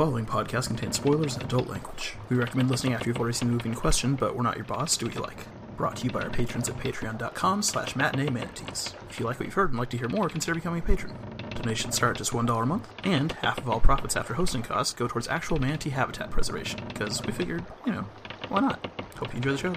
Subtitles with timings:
[0.00, 2.14] following podcast contains spoilers and adult language.
[2.30, 4.64] We recommend listening after you've already seen the movie in question, but we're not your
[4.64, 4.96] boss.
[4.96, 5.36] Do what you like.
[5.76, 8.94] Brought to you by our patrons at patreon.com slash matinee manatees.
[9.10, 11.12] If you like what you've heard and like to hear more, consider becoming a patron.
[11.50, 14.94] Donations start at just $1 a month, and half of all profits after hosting costs
[14.94, 18.06] go towards actual manatee habitat preservation, because we figured, you know,
[18.48, 18.82] why not?
[19.18, 19.74] Hope you enjoy the show.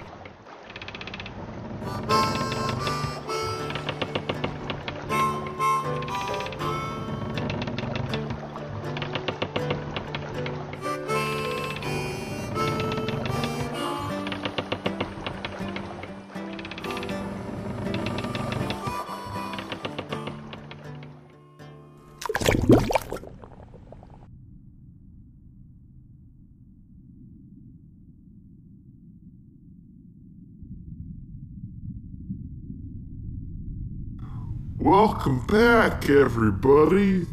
[35.54, 37.24] Back, everybody,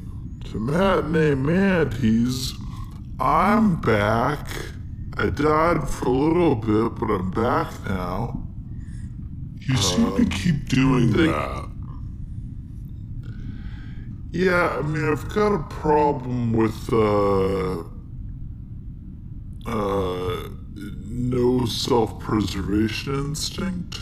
[0.44, 2.54] to Matinee Manatees.
[3.20, 4.48] I'm back.
[5.18, 8.44] I died for a little bit, but I'm back now.
[9.60, 11.68] You seem to keep doing think- that.
[14.30, 17.80] Yeah, I mean, I've got a problem with, uh,
[19.66, 20.50] uh,
[21.08, 24.00] no self preservation instinct.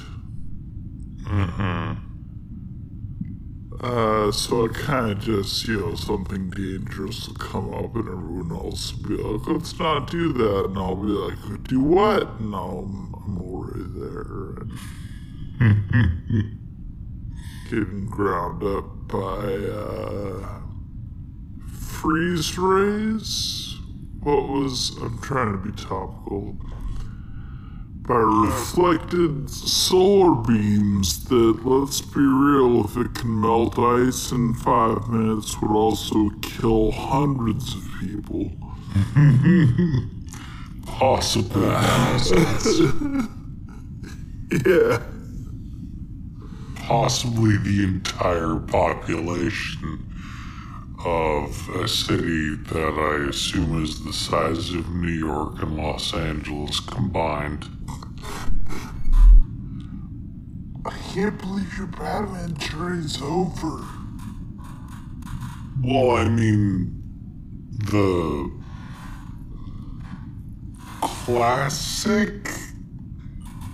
[3.81, 8.51] Uh, so I kind of just, you know, something dangerous will come up and everyone
[8.51, 10.65] else will be like, let's not do that.
[10.65, 12.23] And I'll be like, do what?
[12.39, 14.67] And I'm, I'm already there.
[15.59, 16.59] And
[17.69, 20.59] getting ground up by, uh,
[21.99, 23.75] freeze rays?
[24.21, 26.55] What was, I'm trying to be topical.
[28.09, 35.07] By reflected solar beams that, let's be real, if it can melt ice in five
[35.09, 38.51] minutes, would also kill hundreds of people.
[40.87, 41.61] Possibly.
[44.65, 45.03] Yeah.
[46.77, 50.11] Possibly the entire population
[51.05, 56.79] of a city that I assume is the size of New York and Los Angeles
[56.79, 57.78] combined.
[60.85, 63.83] I can't believe your Batman journey's over.
[65.83, 67.01] Well, I mean,
[67.77, 68.51] the
[71.01, 72.49] classic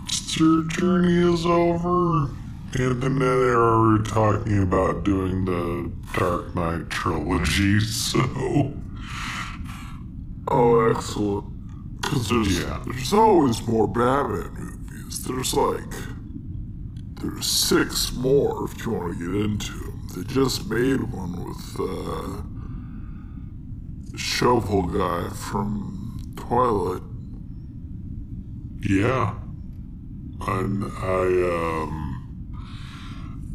[0.09, 2.29] Sir journey is over.
[2.77, 8.73] And then they are talking about doing the Dark Knight trilogy, so
[10.49, 12.01] Oh, excellent.
[12.01, 12.83] Because there's, Yeah.
[12.85, 15.23] there's always more Batman movies.
[15.23, 15.93] There's like,
[17.33, 20.07] there's six more if you want to get into them.
[20.15, 22.41] They just made one with uh,
[24.11, 27.01] the shovel guy from Twilight.
[28.81, 29.35] yeah.
[30.47, 32.05] And I, um,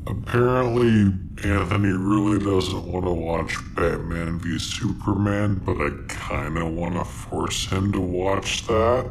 [0.06, 1.12] apparently
[1.44, 7.04] Anthony really doesn't want to watch Batman v Superman, but I kind of want to
[7.04, 9.10] force him to watch that.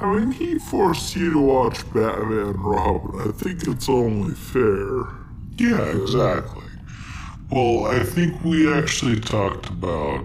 [0.00, 3.20] I mean, he forced you to watch Batman and Robin.
[3.20, 5.08] I think it's only fair.
[5.56, 6.62] Yeah, exactly.
[7.50, 10.24] Well, I think we actually talked about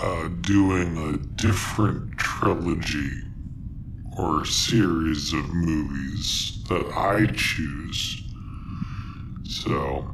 [0.00, 3.10] uh, doing a different trilogy
[4.16, 8.22] or series of movies that I choose.
[9.44, 10.08] So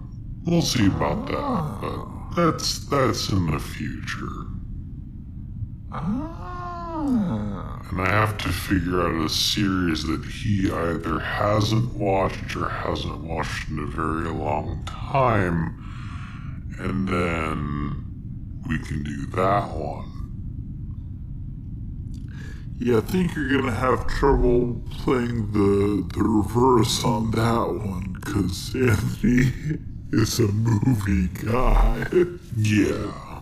[0.44, 4.46] we'll see about that, but that's that's in the future.
[7.04, 7.82] Ah.
[7.90, 13.24] And I have to figure out a series that he either hasn't watched or hasn't
[13.24, 15.78] watched in a very long time.
[16.78, 18.04] And then
[18.68, 20.10] we can do that one.
[22.78, 28.74] Yeah, I think you're gonna have trouble playing the the reverse on that one because
[28.74, 29.52] Anthony
[30.12, 32.06] is a movie guy.
[32.56, 33.40] Yeah.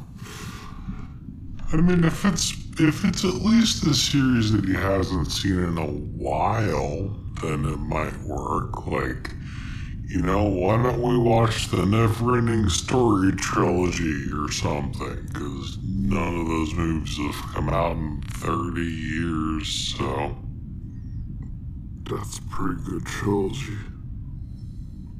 [1.72, 5.78] I mean, if it's if it's at least a series that he hasn't seen in
[5.78, 8.86] a while, then it might work.
[8.86, 9.30] Like,
[10.08, 15.26] you know, why don't we watch the Neverending Story trilogy or something?
[15.28, 19.68] Because none of those movies have come out in thirty years.
[19.98, 20.36] So,
[22.10, 23.78] That's a pretty good trilogy.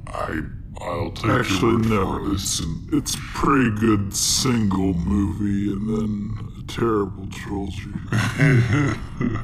[0.07, 0.41] I
[0.81, 2.33] I'll take your Actually, word no, for it.
[2.33, 2.61] it's
[2.91, 7.91] it's a pretty good single movie and then terrible trilogy.
[8.11, 9.43] I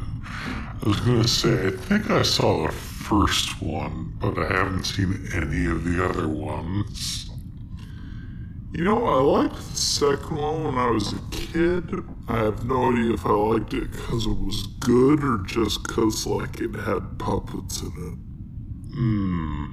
[0.86, 5.66] was gonna say, I think I saw the first one, but I haven't seen any
[5.66, 7.30] of the other ones.
[8.72, 12.04] You know, I liked the second one when I was a kid.
[12.28, 16.26] I have no idea if I liked it because it was good or just because,
[16.26, 18.18] like, it had puppets in it.
[18.96, 19.66] Hmm.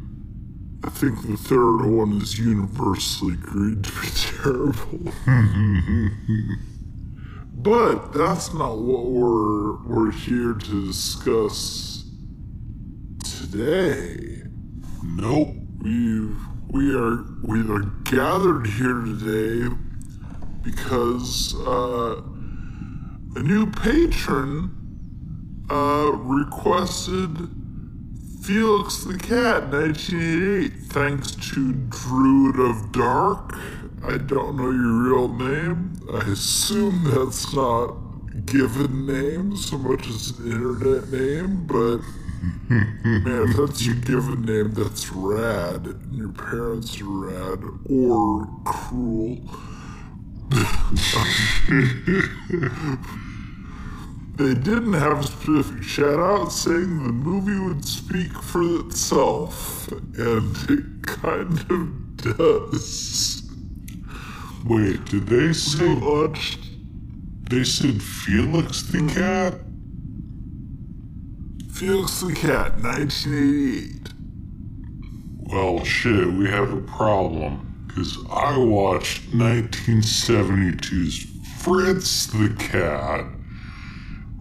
[0.85, 5.13] I think the third one is universally agreed to be terrible.
[7.65, 12.05] but that's not what we're we're here to discuss
[13.25, 14.43] today.
[15.03, 15.49] Nope.
[15.81, 16.37] We've
[16.69, 19.75] we are we are gathered here today
[20.63, 22.21] because uh,
[23.35, 24.71] a new patron
[25.71, 27.49] uh, requested
[28.43, 33.55] Felix the Cat 1988 thanks to Druid of Dark.
[34.07, 35.99] I don't know your real name.
[36.13, 37.97] I assume that's not
[38.45, 41.99] given name so much as an internet name, but
[42.69, 45.87] man, if that's your given name, that's rad.
[45.87, 49.39] And your parents are rad or cruel.
[54.37, 60.57] They didn't have a specific shout out saying the movie would speak for itself, and
[60.69, 63.44] it kind of does.
[64.65, 66.59] Wait, did they say Much
[67.51, 69.61] they said Felix the cat?
[71.75, 74.13] Felix the Cat, 1988.
[75.41, 77.85] Well, shit, we have a problem.
[77.89, 81.27] Because I watched 1972's
[81.63, 83.27] Fritz the Cat,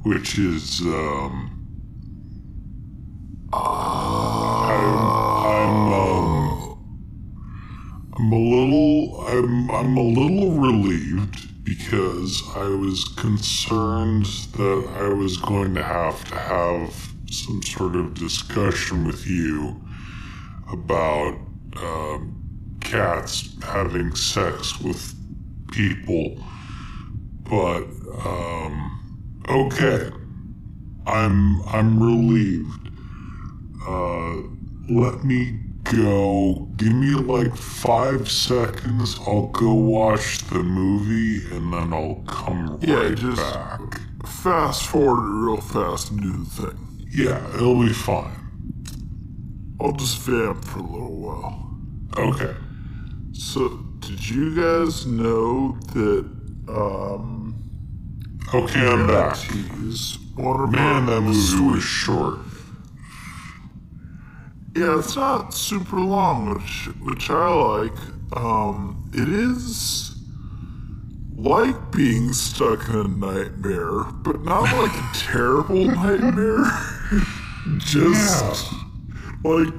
[0.04, 1.50] which is, um.
[3.52, 4.03] I'm, I'm,
[8.24, 9.20] I'm a little.
[9.28, 16.24] I'm, I'm a little relieved because I was concerned that I was going to have
[16.30, 16.94] to have
[17.30, 19.76] some sort of discussion with you
[20.72, 21.38] about
[21.76, 25.14] um, cats having sex with
[25.74, 26.38] people.
[27.42, 27.84] But
[28.26, 30.10] um, okay,
[31.06, 32.88] I'm I'm relieved.
[33.86, 34.36] Uh,
[34.90, 36.68] let me go.
[36.78, 39.18] Give me like five seconds.
[39.28, 43.80] I'll go watch the movie and then I'll come Yeah, right just back.
[44.26, 47.08] fast forward real fast and do the thing.
[47.12, 48.40] Yeah, it'll be fine.
[49.80, 51.70] I'll just vamp for a little while.
[52.18, 52.54] Okay.
[53.34, 53.70] So,
[54.00, 56.26] did you guys know that,
[56.70, 57.56] um,
[58.54, 59.36] Okay, I'm back.
[59.38, 62.40] Of Man, that movie was short.
[64.76, 67.98] Yeah, it's not super long, which which I like.
[68.36, 70.16] Um, it is
[71.36, 76.66] like being stuck in a nightmare, but not like a terrible nightmare.
[77.78, 78.74] Just
[79.44, 79.74] like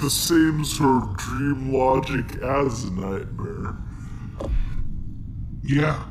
[0.00, 3.76] the same sort of dream logic as a nightmare.
[5.62, 6.04] Yeah.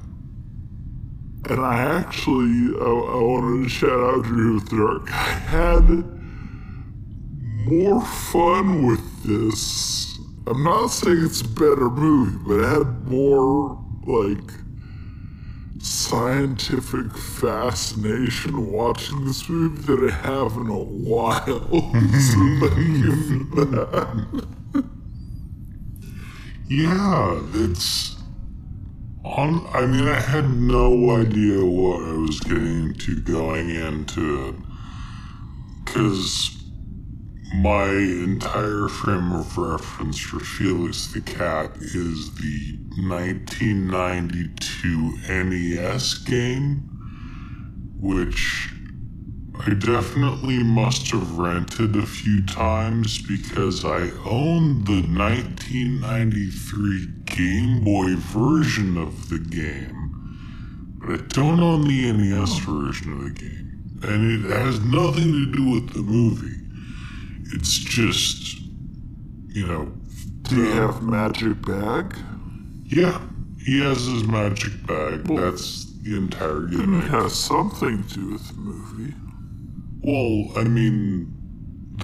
[1.49, 5.11] And I actually, I, I wanted to shout out Drew Dark.
[5.11, 6.18] I had
[7.69, 10.17] more fun with this.
[10.47, 14.51] I'm not saying it's a better movie, but I had more, like,
[15.79, 21.41] scientific fascination watching this movie than I have in a while.
[21.45, 22.39] so
[23.55, 24.47] that.
[26.67, 28.15] Yeah, it's
[29.23, 29.67] on.
[29.73, 34.55] I mean, I had no idea what I was getting into going into it
[35.85, 36.58] because
[37.55, 42.77] my entire frame of reference for Felix the Cat is the
[43.07, 46.83] 1992 NES game,
[47.99, 48.69] which
[49.65, 58.15] I definitely must have rented a few times because I owned the 1993 Game Boy
[58.15, 63.65] version of the game, but I don't own the NES version of the game.
[64.03, 66.68] And it has nothing to do with the movie.
[67.53, 68.59] It's just,
[69.47, 69.91] you know,
[70.43, 72.15] Do you have Magic Bag?
[72.85, 73.21] yeah,
[73.63, 75.23] he has his magic bag.
[75.25, 77.03] That's the entire It gimmick.
[77.05, 79.13] has something to do with the movie.
[80.01, 81.33] Well, I mean,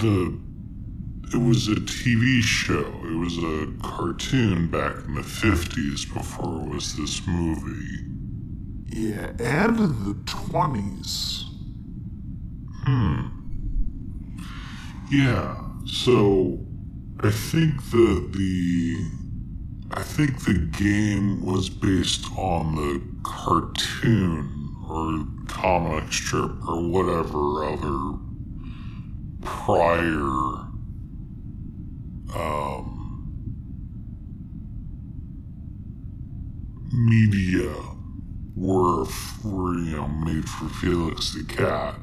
[0.02, 0.38] the
[1.34, 2.86] it was a TV show.
[3.04, 8.06] It was a cartoon back in the fifties before it was this movie.
[8.88, 11.46] Yeah, and in the 20s.
[15.12, 15.56] Yeah.
[15.86, 16.60] So
[17.20, 19.12] I think the the
[19.92, 24.52] I think the game was based on the cartoon
[24.90, 28.20] or comic strip or whatever other
[29.42, 30.66] prior
[32.36, 32.96] um
[36.92, 37.72] media
[38.56, 39.06] were,
[39.44, 41.96] were you know made for Felix the cat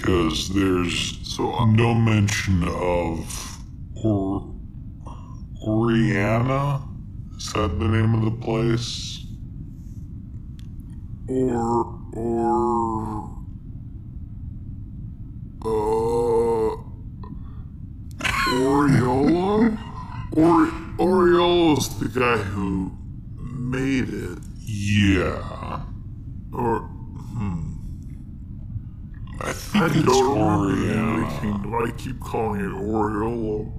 [0.00, 3.58] because there's So, uh, no mention of
[4.02, 4.50] or
[5.66, 6.82] Oriana.
[7.36, 9.18] Is that the name of the place?
[11.28, 11.84] or
[12.16, 13.30] or
[15.64, 16.76] uh
[18.50, 19.78] Oriolo?
[20.32, 20.66] Or
[20.98, 22.90] Oriolo's the guy who
[23.38, 24.38] made it.
[24.62, 25.82] Yeah,
[26.52, 26.88] Or
[29.42, 31.86] I think I it's don't remember the name of the Oriana.
[31.86, 33.72] I keep calling it Oriolo.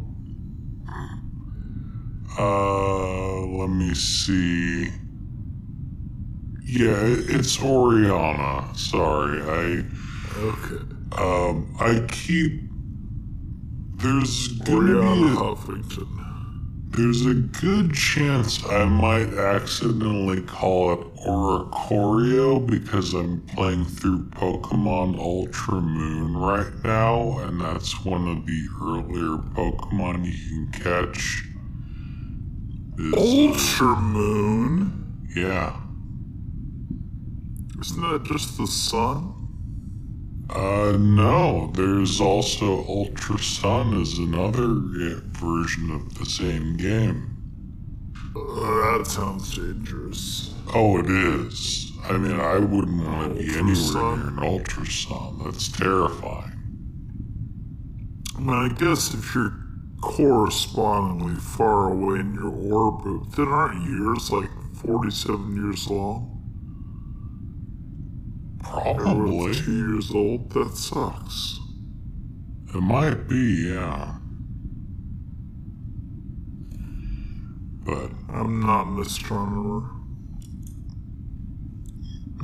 [2.39, 4.85] Uh, let me see.
[6.63, 8.67] Yeah, it's Oriana.
[8.75, 9.85] Sorry, I
[10.39, 10.83] Okay.
[11.17, 12.61] um I keep.
[13.97, 16.07] There's gonna Oriana Huffington.
[16.91, 25.19] there's a good chance I might accidentally call it Oricorio because I'm playing through Pokemon
[25.19, 31.43] Ultra Moon right now, and that's one of the earlier Pokemon you can catch.
[32.97, 35.27] Is, Ultra Moon?
[35.35, 35.77] yeah.
[37.79, 39.41] Isn't that just the sun?
[40.49, 44.75] Uh, no, there's also Ultra Sun is another
[45.29, 47.29] version of the same game.
[48.35, 50.50] Uh, that sounds dangerous.
[50.73, 51.91] Oh, it is.
[52.03, 55.43] I mean, I wouldn't want to be anywhere near an ultrasound.
[55.43, 56.57] That's terrifying.
[58.35, 59.53] I mean, I guess if you're
[60.01, 66.27] correspondingly far away in your orbit, then aren't years like 47 years long?
[68.63, 69.53] Probably.
[69.53, 70.49] two years old?
[70.51, 71.59] That sucks.
[72.73, 74.15] It might be, yeah.
[77.83, 80.00] But, I'm not an astronomer.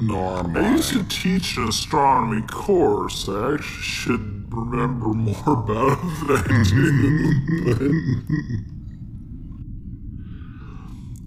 [0.01, 3.27] Nor am I used to teach an astronomy course.
[3.27, 8.11] I actually should remember more about it than I do.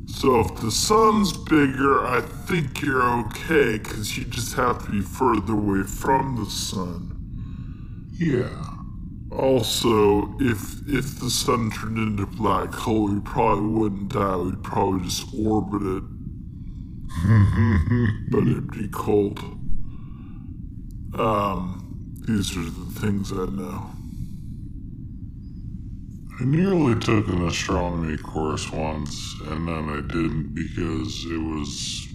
[0.09, 5.01] so if the sun's bigger, I think you're okay because you just have to be
[5.01, 7.17] further away from the sun.
[8.13, 8.67] Yeah.
[9.33, 14.37] Also, if if the sun turned into a black hole, you probably wouldn't die.
[14.37, 16.20] We'd probably just orbit it.
[18.31, 19.39] But it'd be cold.
[21.19, 23.91] Um, these are the things I know.
[26.41, 32.09] I nearly took an astronomy course once, and then I didn't because it was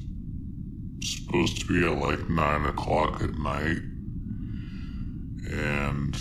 [1.04, 3.82] supposed to be at like 9 o'clock at night.
[5.52, 6.18] And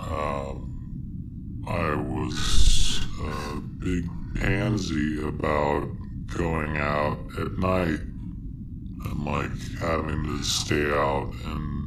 [0.00, 5.88] um, I was a big pansy about
[6.36, 8.00] going out at night
[9.04, 11.82] and like having to stay out and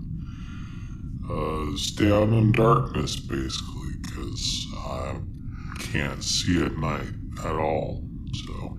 [1.29, 5.15] uh, stay out in darkness basically because I
[5.79, 7.07] can't see at night
[7.43, 8.03] at all.
[8.45, 8.77] So,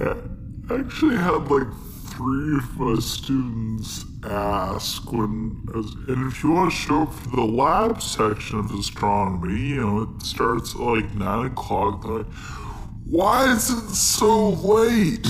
[0.00, 1.68] I actually had like
[2.06, 5.64] three of my students ask when,
[6.08, 10.02] and if you want to show up for the lab section of astronomy, you know,
[10.02, 12.04] it starts at like 9 o'clock.
[12.04, 12.26] Like,
[13.06, 15.26] why is it so late?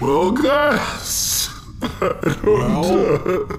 [0.00, 1.48] well, guys,
[1.82, 3.58] I don't, uh,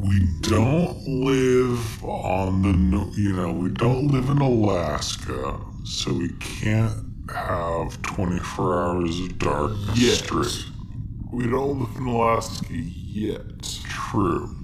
[0.00, 6.94] we don't live on the, you know, we don't live in Alaska, so we can't
[7.30, 10.14] have 24 hours of darkness Yet.
[10.18, 10.64] straight.
[11.32, 13.62] we don't live in Alaska yet.
[13.84, 14.54] True.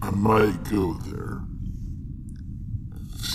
[0.00, 1.40] I might go there.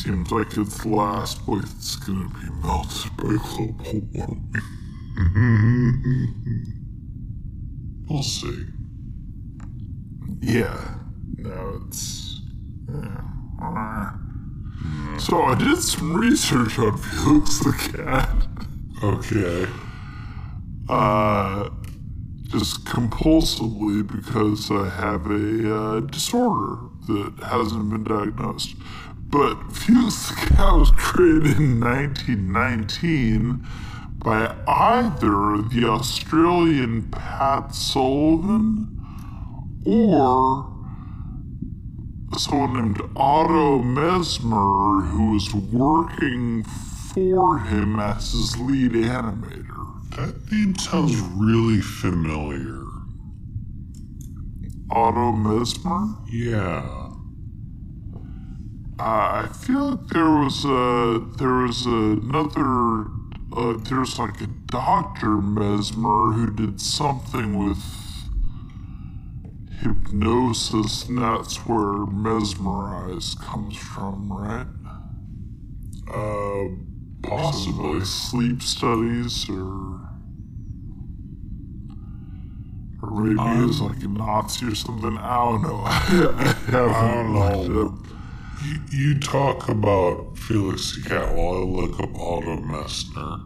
[0.04, 4.54] Seems like it's the last place gonna be melted by global warming.
[8.10, 8.66] We'll see.
[10.42, 10.96] Yeah.
[11.38, 12.42] No, it's.
[12.90, 13.22] Yeah.
[15.20, 18.48] So I did some research on Felix the cat.
[19.04, 19.68] Okay.
[20.88, 21.70] Uh,
[22.48, 28.76] just compulsively because I have a uh, disorder that hasn't been diagnosed.
[29.34, 33.66] But cat was created in 1919
[34.20, 38.96] by either the Australian Pat Sullivan
[39.88, 40.72] or
[42.38, 46.64] someone named Otto Messmer who was working
[47.12, 50.12] for him as his lead animator.
[50.16, 52.84] That name sounds really familiar.
[54.92, 56.20] Otto Messmer?
[56.30, 57.03] Yeah.
[59.04, 63.08] Uh, I feel like there was a there was another
[63.52, 67.84] uh, there's like a Doctor Mesmer who did something with
[69.82, 74.68] hypnosis, and that's where mesmerize comes from, right?
[76.10, 76.70] Uh,
[77.28, 78.00] possibly.
[78.00, 80.00] Like sleep studies, or
[83.02, 85.18] or maybe it's like a Nazi or something.
[85.18, 85.82] I don't know.
[85.88, 85.92] I
[86.68, 88.23] haven't I don't know.
[88.92, 93.42] You talk about Felix the Cat while I look up Otto Messner.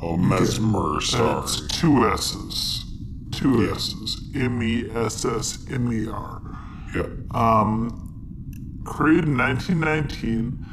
[0.00, 1.40] Oh, Messmer, sorry.
[1.40, 2.84] That's two S's.
[3.32, 3.72] Two Yeah.
[3.74, 4.30] S's.
[4.34, 6.40] M E S S M E R.
[6.94, 7.34] Yep.
[7.34, 10.64] Um, created in 1919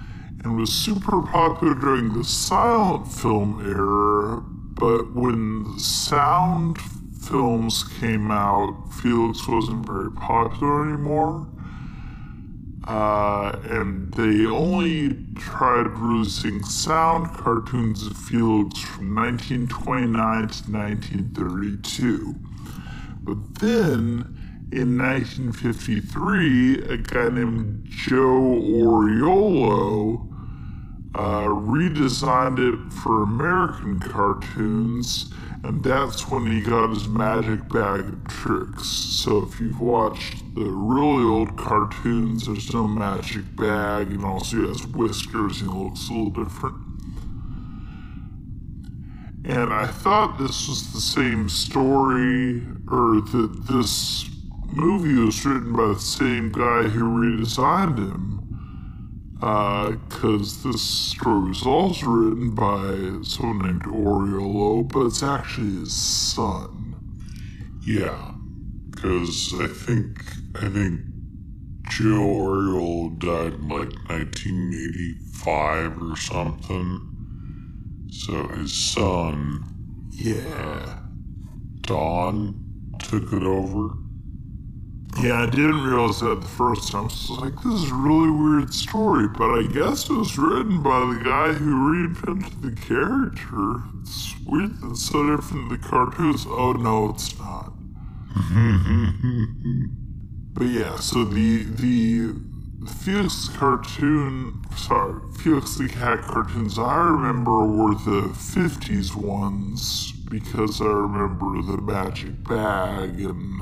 [0.44, 6.78] and was super popular during the silent film era, but when sound
[7.22, 11.48] films came out, Felix wasn't very popular anymore.
[12.90, 22.36] Uh, and they only tried releasing sound cartoons of Felix from 1929 to 1932.
[23.22, 24.36] But then,
[24.72, 30.28] in 1953, a guy named Joe Oriolo
[31.14, 35.32] uh, redesigned it for American cartoons,
[35.64, 38.88] and that's when he got his magic bag of tricks.
[38.88, 44.68] So if you've watched the really old cartoons, there's no magic bag, and also he
[44.68, 46.78] has whiskers he looks a little different.
[49.46, 54.30] And I thought this was the same story, or that this
[54.68, 58.39] movie was written by the same guy who redesigned him.
[59.42, 65.94] Uh, because this story was also written by someone named Oriolo, but it's actually his
[65.94, 66.96] son.
[67.86, 68.34] Yeah,
[68.92, 71.00] because I think I think
[71.90, 77.10] Joe Oriolo died in like 1985 or something.
[78.12, 79.64] So his son
[80.12, 80.44] Yeah.
[80.54, 80.96] Uh,
[81.82, 82.54] Don
[83.00, 83.96] took it over.
[85.18, 87.10] Yeah, I didn't realize that the first time.
[87.10, 90.38] So I was like, this is a really weird story, but I guess it was
[90.38, 93.84] written by the guy who reinvented the character.
[94.02, 96.46] It's weird it's so different than the cartoons.
[96.48, 97.74] Oh, no, it's not.
[100.54, 102.34] but yeah, so the the
[102.88, 110.86] Felix cartoon, sorry, Felix the Cat cartoons I remember were the 50s ones because I
[110.86, 113.62] remember the magic bag and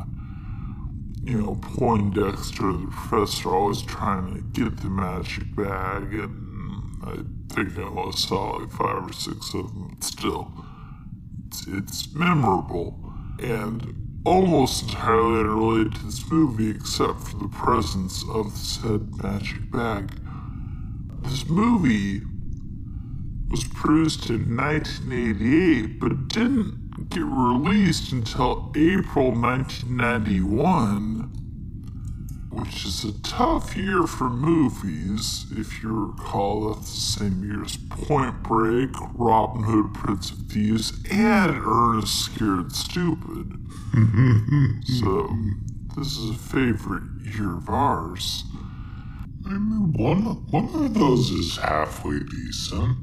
[1.28, 7.18] you know, Poindexter, the professor, always trying to get the magic bag, and I
[7.54, 10.50] think I only saw like five or six of them, but still,
[11.46, 12.98] it's, it's memorable
[13.44, 19.70] and almost entirely unrelated to this movie except for the presence of the said magic
[19.70, 20.10] bag.
[21.24, 22.22] This movie
[23.50, 31.32] was produced in 1988, but didn't get released until April 1991,
[32.52, 35.46] which is a tough year for movies.
[35.52, 40.94] If you recall, that's the same year as Point Break, Robin Hood, Prince of Thieves,
[41.12, 43.54] and Ernest Scared Stupid.
[43.94, 44.82] Mm-hmm.
[45.00, 45.36] so,
[45.96, 48.44] this is a favorite year of ours.
[49.46, 52.98] I mean, one one of those is halfway decent.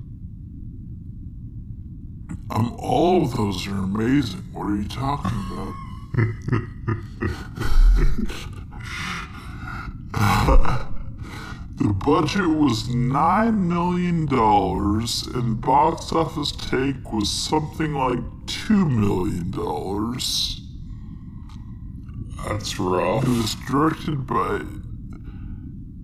[2.51, 4.45] Um, all of those are amazing.
[4.53, 5.75] What are you talking about?
[11.77, 19.51] the budget was nine million dollars, and box office take was something like two million
[19.51, 20.61] dollars.
[22.47, 23.25] That's rough.
[23.25, 24.61] It was directed by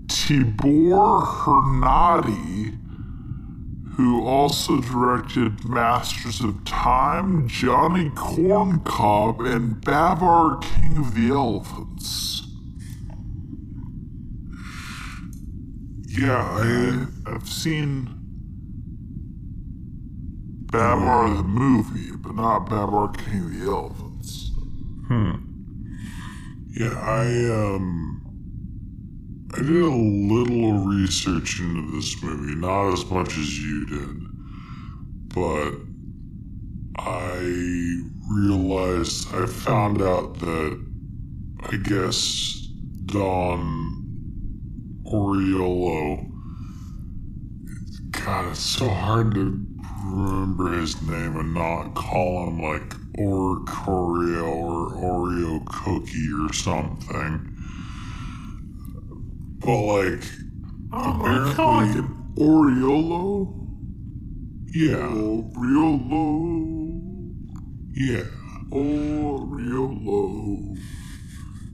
[0.07, 2.80] Tibor Hernádi,
[4.01, 12.47] who also directed Masters of Time, Johnny Corncob, and Babar King of the Elephants.
[16.09, 18.09] Yeah, I, I've seen
[20.73, 24.51] Babar the movie, but not Babar King of the Elephants.
[25.09, 25.33] Hmm.
[26.71, 27.27] Yeah, I
[27.75, 28.20] um,
[29.53, 34.21] I did a little research into this movie, not as much as you did,
[35.35, 35.73] but
[36.97, 40.87] I realized I found out that
[41.69, 42.69] I guess
[43.07, 44.05] Don
[45.05, 46.31] Oriolo.
[48.13, 49.67] God, it's so hard to
[50.05, 57.57] remember his name and not call him like Or Oreo or Oreo cookie or something.
[59.61, 60.25] But like,
[60.93, 63.55] of like an Oriolo.
[64.75, 65.09] yeah,
[65.55, 67.01] Oriolo.
[67.93, 68.25] yeah.
[68.71, 70.79] Oriolo.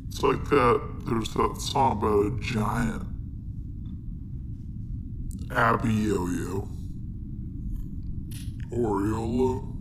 [0.09, 0.81] It's like that.
[1.07, 3.03] There's that song about a giant.
[5.49, 6.69] Abiyoyo.
[8.73, 9.73] Oriolo.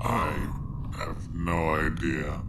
[0.00, 0.32] I
[0.98, 2.42] have no idea.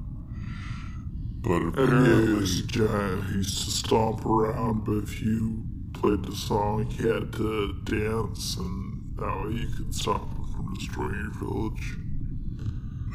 [1.42, 3.24] But apparently, he's a giant.
[3.26, 8.58] He used to stomp around, but if you played the song, he had to dance,
[8.58, 11.98] and that way you could stop him from destroying your village.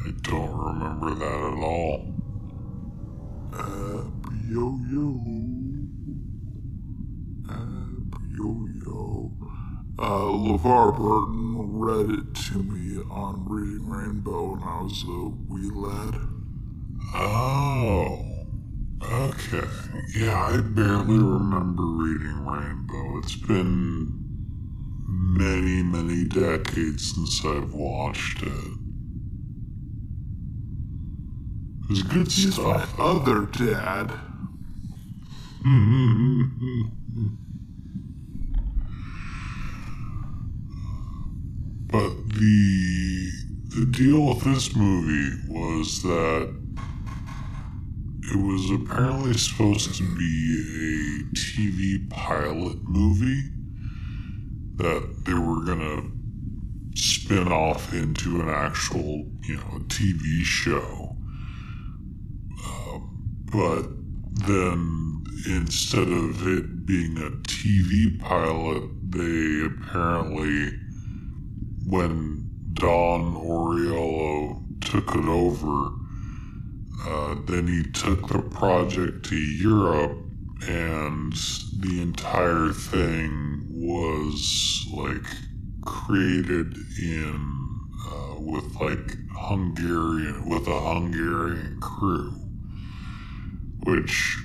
[0.05, 2.13] I don't remember that at all.
[3.53, 5.19] Abby Yo Yo.
[7.49, 9.31] Abby Yo Yo.
[9.99, 15.71] Uh, LeVar Burton read it to me on Reading Rainbow when I was a wee
[15.73, 16.36] lad.
[17.13, 18.25] Oh,
[19.03, 19.67] okay.
[20.15, 23.19] Yeah, I barely remember reading Rainbow.
[23.19, 24.13] It's been
[25.07, 28.73] many, many decades since I've watched it.
[31.83, 32.99] It was good He's my stuff.
[32.99, 34.11] other dad.
[41.91, 43.31] But the
[43.69, 46.53] the deal with this movie was that
[48.29, 53.43] it was apparently supposed to be a TV pilot movie
[54.75, 56.03] that they were gonna
[56.95, 61.15] spin off into an actual, you know, TV show.
[62.65, 63.87] Um, but
[64.45, 70.77] then instead of it being a TV pilot, they apparently
[71.87, 75.91] when Don Oriolo took it over,
[77.05, 80.17] uh, then he took the project to Europe,
[80.67, 81.33] and
[81.79, 85.25] the entire thing was like
[85.85, 87.57] created in
[88.07, 92.33] uh, with like Hungarian with a Hungarian crew,
[93.83, 94.37] which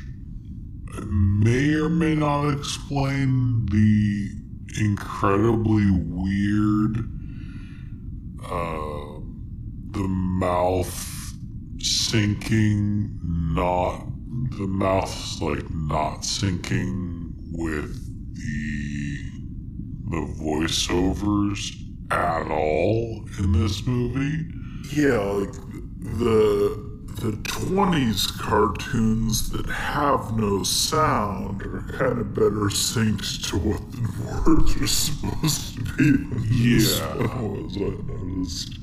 [1.07, 4.29] may or may not explain the
[4.81, 6.99] incredibly weird
[8.45, 9.21] uh,
[9.93, 11.22] the mouth
[11.83, 14.07] syncing, not
[14.57, 17.93] the mouth's like not syncing with
[18.35, 19.23] the
[20.11, 21.75] the voiceovers
[22.11, 24.47] at all in this movie.
[24.95, 25.53] Yeah, like
[25.99, 33.93] the the twenties cartoons that have no sound are kind of better synced to what
[33.93, 36.27] the words are supposed to be.
[36.51, 37.17] Yeah.
[37.43, 38.82] was I noticed.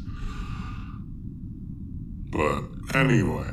[2.29, 2.63] But
[2.95, 3.51] anyway,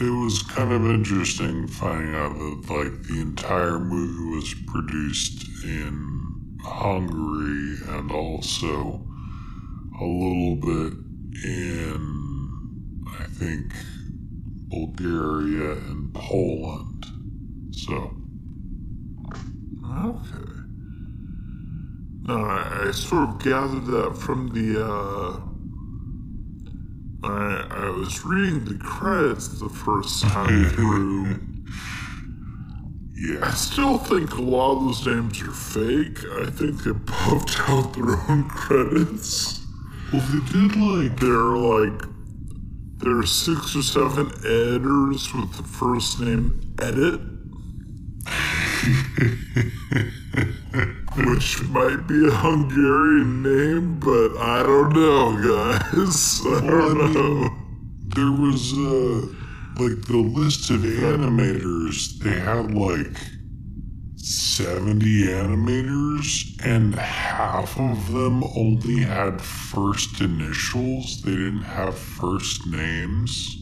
[0.00, 6.58] it was kind of interesting finding out that like the entire movie was produced in
[6.62, 9.06] Hungary and also
[10.00, 10.98] a little bit
[11.44, 13.72] in I think
[14.68, 17.06] Bulgaria and Poland.
[17.72, 18.16] So
[19.92, 20.52] Okay.
[22.22, 25.40] No, I, I sort of gathered that from the uh
[27.22, 31.40] I I was reading the credits the first time through.
[33.14, 33.46] Yeah.
[33.46, 36.18] I still think a lot of those names are fake.
[36.40, 39.60] I think they puffed out their own credits.
[40.12, 42.02] well they did like There are like
[42.96, 47.20] there are six or seven editors with the first name Edit.
[51.16, 56.40] Which might be a Hungarian name, but I don't know, guys.
[56.46, 57.50] I Well, I don't mean- know.
[58.16, 59.26] there was uh
[59.82, 63.16] like the list of animators they had like
[64.16, 73.56] 70 animators and half of them only had first initials they didn't have first names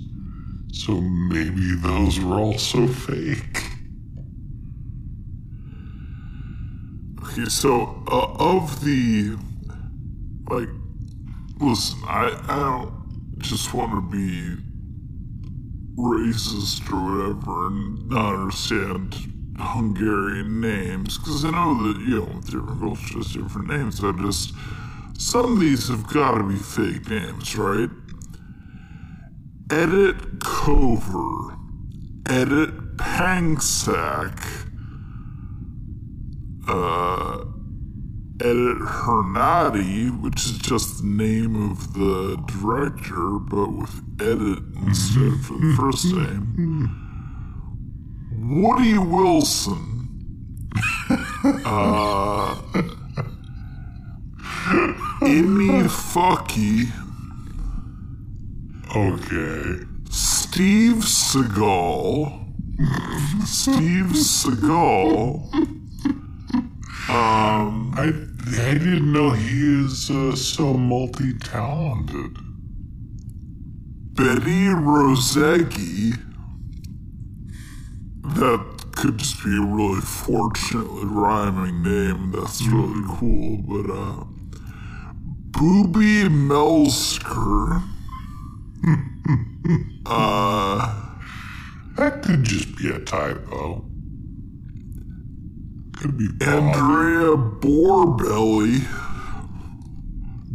[0.72, 3.62] so maybe those were also fake
[7.38, 9.36] Okay, so uh, of the
[10.50, 10.68] like,
[11.60, 14.56] listen, I I don't just want to be
[15.96, 19.14] racist or whatever and not understand
[19.56, 24.02] Hungarian names because I know that you know different cultures different names.
[24.02, 24.52] I just
[25.16, 27.90] some of these have got to be fake names, right?
[29.70, 31.56] Edit Cover,
[32.26, 34.67] Edit Pangsack
[36.68, 37.44] uh,
[38.40, 45.54] Edit Hernádi, which is just the name of the director, but with edit instead for
[45.54, 47.04] the first name.
[48.40, 49.84] Woody Wilson,
[51.64, 52.54] uh,
[55.22, 56.92] Inni Fucky,
[58.96, 59.84] Okay.
[60.08, 62.32] Steve Seagal,
[63.44, 65.50] Steve Seagal,
[67.08, 68.12] um, I
[68.60, 72.36] I didn't know he is uh, so multi-talented.
[74.14, 76.14] Betty Roseggi.
[78.22, 82.32] That could just be a really fortunately rhyming name.
[82.32, 83.58] That's really cool.
[83.58, 84.24] But, uh,
[85.52, 87.82] Booby Melsker.
[90.06, 90.94] uh,
[91.96, 93.87] That could just be a typo.
[96.00, 96.48] Could be Bob.
[96.48, 98.86] Andrea Borbelly.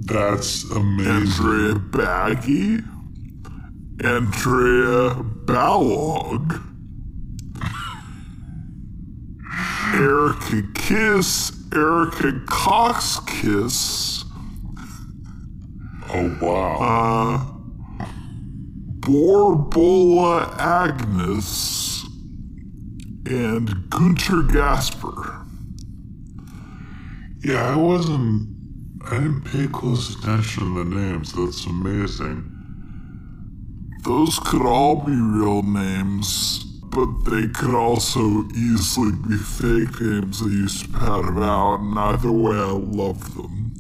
[0.05, 1.11] That's amazing.
[1.11, 2.79] Andrea Baggy.
[4.01, 6.61] Andrea Ballog.
[9.93, 11.51] Erica Kiss.
[11.73, 14.23] Erica Cox Kiss.
[16.09, 17.49] Oh wow.
[17.99, 18.05] Uh,
[19.01, 21.92] Borbola Agnes
[23.25, 25.45] and Gunter Gasper.
[27.43, 28.49] yeah, I wasn't.
[29.05, 31.33] I didn't pay close attention to the names.
[31.33, 32.49] That's amazing.
[34.03, 40.51] Those could all be real names, but they could also easily be fake names they
[40.51, 43.73] used to pat about, and either way, I love them.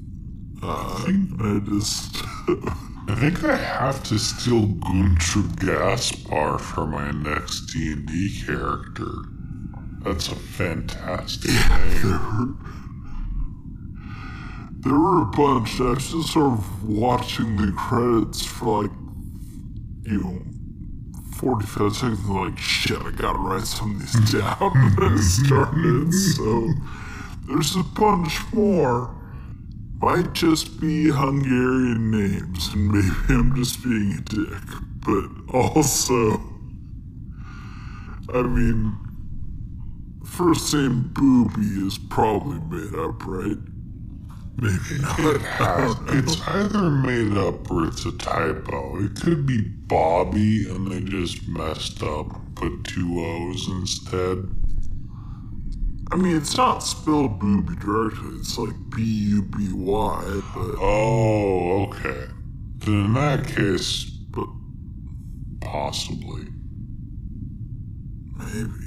[0.61, 2.23] Uh, I just.
[3.05, 9.32] I think I have to steal Gunter Gaspar for my next D&D character.
[10.03, 12.59] That's a fantastic name.
[14.83, 15.79] There were a bunch.
[15.79, 18.91] I was just sort of watching the credits for like,
[20.03, 20.41] you know,
[21.37, 22.19] 45 seconds.
[22.25, 24.57] and like, shit, I gotta write some of these down.
[24.99, 26.13] and I started.
[26.13, 26.73] So
[27.47, 29.15] there's a bunch more.
[30.01, 34.63] Might just be Hungarian names, and maybe I'm just being a dick.
[34.99, 36.41] But also,
[38.33, 38.97] I mean,
[40.33, 43.57] first name Booby is probably made up, right?
[44.55, 45.99] Maybe not.
[46.09, 49.03] It's either made up or it's a typo.
[49.03, 54.49] It could be Bobby and they just messed up, put two O's instead.
[56.11, 58.37] I mean, it's not spelled booby directly.
[58.39, 62.25] It's like B U B Y, but Oh, okay.
[62.79, 64.47] Then in that case, but
[65.61, 66.47] possibly.
[68.35, 68.82] maybe.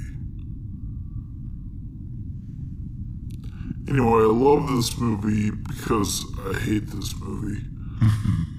[3.89, 7.63] Anyway, I love this movie because I hate this movie.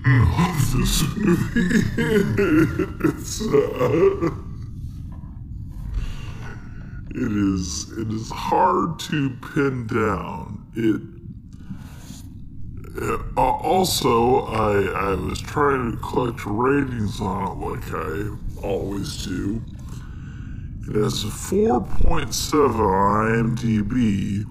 [0.07, 1.71] I love this movie.
[3.09, 4.31] it's uh,
[7.11, 10.67] it is it is hard to pin down.
[10.75, 11.03] It
[13.03, 19.63] uh, also I I was trying to collect ratings on it like I always do.
[20.89, 24.47] It has a 4.7 on IMDb,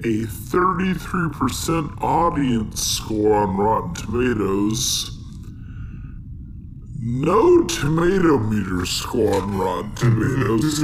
[0.00, 5.18] a 33% audience score on Rotten Tomatoes,
[7.02, 10.82] no tomato meter score on Rotten Tomatoes,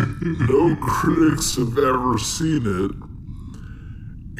[0.49, 2.91] no critics have ever seen it,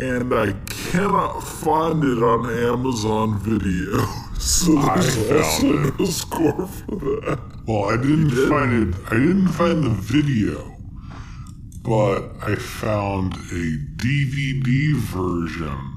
[0.05, 4.05] and I cannot find it on Amazon Video.
[4.39, 5.99] So I found it.
[5.99, 7.41] no score for that.
[7.67, 9.01] Well, I didn't find it.
[9.07, 10.76] I didn't find the video,
[11.87, 15.93] but I found a DVD version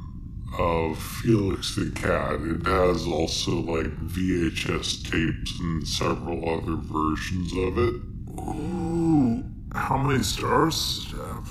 [0.60, 2.42] of Felix the Cat.
[2.42, 7.96] It has also like VHS tapes and several other versions of it.
[8.40, 11.50] Ooh, how many stars does it have?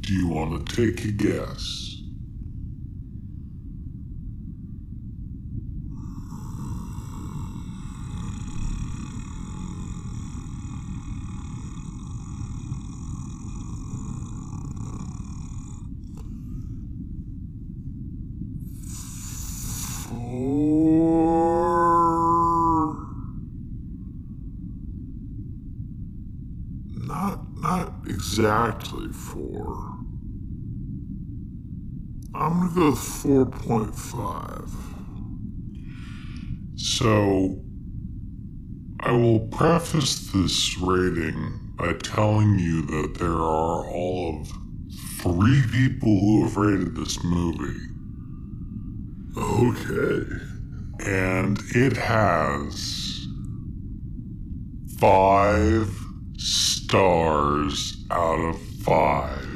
[0.00, 1.90] Do you want to take a guess?
[20.10, 20.66] Four.
[26.96, 27.92] Not, not
[28.30, 29.96] exactly four.
[32.32, 34.70] I'm gonna go with four point five.
[36.76, 37.60] So,
[39.00, 44.48] I will preface this rating by telling you that there are all of
[45.22, 47.80] three people who have rated this movie,
[49.36, 50.24] Okay.
[51.04, 53.26] and it has
[55.00, 55.92] five
[56.36, 59.46] stars out of five.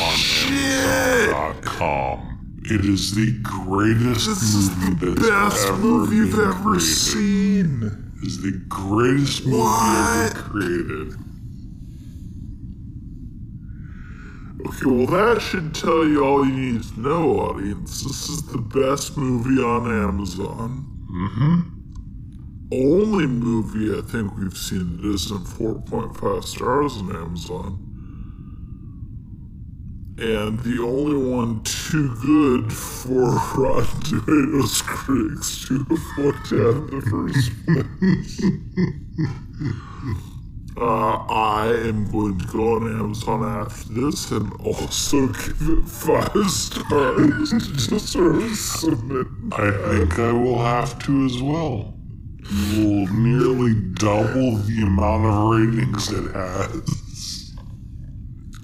[0.00, 0.14] on
[0.52, 2.26] Amazon.com.
[2.64, 6.80] It is the greatest This is movie the that's best ever movie you've ever created.
[6.86, 7.82] seen.
[8.22, 10.30] It is the greatest movie What?
[10.30, 11.14] ever created.
[14.66, 18.02] Okay, well, that should tell you all you need to know, audience.
[18.04, 20.86] This is the best movie on Amazon.
[21.10, 21.60] Mm-hmm.
[22.72, 27.86] Only movie I think we've seen that isn't 4.5 stars on Amazon.
[30.18, 36.86] And the only one too good for Rotten Tomatoes critics to have looked at in
[36.90, 38.40] the first place.
[40.76, 46.48] Uh, I am going to go on Amazon after this and also give it five
[46.48, 49.26] stars to of submit.
[49.52, 51.99] I think I will have to as well.
[52.50, 57.54] Will nearly double the amount of ratings it has.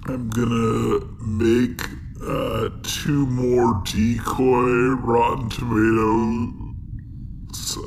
[0.07, 1.81] I'm gonna make
[2.21, 6.67] uh, two more decoy Rotten Tomatoes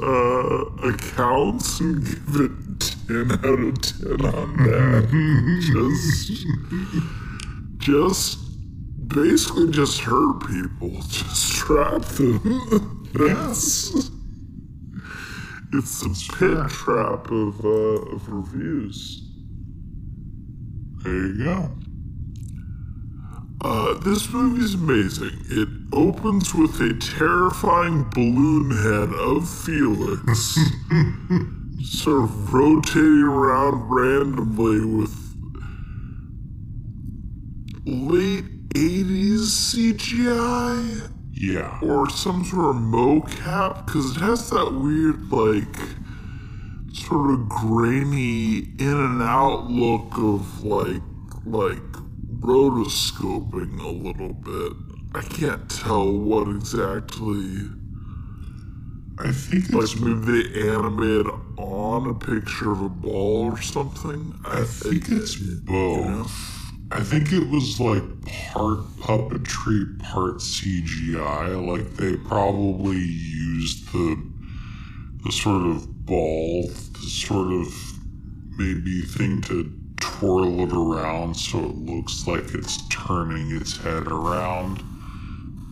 [0.03, 2.51] uh, accounts and give it
[3.07, 5.09] 10 out of 10 on that.
[5.61, 6.47] just,
[7.79, 8.39] just
[9.09, 10.91] basically just hurt people.
[11.09, 13.11] Just trap them.
[13.15, 14.11] That's.
[15.73, 19.23] It's the pit trap of, uh, of reviews.
[21.03, 21.71] There you go.
[23.63, 25.39] Uh, this movie's amazing.
[25.49, 30.59] It opens with a terrifying balloon head of Felix,
[32.03, 35.15] sort of rotating around randomly with
[37.85, 41.79] late 80s CGI Yeah.
[41.83, 45.75] or some sort of mocap because it has that weird, like,
[46.93, 51.01] sort of grainy in and out look of like,
[51.47, 51.81] like
[52.41, 54.73] rotoscoping a little bit.
[55.15, 57.71] I can't tell what exactly.
[59.19, 61.27] I think it's Like maybe they animated
[61.57, 64.35] on a picture of a ball or something.
[64.45, 66.60] I, I think it's both.
[66.93, 71.65] I think it was like part puppetry, part CGI.
[71.65, 74.21] Like they probably used the
[75.23, 77.73] the sort of ball, the sort of
[78.59, 84.83] maybe thing to twirl it around so it looks like it's turning its head around.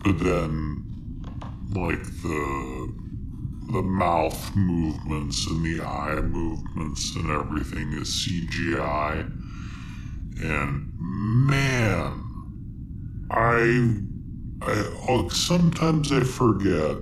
[0.03, 0.85] But then
[1.75, 2.93] like the
[3.73, 9.29] the mouth movements and the eye movements and everything is CGI.
[10.41, 12.23] And man,
[13.29, 13.99] I,
[14.61, 16.97] I oh, sometimes I forget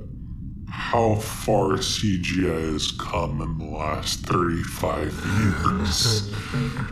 [0.69, 6.31] how far CGI has come in the last 35 years.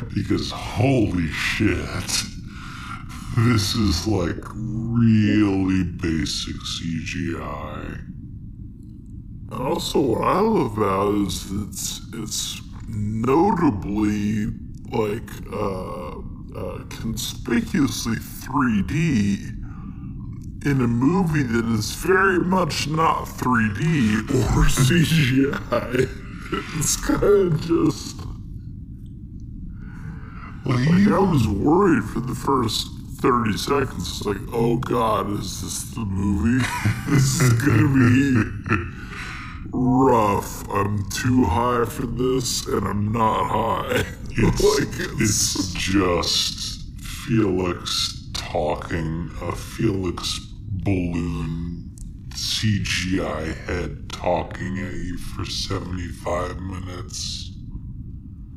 [0.14, 2.24] because holy shit,
[3.38, 8.02] this is like really basic CGI.
[9.52, 14.48] And also, what I love about it is it's it's notably
[14.92, 16.15] like uh,
[16.56, 19.66] uh, conspicuously 3D
[20.66, 26.10] in a movie that is very much not 3D or CGI.
[26.78, 28.18] It's kind of just
[30.66, 32.88] like I was worried for the first
[33.20, 34.08] 30 seconds.
[34.10, 36.66] It's like, oh god, is this the movie?
[37.10, 38.96] this is gonna be
[39.72, 40.68] rough.
[40.70, 44.06] I'm too high for this, and I'm not high.
[44.48, 46.84] it's, like it's just
[47.28, 50.40] Felix talking, a Felix
[50.84, 51.92] balloon
[52.30, 57.52] CGI head talking at you for 75 minutes.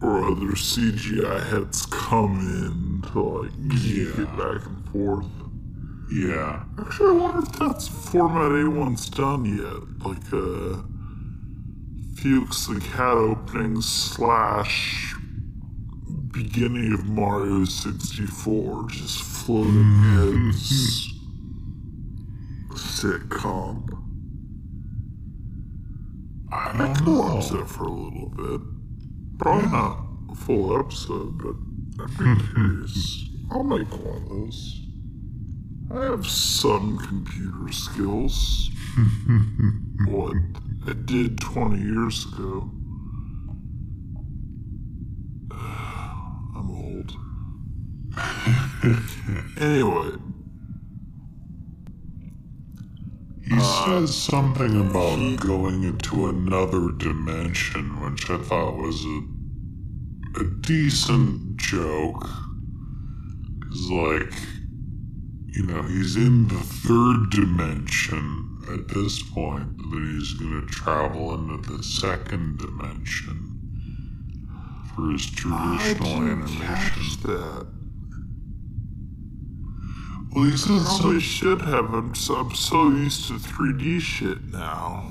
[0.03, 3.53] or other CGI heads come in to like
[3.85, 4.05] Yeah.
[4.17, 5.27] get back and forth.
[6.13, 6.65] Yeah.
[6.79, 10.07] Actually, I wonder if that's format anyone's done yet.
[10.07, 10.83] Like uh,
[12.17, 15.15] Fuchs the cat opening slash
[16.33, 21.09] beginning of Mario 64, just floating heads
[22.99, 23.87] sitcom.
[26.51, 28.61] I don't could watch that for a little bit.
[29.39, 31.55] Probably not a full episode, but
[32.03, 33.29] I'd be curious.
[33.51, 34.81] I'll make one of those.
[35.95, 38.71] I have some computer skills.
[40.09, 40.35] what
[40.87, 42.71] I did 20 years ago.
[49.61, 50.11] anyway,
[53.49, 59.23] He says something about going into another dimension, which I thought was a,
[60.41, 62.29] a decent joke.
[63.59, 64.33] Because, like,
[65.47, 70.67] you know, he's in the third dimension at this point, but then he's going to
[70.67, 73.59] travel into the second dimension
[74.95, 76.61] for his traditional animation.
[76.61, 77.78] Catch that.
[80.35, 81.93] Well, he says Probably should have.
[81.95, 85.11] I'm so, I'm so used to 3D shit now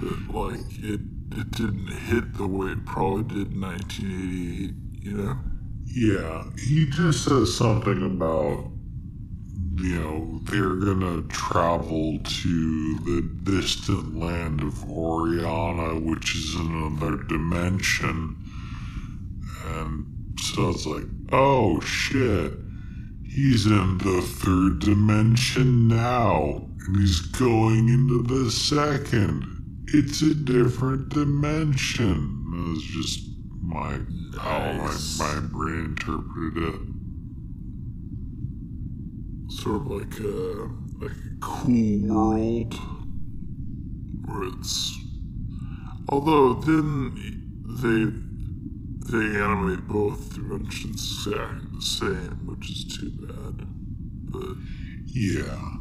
[0.00, 1.00] that like it
[1.32, 4.74] it didn't hit the way it probably did in 1988.
[5.04, 5.38] You know.
[5.84, 8.70] Yeah, he just says something about,
[9.76, 18.36] you know, they're gonna travel to the distant land of Oriana, which is another dimension.
[19.66, 20.06] And
[20.38, 22.52] so it's like, oh shit,
[23.36, 29.84] he's in the third dimension now, and he's going into the second.
[29.88, 32.72] It's a different dimension.
[32.74, 33.28] It's just
[33.60, 33.98] my
[34.40, 35.18] how Nice.
[35.18, 36.80] my, my brain interpreted it.
[39.52, 40.68] Sort of like a
[41.04, 42.74] like a cool world
[44.24, 44.96] where it's.
[46.08, 47.14] Although then
[47.82, 48.25] they
[49.10, 53.66] they animate both dimensions exactly the same, which is too bad.
[54.30, 54.56] But
[55.06, 55.76] Yeah.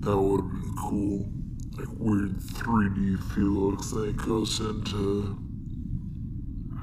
[0.00, 1.32] That would have been cool.
[1.76, 5.38] Like weird 3D feel looks then it goes into.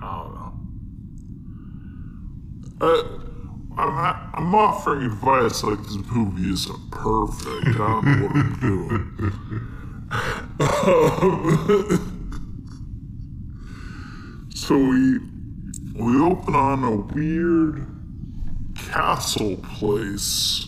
[0.02, 0.54] I don't know.
[2.82, 3.04] Uh,
[3.78, 3.98] I'm,
[4.34, 7.68] I'm offering advice like this movie isn't perfect.
[7.68, 9.10] I don't know what I'm doing.
[14.54, 15.20] so we
[15.94, 17.86] we open on a weird
[18.76, 20.66] castle place.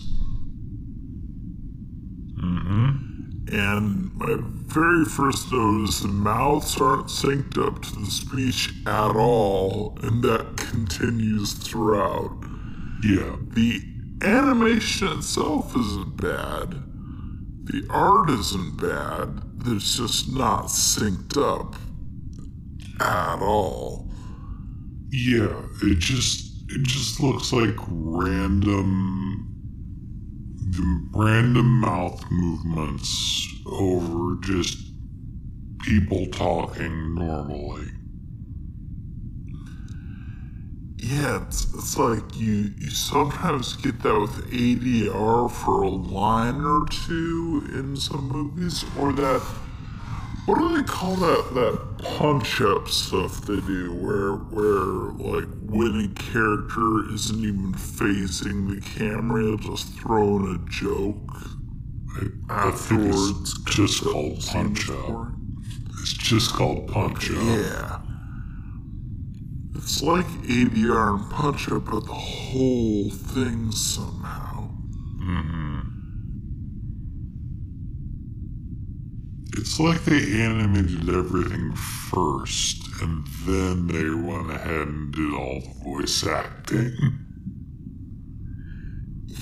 [2.40, 3.48] Mm-hmm.
[3.52, 9.16] And my very first note is the mouths aren't synced up to the speech at
[9.16, 12.36] all, and that continues throughout.
[13.02, 13.36] Yeah.
[13.48, 13.82] The
[14.22, 16.82] animation itself isn't bad.
[17.64, 19.42] The art isn't bad.
[19.66, 21.74] It's just not synced up
[23.00, 24.05] at all.
[25.16, 25.62] Yeah.
[25.82, 29.48] It just it just looks like random
[31.14, 34.76] random mouth movements over just
[35.84, 37.86] people talking normally.
[40.98, 46.84] Yeah, it's, it's like you, you sometimes get that with ADR for a line or
[46.90, 49.40] two in some movies, or that
[50.46, 56.00] what do they call that that punch up stuff they do where where like when
[56.04, 61.16] a character isn't even facing the camera, they'll just throw in a joke
[62.48, 63.40] I, I think afterwards.
[63.40, 65.28] it's just called punch up.
[66.00, 67.36] It's just called punch up.
[67.36, 67.98] Yeah.
[69.74, 74.68] It's like ADR and Punch Up, but the whole thing somehow.
[79.56, 85.84] It's like they animated everything first, and then they went ahead and did all the
[85.84, 86.92] voice acting.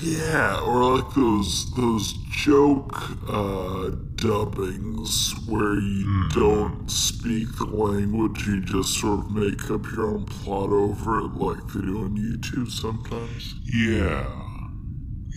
[0.00, 2.94] Yeah, or like those those joke
[3.28, 10.08] uh, dubbings where you don't speak the language, you just sort of make up your
[10.08, 13.54] own plot over it, like they do on YouTube sometimes.
[13.64, 14.26] Yeah.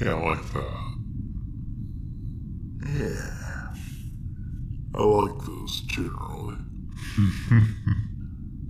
[0.02, 0.88] Yeah, like that.
[2.86, 3.37] Yeah,
[4.98, 6.56] I like those generally.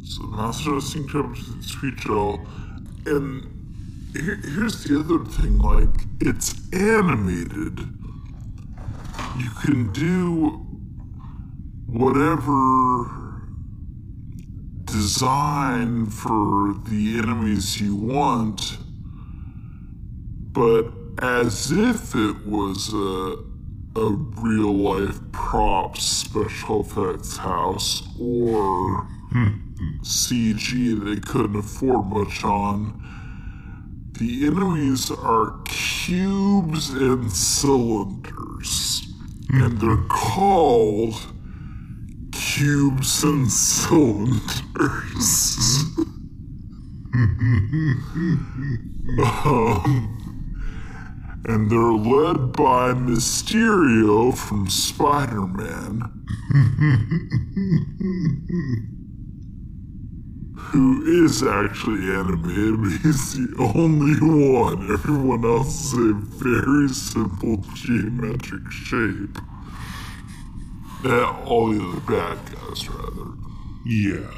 [0.04, 2.46] so Master of Sync up to the speech all,
[3.06, 7.80] and here, here's the other thing: like it's animated.
[9.38, 10.66] You can do
[11.86, 13.42] whatever
[14.84, 18.78] design for the enemies you want,
[20.52, 23.47] but as if it was a
[23.98, 24.10] a
[24.42, 29.08] real life props special effects house or
[30.02, 33.04] CG they couldn't afford much on.
[34.20, 39.08] The enemies are cubes and cylinders,
[39.50, 41.16] and they're called
[42.32, 45.58] cubes and cylinders.
[49.46, 50.17] um,
[51.48, 56.14] and they're led by Mysterio from Spider Man.
[60.72, 64.20] who is actually animated, but he's the only
[64.52, 64.92] one.
[64.92, 69.38] Everyone else is a very simple geometric shape.
[71.06, 73.32] Uh, all the other bad guys, rather.
[73.86, 74.30] Yeah.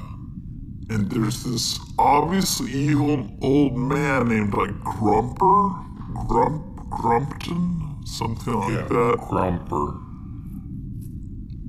[0.92, 5.86] And there's this obviously evil old man named like Grumper?
[6.28, 7.86] Grump Grumpton?
[8.06, 9.18] something like Yeah, that.
[9.30, 10.00] Grumper.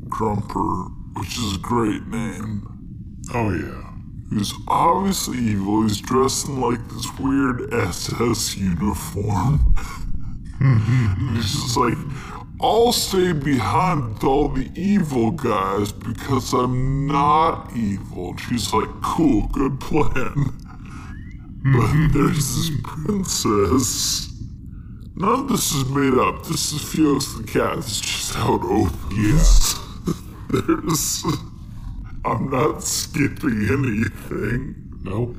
[0.08, 2.66] Grumper, which is a great name.
[3.34, 3.90] Oh yeah.
[4.30, 5.82] He's obviously evil.
[5.82, 9.74] He's dressed in like this weird SS uniform.
[10.60, 11.98] and he's just like,
[12.60, 18.30] I'll stay behind with all the evil guys because I'm not evil.
[18.30, 20.34] And she's like, cool, good plan.
[21.64, 24.29] but there's this princess.
[25.20, 26.46] None of this is made up.
[26.46, 27.76] This is Felix the cat.
[27.84, 29.74] Just how it opens.
[30.48, 31.24] there's.
[32.24, 34.74] I'm not skipping anything.
[35.02, 35.36] Nope.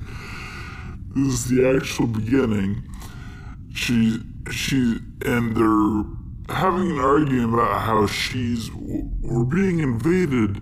[1.15, 2.83] This is the actual beginning.
[3.73, 4.19] She,
[4.51, 10.61] she, and they're having an argument about how she's, we're being invaded.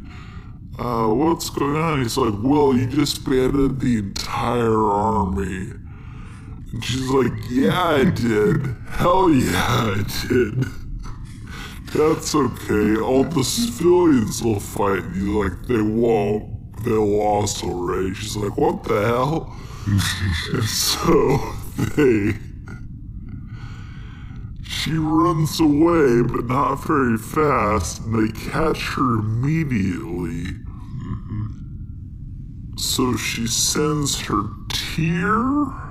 [0.77, 2.01] Uh, what's going on?
[2.01, 5.73] He's like, well, you just disbanded the entire army.
[6.71, 8.75] And she's like, yeah, I did.
[8.89, 10.65] Hell yeah, I did.
[11.93, 12.97] That's okay.
[13.01, 15.43] All the civilians will fight you.
[15.43, 16.83] Like, they won't.
[16.83, 18.13] They lost already.
[18.13, 19.57] She's like, what the hell?
[19.87, 21.55] and so
[21.95, 22.37] they.
[24.63, 30.53] She runs away, but not very fast, and they catch her immediately.
[30.53, 31.47] Mm-hmm.
[32.77, 35.88] So she sends her tear.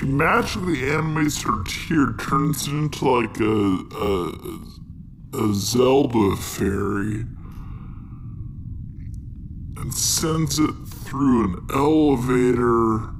[0.00, 7.26] She magically animates her tear, turns it into like a a, a Zelda fairy,
[9.76, 13.10] and sends it through an elevator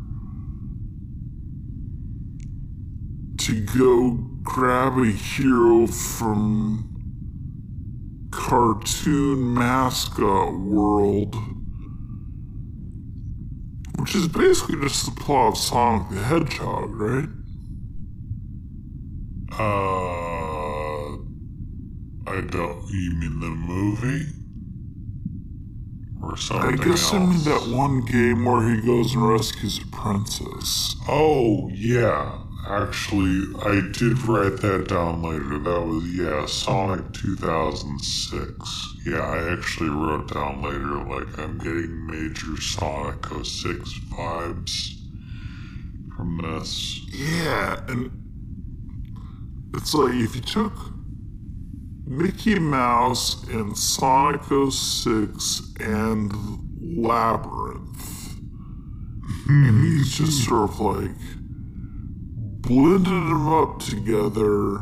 [3.37, 4.13] to go
[4.43, 6.89] grab a hero from
[8.31, 11.60] cartoon mascot world.
[14.01, 17.29] Which is basically just the plot of Sonic the Hedgehog, right?
[19.53, 21.17] Uh,
[22.27, 22.89] I don't.
[22.89, 24.27] You mean the movie?
[26.23, 27.13] Or something I guess else?
[27.13, 30.97] I mean that one game where he goes and rescues a princess.
[31.07, 32.40] Oh yeah.
[32.69, 35.59] Actually, I did write that down later.
[35.59, 38.97] That was yeah, Sonic 2006.
[39.07, 44.95] Yeah, I actually wrote down later like I'm getting major Sonic 06 vibes
[46.17, 47.01] from this.
[47.09, 48.11] Yeah, and
[49.75, 50.75] it's like if you took
[52.05, 56.33] Mickey Mouse and Sonic 06 and
[56.79, 58.35] Labyrinth,
[59.49, 59.83] and hmm.
[59.83, 61.17] he's just sort of like
[62.63, 64.79] blended them up together,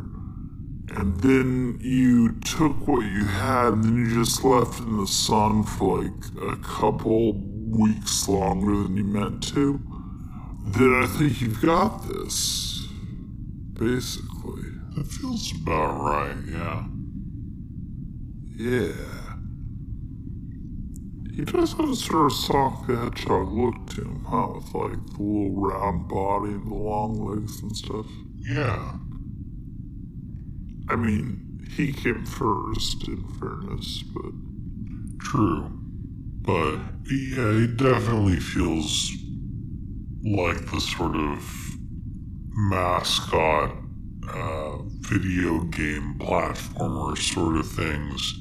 [0.97, 5.63] and then you took what you had, and then you just left in the sun
[5.63, 6.13] for like
[6.53, 7.35] a couple
[7.71, 9.81] weeks longer than you meant to.
[10.67, 12.87] Then I think you've got this.
[13.75, 14.63] Basically.
[14.97, 16.37] That feels about right.
[16.51, 16.85] Yeah.
[18.57, 19.18] Yeah.
[21.39, 24.55] He does have a sort of the Hedgehog look to him, huh?
[24.57, 28.07] With like the little round body and the long legs and stuff.
[28.39, 28.95] Yeah.
[30.89, 34.33] I mean, he came first, in fairness, but
[35.21, 35.71] True.
[36.43, 36.79] But
[37.09, 39.13] yeah, he definitely feels
[40.25, 41.49] like the sort of
[42.51, 43.77] mascot
[44.29, 48.41] uh, video game platformer sort of things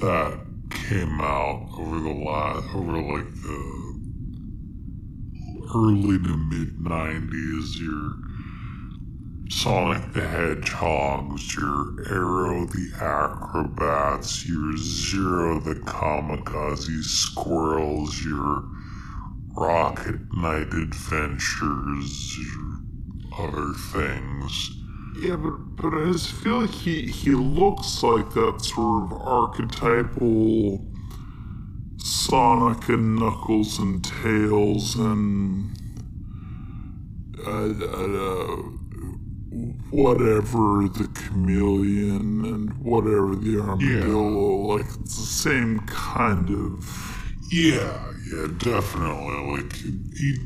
[0.00, 0.40] that
[0.74, 4.00] came out over the last over like the
[5.74, 8.22] early to mid 90s your
[9.48, 18.64] Sonic the Hedgehogs, your Aero the Acro-Bats, your Zero the Kamikaze Squirrels, your
[19.54, 24.81] Rocket Knight Adventures, your other things.
[25.20, 30.80] Yeah, but but I just feel like he he looks like that sort of archetypal
[31.96, 35.76] Sonic and Knuckles and Tails and
[37.46, 38.56] uh, uh,
[39.90, 44.74] whatever the chameleon and whatever the armadillo.
[44.74, 47.18] Like it's the same kind of.
[47.50, 49.62] Yeah, yeah, definitely.
[49.62, 50.38] Like, he,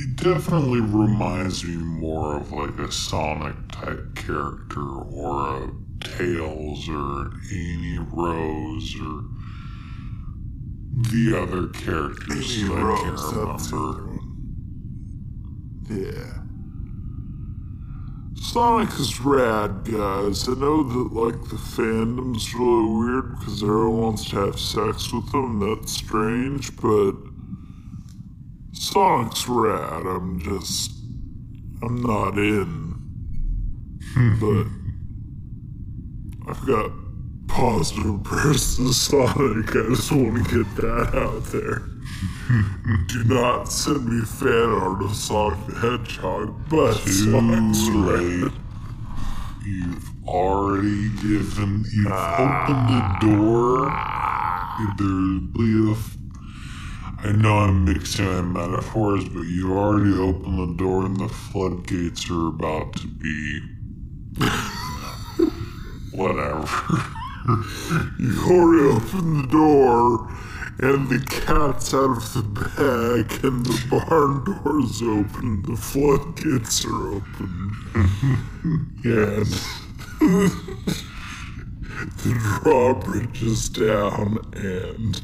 [0.00, 5.70] it definitely reminds me more of like a Sonic type character or a
[6.00, 9.24] Tails or Amy Rose or
[11.10, 13.20] the other characters Amy that I Rose, can't
[13.70, 14.18] remember.
[15.90, 16.34] Yeah.
[18.40, 20.48] Sonic is rad, guys.
[20.48, 25.34] I know that, like, the fandom's really weird because everyone wants to have sex with
[25.34, 25.58] him.
[25.58, 27.14] That's strange, but
[28.72, 30.06] Sonic's rad.
[30.06, 30.92] I'm just.
[31.82, 32.94] I'm not in.
[34.40, 34.66] but
[36.50, 36.90] I've got
[37.46, 39.70] positive prayers to Sonic.
[39.70, 41.82] I just want to get that out there.
[43.08, 48.22] Do not send me fan art of Sonic the Hedgehog, but Too red.
[48.22, 48.52] late.
[49.64, 53.90] You've already given, you've opened the door.
[54.96, 55.96] There'll be a,
[57.20, 62.30] I know I'm mixing my metaphors, but you already opened the door and the floodgates
[62.30, 63.60] are about to be.
[66.18, 66.66] whatever.
[68.18, 70.28] You already opened the door,
[70.80, 77.14] and the cat's out of the bag, and the barn door's open, the floodgates are
[77.14, 77.72] open,
[79.04, 79.46] and
[82.18, 85.22] the drawbridge is down, and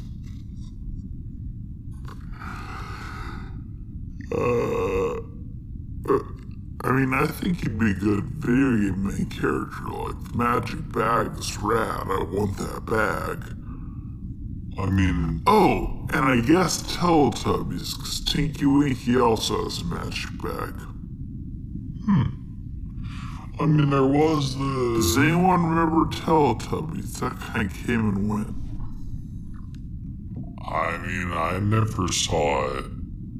[4.34, 6.18] uh, uh,
[6.82, 9.84] I mean, I think he'd be a good video game main character.
[9.88, 12.08] Like the magic bag is rad.
[12.08, 13.56] I want that bag.
[14.78, 20.74] I mean, Oh, and I guess Teletubbies, because Tinky Winky also has a magic bag.
[22.06, 22.44] Hmm.
[23.60, 24.94] I mean, there was the.
[24.96, 27.20] Does anyone remember Teletubbies?
[27.20, 28.56] That kind of came and went.
[30.66, 32.84] I mean, I never saw it.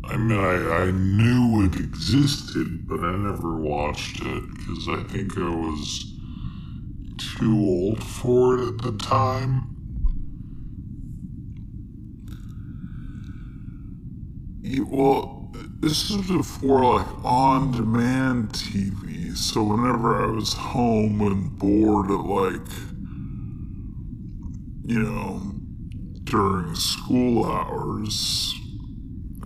[0.09, 5.37] I mean, I, I knew it existed, but I never watched it because I think
[5.39, 6.13] I was
[7.39, 9.71] too old for it at the time.
[14.87, 19.37] Well, this is before like on-demand TV.
[19.37, 22.69] So whenever I was home and bored at like,
[24.85, 25.43] you know,
[26.25, 28.55] during school hours,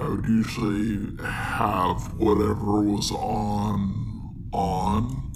[0.00, 5.32] I would usually have whatever was on on.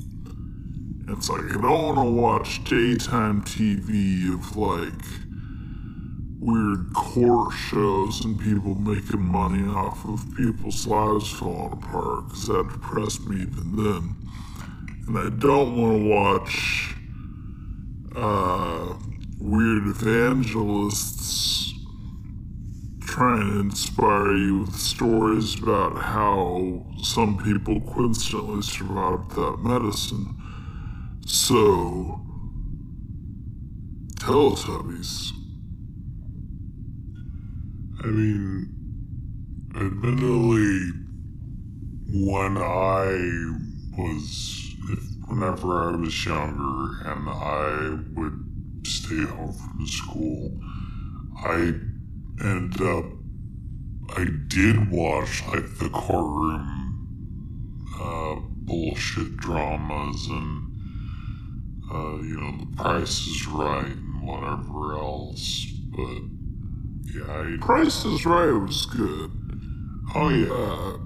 [1.09, 5.05] It's like I don't want to watch daytime TV of like
[6.39, 12.69] weird court shows and people making money off of people's lives falling apart because that
[12.69, 14.17] depressed me even then.
[15.09, 16.95] And I don't want to watch
[18.15, 18.95] uh,
[19.41, 21.72] weird evangelists
[23.13, 30.35] trying to inspire you with stories about how some people coincidentally survived without medicine.
[31.27, 32.23] So,
[34.15, 35.31] Teletubbies.
[38.03, 38.71] I mean,
[39.77, 40.93] admittedly,
[42.15, 43.13] when I
[43.99, 50.59] was, if, whenever I was younger and I would stay home from school,
[51.45, 51.92] I
[52.45, 53.05] ended up,
[54.17, 56.83] I did watch like the courtroom
[58.01, 60.73] uh, bullshit dramas and,
[61.91, 65.67] uh, you know, The Price is Right and whatever else,
[65.97, 66.23] but
[67.05, 69.31] yeah, I Price is Right was good.
[70.15, 70.53] Oh yeah.
[70.53, 70.99] Uh,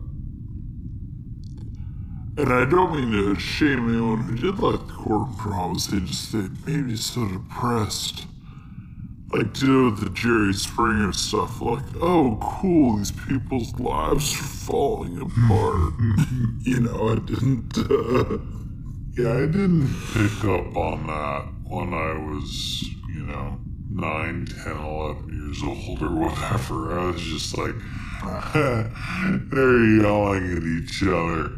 [2.39, 6.33] and I don't mean to shame anyone who did like the court dramas, they just
[6.33, 8.27] they made me so depressed.
[9.33, 15.93] Like with the Jerry Springer stuff, like, oh cool, these people's lives are falling apart.
[16.63, 18.39] you know, I didn't uh,
[19.19, 23.59] Yeah, I didn't pick up on that when I was, you know,
[23.91, 26.99] 9, 10, 11 years old or whatever.
[26.99, 27.75] I was just like,
[29.51, 31.51] they're yelling at each other,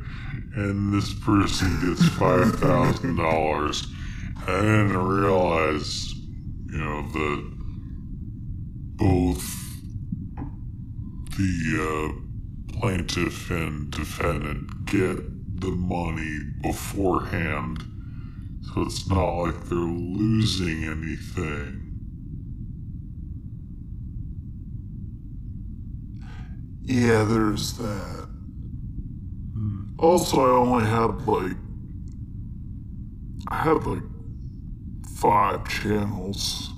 [0.57, 3.87] and this person gets $5,000.
[4.47, 6.15] I didn't realize,
[6.71, 7.58] you know, that
[8.99, 9.43] both
[11.37, 17.85] the uh, plaintiff and defendant get the money beforehand,
[18.63, 21.85] so it's not like they're losing anything.
[26.83, 28.29] Yeah, there's that.
[29.99, 31.57] Also, I only had like.
[33.51, 34.03] I had like
[35.17, 36.71] five channels.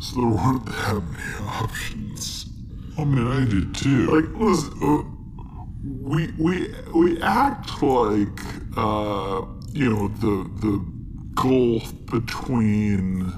[0.00, 2.46] So there weren't that many options.
[2.96, 4.06] I mean, I did too.
[4.06, 5.02] Like, listen, uh,
[6.02, 8.40] we, we, we act like,
[8.76, 9.42] uh,
[9.72, 10.84] you know, the, the
[11.34, 13.32] gulf between,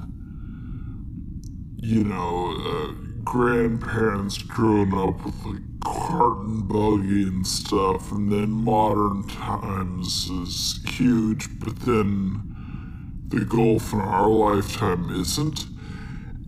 [1.77, 2.93] you know, uh,
[3.23, 10.79] grandparents growing up with like cart and buggy and stuff, and then modern times is
[10.87, 12.41] huge, but then
[13.27, 15.65] the gulf in our lifetime isn't.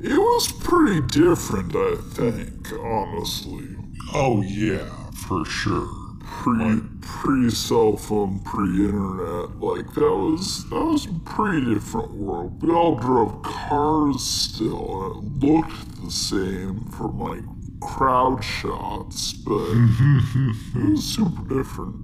[0.06, 3.70] It was pretty different, I think, honestly.
[4.14, 5.88] oh, yeah, for sure.
[6.20, 9.62] Pre pre-cell phone, pre-internet.
[9.62, 12.62] Like that was that was a pretty different world.
[12.62, 17.44] We all drove cars still, and it looked the same from like
[17.80, 21.96] crowd shots, but it was super different.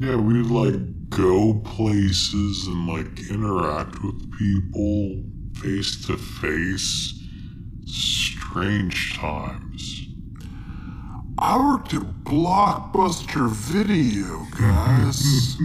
[0.00, 7.18] Yeah, we'd like go places and like interact with people face to face.
[7.86, 10.06] Strange times.
[11.38, 15.56] I worked at Blockbuster Video, guys.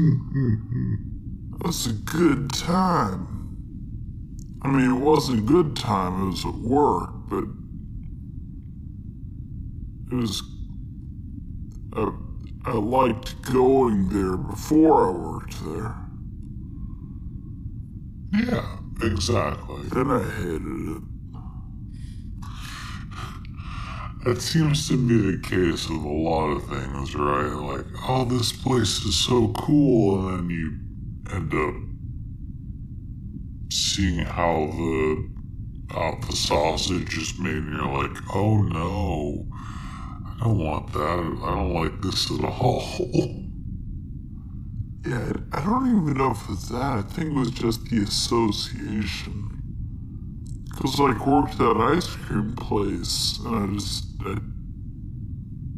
[1.60, 3.28] That's a good time.
[4.64, 7.44] I mean, it wasn't a good time, it was at work, but
[10.12, 10.42] it was.
[11.94, 12.12] I,
[12.66, 15.96] I liked going there before I worked there.
[18.34, 19.84] Yeah, exactly.
[19.90, 21.04] Then I hated it.
[24.26, 27.48] That seems to be the case with a lot of things, right?
[27.48, 30.80] Like, oh, this place is so cool, and then you
[31.34, 31.76] end up
[33.72, 35.30] seeing how the
[35.90, 41.40] how the sausage is made, and you're like, oh no, I don't want that.
[41.46, 43.44] I don't like this at all.
[45.06, 46.82] Yeah, I don't even know if it's that.
[46.82, 49.54] I think it was just the association.
[50.70, 54.38] Because, like, worked at that ice cream place, and I just I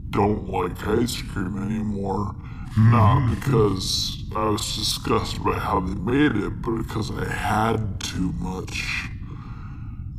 [0.09, 2.35] don't like ice cream anymore.
[2.77, 3.35] Not mm-hmm.
[3.35, 9.09] because I was disgusted by how they made it, but because I had too much.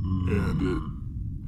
[0.02, 0.28] Mm.
[0.28, 1.00] And it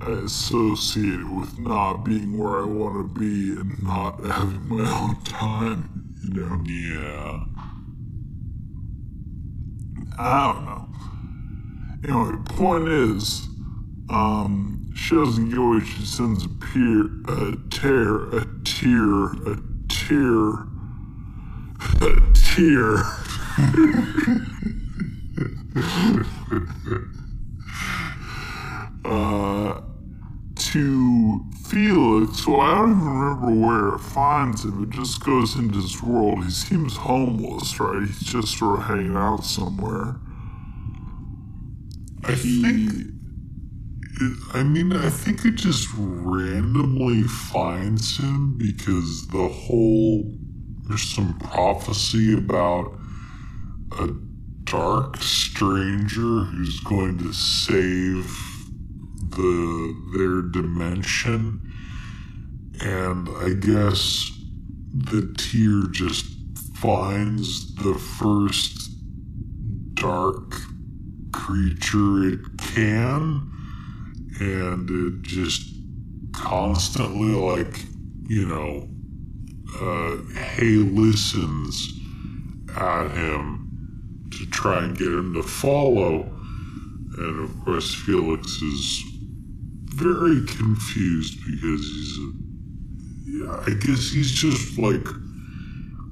[0.03, 4.90] I associate it with not being where I want to be and not having my
[5.00, 7.44] own time, yeah.
[10.18, 10.88] I don't know.
[12.04, 13.48] Anyway, point is,
[14.10, 19.56] um, she doesn't get what she sends a peer, a tear, a tear, a
[19.88, 20.66] tear,
[22.00, 23.04] a tear.
[29.04, 29.80] uh,
[30.54, 31.40] to
[31.72, 34.82] Felix, well, I don't even remember where it finds him.
[34.82, 36.44] It just goes into his world.
[36.44, 38.06] He seems homeless, right?
[38.06, 40.16] He's just sort of hanging out somewhere.
[42.24, 42.92] I think.
[44.20, 50.30] It, I mean, I think it just randomly finds him because the whole.
[50.88, 52.92] There's some prophecy about
[53.98, 54.08] a
[54.64, 58.51] dark stranger who's going to save
[59.30, 61.60] the their dimension.
[62.80, 64.30] And i guess
[64.92, 66.26] the tier just
[66.74, 68.90] finds the first
[69.94, 70.54] dark
[71.32, 73.48] creature it can.
[74.40, 75.72] And it just
[76.32, 77.84] constantly like
[78.26, 78.88] you know
[79.80, 81.92] uh hey listens
[82.76, 86.22] at him to try and get him to follow.
[87.18, 89.11] And of course felix is
[89.95, 92.32] very confused because he's a,
[93.24, 95.07] yeah, I guess he's just like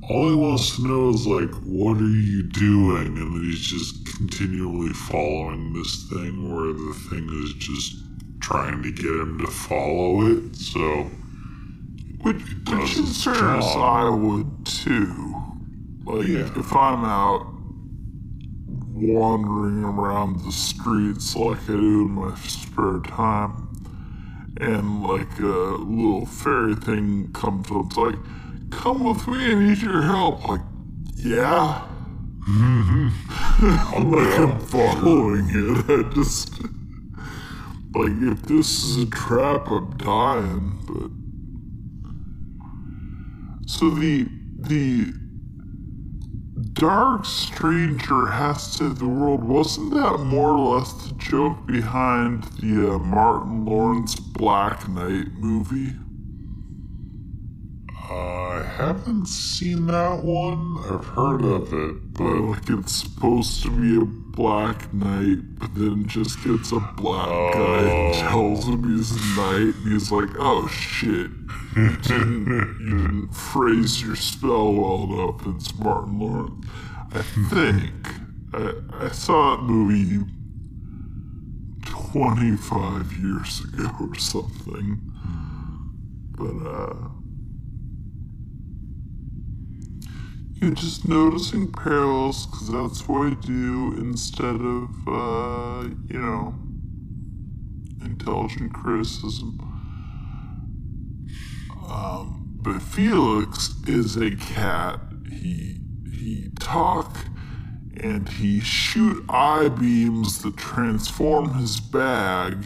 [0.08, 4.04] all he wants to know is like what are you doing and then he's just
[4.16, 7.96] continually following this thing where the thing is just
[8.40, 11.04] trying to get him to follow it so
[12.22, 12.36] Which,
[12.68, 13.64] which in fairness.
[13.76, 15.34] I would too.
[16.04, 16.50] Like, Yeah.
[16.58, 17.46] if I'm out
[18.92, 23.68] wandering around the streets like I do in my spare time,
[24.60, 28.16] and like a little fairy thing comes up, it's like,
[28.70, 30.46] come with me, I need your help.
[30.46, 30.60] Like,
[31.16, 31.86] yeah.
[32.48, 35.84] I'm like, I'm following it.
[36.06, 36.60] I just.
[37.92, 41.10] Like, if this is a trap, I'm dying, but.
[43.68, 44.26] So the
[44.58, 45.12] the
[46.80, 49.44] Dark Stranger has to the world.
[49.44, 55.92] Wasn't that more or less the joke behind the uh, Martin Lawrence Black Knight movie?
[58.10, 60.78] I haven't seen that one.
[60.90, 64.06] I've heard of it, but like it's supposed to be a
[64.40, 69.74] Black Knight, but then just gets a black guy and tells him he's a knight,
[69.74, 71.30] and he's like, "Oh shit,
[71.76, 72.46] you didn't,
[72.80, 76.66] you didn't phrase your spell well enough." It's Martin Lawrence.
[77.12, 77.20] I
[77.50, 77.92] think
[78.54, 80.24] I, I saw that movie
[81.84, 85.02] twenty five years ago or something,
[86.30, 87.19] but uh.
[90.60, 96.54] You're just noticing parallels because that's what I do instead of, uh, you know,
[98.04, 99.58] intelligent criticism.
[101.88, 105.00] Um, but Felix is a cat.
[105.30, 105.80] He
[106.12, 107.16] he talk
[107.96, 112.62] and he shoot eye beams that transform his bag,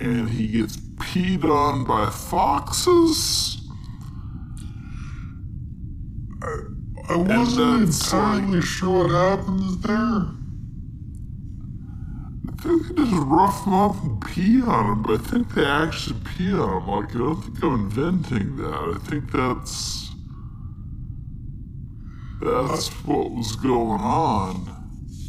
[0.00, 3.63] and he gets peed on by foxes.
[7.08, 10.26] I wasn't that's entirely sure what happens there.
[12.48, 15.64] I think they just rough him up and pee on him, but I think they
[15.64, 16.88] actually pee on him.
[16.88, 18.96] Like, I don't think I'm inventing that.
[18.96, 20.10] I think that's.
[22.40, 24.54] That's uh, what was going on.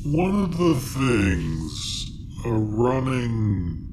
[0.06, 2.12] One of the things,
[2.46, 3.86] a running,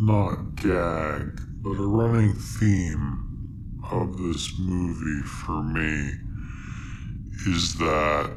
[0.00, 3.33] not gag, but a running theme
[3.92, 6.12] of this movie for me
[7.46, 8.30] is that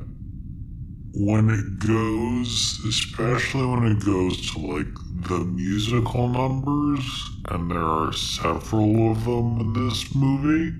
[1.13, 4.93] when it goes, especially when it goes to like
[5.27, 7.03] the musical numbers,
[7.49, 10.77] and there are several of them in this movie,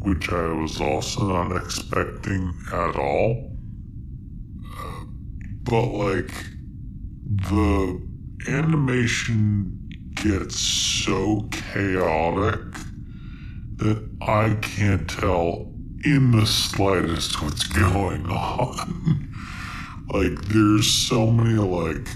[0.00, 3.56] which I was also not expecting at all.
[4.78, 5.04] Uh,
[5.64, 6.32] but like
[7.26, 8.08] the
[8.48, 9.78] animation
[10.14, 12.60] gets so chaotic
[13.82, 15.72] that I can't tell
[16.04, 19.28] in the slightest what's going on.
[20.12, 22.06] like there's so many like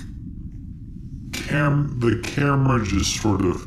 [1.32, 3.66] cam the camera just sort of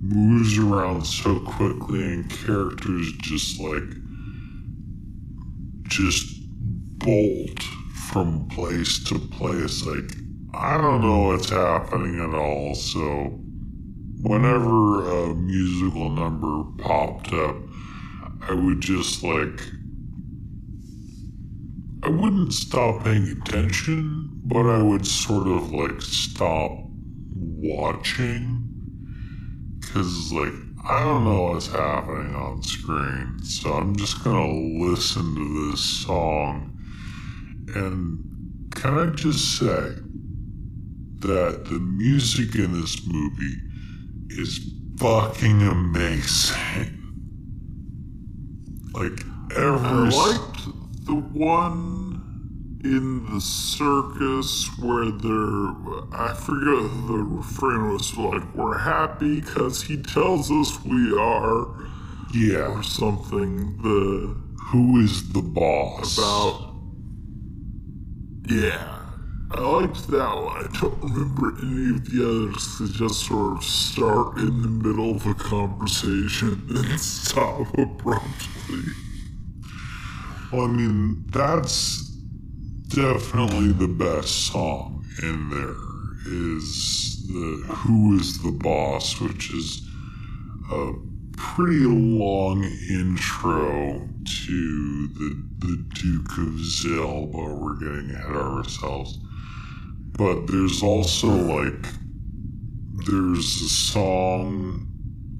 [0.00, 3.82] moves around so quickly and characters just like
[5.84, 6.26] just
[6.98, 7.62] bolt
[8.08, 10.12] from place to place like
[10.54, 13.38] I don't know what's happening at all so
[14.22, 17.56] whenever a musical number popped up
[18.42, 19.60] I would just like
[22.02, 26.72] I wouldn't stop paying attention but I would sort of like stop
[27.34, 28.68] watching
[29.80, 30.54] because like
[30.88, 34.50] I don't know what's happening on screen, so I'm just gonna
[34.82, 36.78] listen to this song.
[37.74, 39.96] And can I just say
[41.18, 43.56] that the music in this movie
[44.30, 44.60] is
[44.98, 46.94] fucking amazing?
[48.92, 49.24] Like
[49.56, 50.64] every I liked
[51.06, 52.18] the one
[52.84, 55.74] in the circus where they're.
[56.12, 61.66] I forget the refrain was like, we're happy because he tells us we are,
[62.34, 63.76] yeah, or something.
[63.82, 64.36] The.
[64.70, 66.18] who is the boss?
[66.18, 66.74] about.
[68.48, 69.07] Yeah.
[69.50, 70.66] I liked that one.
[70.66, 72.78] I don't remember any of the others.
[72.78, 78.82] They just sort of start in the middle of a conversation and stop abruptly.
[80.52, 82.00] Well, I mean, that's
[82.88, 85.76] definitely the best song in there
[86.26, 89.88] is the Who is the Boss, which is
[90.70, 90.92] a
[91.36, 97.58] pretty long intro to the, the Duke of Zilba.
[97.58, 99.18] We're getting ahead of ourselves.
[100.18, 101.86] But there's also like,
[103.06, 104.88] there's a song,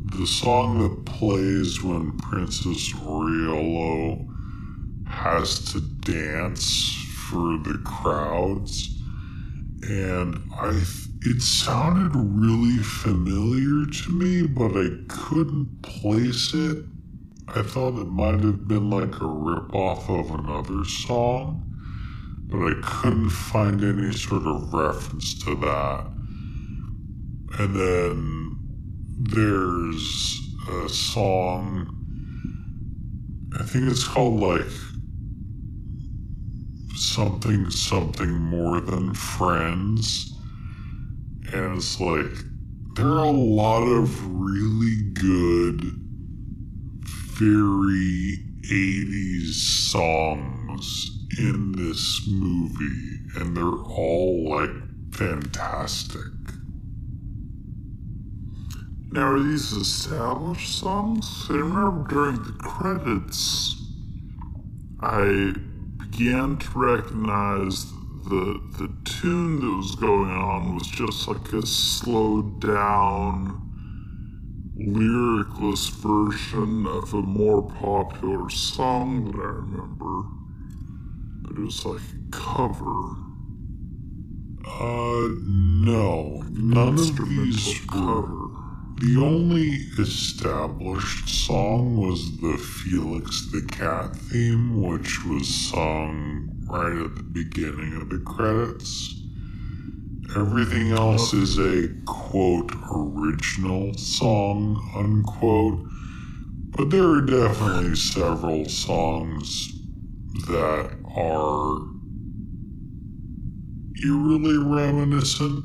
[0.05, 4.25] the song that plays when Princess Oriolo
[5.09, 6.95] has to dance
[7.29, 8.95] for the crowds.
[9.83, 10.81] And i
[11.23, 16.85] it sounded really familiar to me but i couldn't place it.
[17.49, 21.68] I thought it might have been like a rip-off of another song
[22.49, 26.07] but i couldn't find any sort of reference to that.
[27.59, 28.57] And then
[29.21, 30.39] there's
[30.71, 31.95] a song
[33.59, 34.71] i think it's called like
[36.99, 40.35] something something more than friends.
[41.53, 42.33] And it's like
[42.95, 45.83] there are a lot of really good
[47.39, 48.37] very
[48.71, 49.55] 80s
[49.91, 54.71] songs in this movie and they're all like
[55.13, 56.39] fantastic
[59.11, 61.47] Now, are these established songs?
[61.49, 63.75] I remember during the credits,
[65.01, 65.55] I
[65.97, 67.91] began to recognize
[68.29, 73.73] the the tune that was going on was just like a slowed down,
[74.77, 80.38] lyricless version of a more popular song that I remember.
[81.51, 83.17] It was like a cover,
[84.67, 88.49] uh no none of these were cover.
[89.01, 97.17] The only established song was the Felix the Cat theme, which was sung right at
[97.17, 99.15] the beginning of the credits.
[100.37, 105.87] everything else is a quote original song unquote.
[106.77, 109.73] But there are definitely several songs
[110.49, 111.79] that are
[114.05, 115.65] eerily reminiscent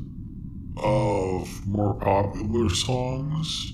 [0.77, 3.73] of more popular songs.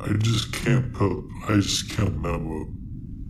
[0.00, 2.70] I just can't put, I just can't remember,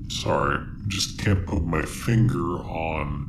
[0.08, 3.26] sorry, just can't put my finger on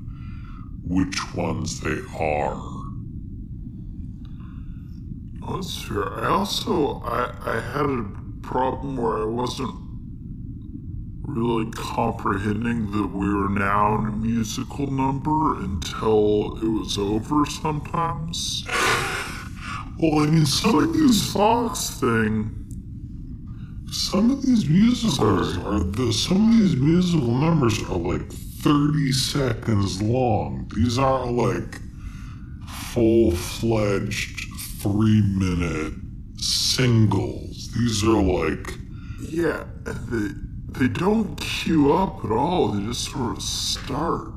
[0.84, 2.82] which ones they are.
[5.48, 6.20] That's fair.
[6.20, 8.06] I also, I, I had a
[8.42, 9.91] problem where I wasn't
[11.24, 18.64] really comprehending that we were now in a musical number until it was over sometimes.
[20.00, 22.50] Well, I mean, some of these, Fox thing.
[23.92, 30.02] some of these musicals are the, some of these musical numbers are like thirty seconds
[30.02, 30.70] long.
[30.76, 31.80] These aren't like
[32.68, 34.46] full fledged
[34.82, 35.94] three minute
[36.38, 37.72] singles.
[37.74, 38.74] These are like
[39.30, 42.70] Yeah, and they, don't queue up at all.
[42.70, 44.32] They just sort of start.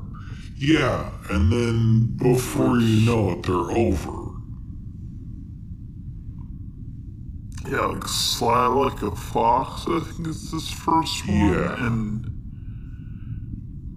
[0.57, 4.25] yeah, and then before you know it, they're over.
[7.67, 11.53] Yeah, like Sly Like a Fox, I think is this first one.
[11.53, 11.87] Yeah.
[11.87, 12.35] And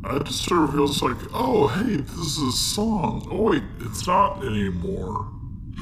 [0.05, 3.28] I just sort of feels like, oh, hey, this is a song.
[3.30, 5.30] Oh, wait, it's not anymore.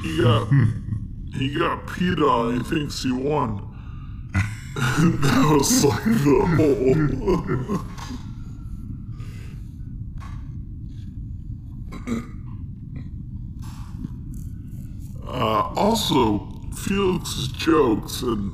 [0.03, 0.47] He got,
[1.37, 2.57] he got peed on.
[2.57, 3.66] He thinks he won.
[4.77, 7.79] That was like the whole.
[15.27, 18.51] Uh, also, Felix's jokes, and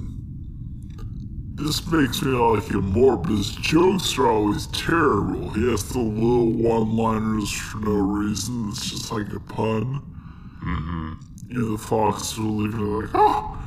[1.56, 5.50] this makes me like him more, but his jokes are always terrible.
[5.52, 8.70] He has the little one liners for no reason.
[8.70, 10.02] It's just like a pun.
[10.66, 11.14] Mm-hmm.
[11.50, 13.58] You know, the fox will leave it like, oh,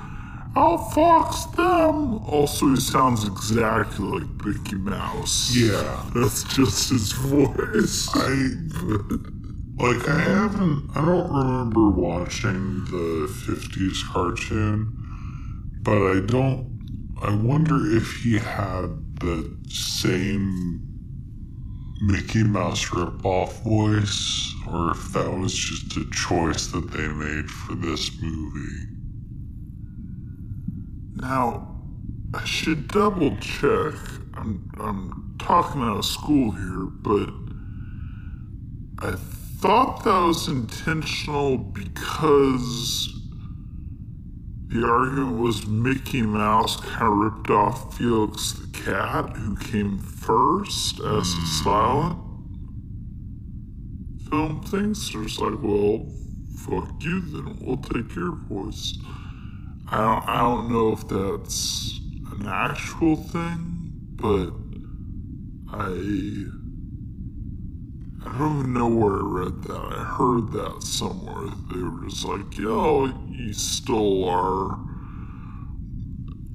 [0.56, 2.16] I'll fox them.
[2.24, 5.54] Also, he sounds exactly like Mickey Mouse.
[5.54, 6.02] Yeah.
[6.14, 8.08] That's just his voice.
[8.14, 8.52] I
[9.78, 14.96] like I haven't I don't remember watching the 50s cartoon,
[15.82, 18.86] but I don't I wonder if he had
[19.20, 20.80] the same
[22.00, 27.74] Mickey Mouse ripoff voice or if that was just a choice that they made for
[27.74, 28.95] this movie.
[31.16, 31.80] Now,
[32.34, 33.94] I should double check.
[34.34, 37.30] I'm, I'm talking out of school here, but
[38.98, 43.08] I thought that was intentional because
[44.68, 51.00] the argument was Mickey Mouse kind of ripped off Felix the cat, who came first
[51.00, 51.64] as a mm.
[51.64, 52.18] silent
[54.28, 54.94] film thing.
[54.94, 56.06] So it's like, well,
[56.58, 57.58] fuck you then.
[57.62, 58.98] We'll take your voice.
[59.88, 62.00] I don't, I don't know if that's
[62.32, 64.50] an actual thing, but
[65.72, 66.46] I
[68.26, 69.80] I don't even know where I read that.
[69.80, 71.52] I heard that somewhere.
[71.72, 74.78] They were just like, yo, you stole our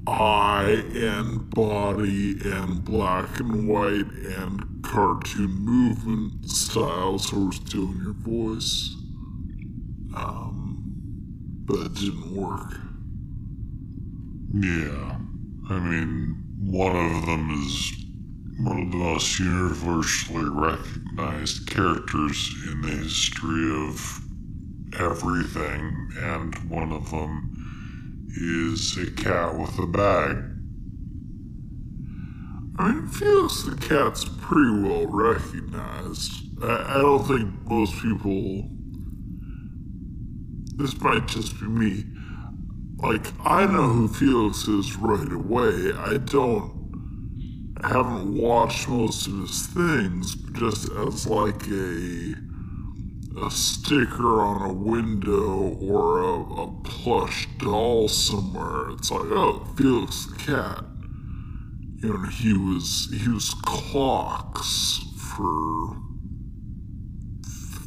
[0.06, 8.12] eye and body and black and white and cartoon movement styles, so we're stealing your
[8.12, 8.94] voice.
[10.14, 10.82] Um,
[11.64, 12.74] but it didn't work.
[14.54, 15.18] Yeah.
[15.70, 17.92] I mean, one of them is
[18.60, 24.20] one of the most universally recognized characters in the history of
[24.98, 27.52] everything, and one of them
[28.36, 30.36] is a cat with a bag.
[32.78, 36.32] I mean, Felix the Cat's pretty well recognized.
[36.62, 38.68] I, I don't think most people.
[40.76, 42.04] This might just be me.
[43.02, 45.92] Like, I know who Felix is right away.
[45.92, 46.80] I don't.
[47.82, 52.34] I haven't watched most of his things, but just as like a.
[53.44, 58.90] a sticker on a window or a, a plush doll somewhere.
[58.90, 60.84] It's like, oh, Felix the Cat
[62.02, 65.96] you know, he was he was clocks for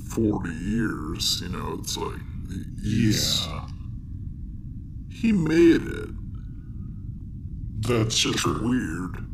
[0.10, 1.42] forty years.
[1.42, 2.22] You know, it's like
[2.82, 3.68] he's Yeah.
[5.26, 6.10] He made it.
[7.88, 8.62] That's just true.
[8.62, 9.26] weird.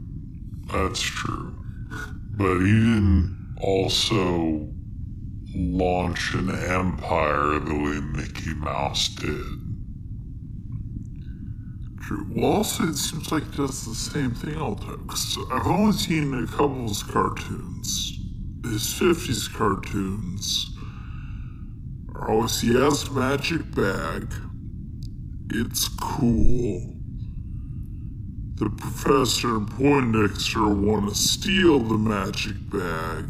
[0.71, 1.53] That's true.
[2.37, 4.69] But he didn't also
[5.53, 9.45] launch an empire the way Mickey Mouse did.
[12.01, 12.25] True.
[12.29, 15.07] Well, also it seems like he does the same thing all the time.
[15.07, 18.17] Cause I've only seen a couple of his cartoons.
[18.63, 20.71] His fifties cartoons
[22.23, 24.31] Oh, he has magic bag.
[25.53, 26.95] It's cool.
[28.55, 33.25] The professor and Poindexter want to steal the magic bag.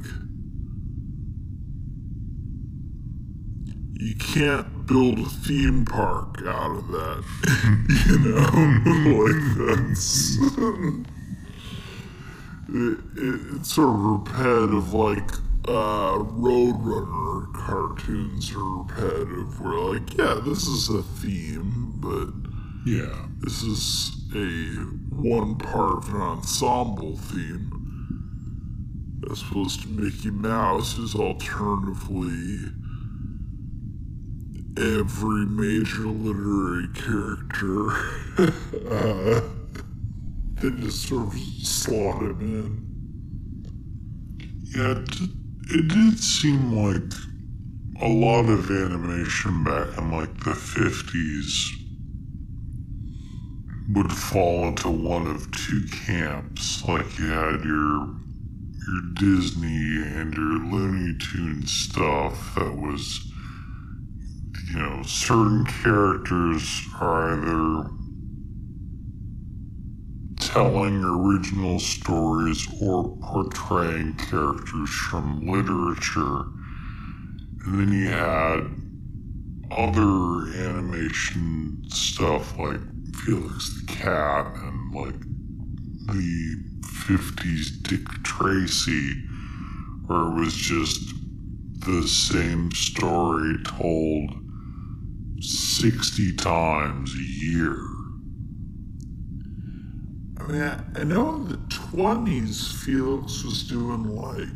[3.99, 7.23] You can't build a theme park out of that.
[8.07, 8.37] you know?
[9.23, 10.37] like that's.
[12.69, 15.31] it, it, it's sort of repetitive, like
[15.67, 19.59] uh, Roadrunner cartoons are repetitive.
[19.61, 22.33] We're like, yeah, this is a theme, but
[22.85, 23.27] Yeah.
[23.39, 24.75] this is a
[25.15, 27.77] one part of an ensemble theme.
[29.29, 32.57] As opposed to Mickey Mouse, who's alternatively
[34.77, 37.91] every major literary character.
[38.89, 39.41] uh,
[40.55, 42.87] they just sort of slot him in.
[44.75, 45.03] Yeah,
[45.73, 47.13] it did seem like
[48.01, 51.71] a lot of animation back in like the 50s
[53.93, 56.83] would fall into one of two camps.
[56.87, 58.15] Like you had your
[58.87, 63.31] your Disney and your Looney Tunes stuff that was
[64.73, 67.89] you know, certain characters are either
[70.51, 76.41] telling original stories or portraying characters from literature.
[77.63, 78.59] And then you had
[79.71, 82.81] other animation stuff like
[83.23, 85.21] Felix the Cat and like
[86.07, 86.55] the
[87.05, 89.23] 50s Dick Tracy,
[90.07, 91.13] where it was just
[91.79, 94.31] the same story told
[95.39, 97.90] 60 times a year.
[100.41, 104.47] I mean, I, I know in the 20s, Felix was doing like.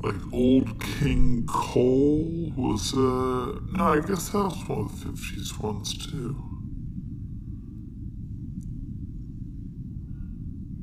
[0.00, 3.58] Like Old King Cole was, uh.
[3.72, 6.36] No, I guess that was one of the 50s ones too.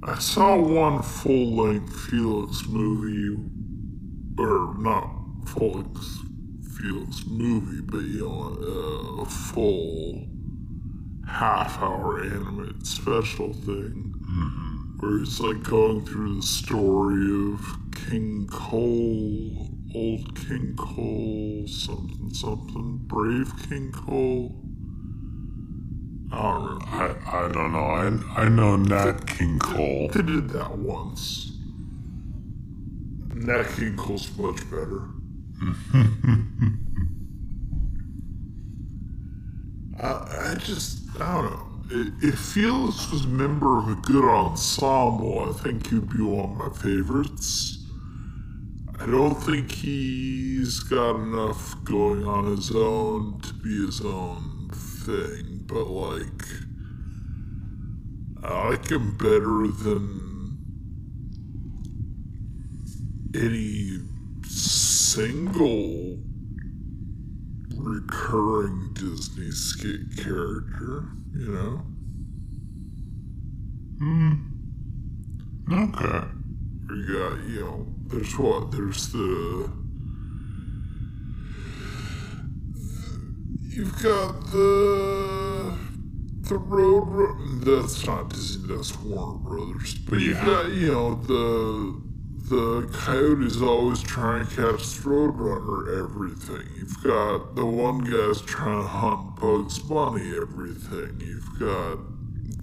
[0.04, 3.38] I saw one full length Felix movie,
[4.38, 5.08] or not
[5.48, 6.20] full length
[6.78, 10.35] Felix movie, but you know, a full
[11.28, 14.14] half hour animated special thing
[15.00, 17.62] where it's like going through the story of
[18.10, 24.56] King Cole, old King Cole, something something, brave King Cole.
[26.32, 26.84] I don't.
[26.94, 27.80] I, I don't know.
[28.36, 30.10] I, I know Nat King Cole.
[30.12, 31.52] They did that once.
[33.34, 35.10] Nat King Cole's much better.
[40.06, 41.62] I, I just, I don't know.
[42.22, 46.58] If Felix was a member of a good ensemble, I think he'd be one of
[46.58, 47.86] my favorites.
[49.00, 55.64] I don't think he's got enough going on his own to be his own thing,
[55.66, 56.44] but like,
[58.44, 60.58] I like him better than
[63.36, 64.00] any
[64.48, 66.20] single
[67.86, 71.86] recurring Disney skit character, you know?
[74.00, 74.34] Hmm.
[75.72, 76.28] Okay.
[76.90, 78.72] We got, you know, there's what?
[78.72, 79.70] There's the.
[83.62, 85.78] You've got the.
[86.42, 87.62] The Road.
[87.66, 89.96] That's not Disney, that's Warner Brothers.
[89.96, 90.46] But you've Yeah.
[90.46, 92.02] got, you know, the.
[92.48, 96.68] The coyote's always trying to catch Roadrunner everything.
[96.78, 101.20] You've got the one guy's trying to hunt Bugs Bunny everything.
[101.20, 101.98] You've got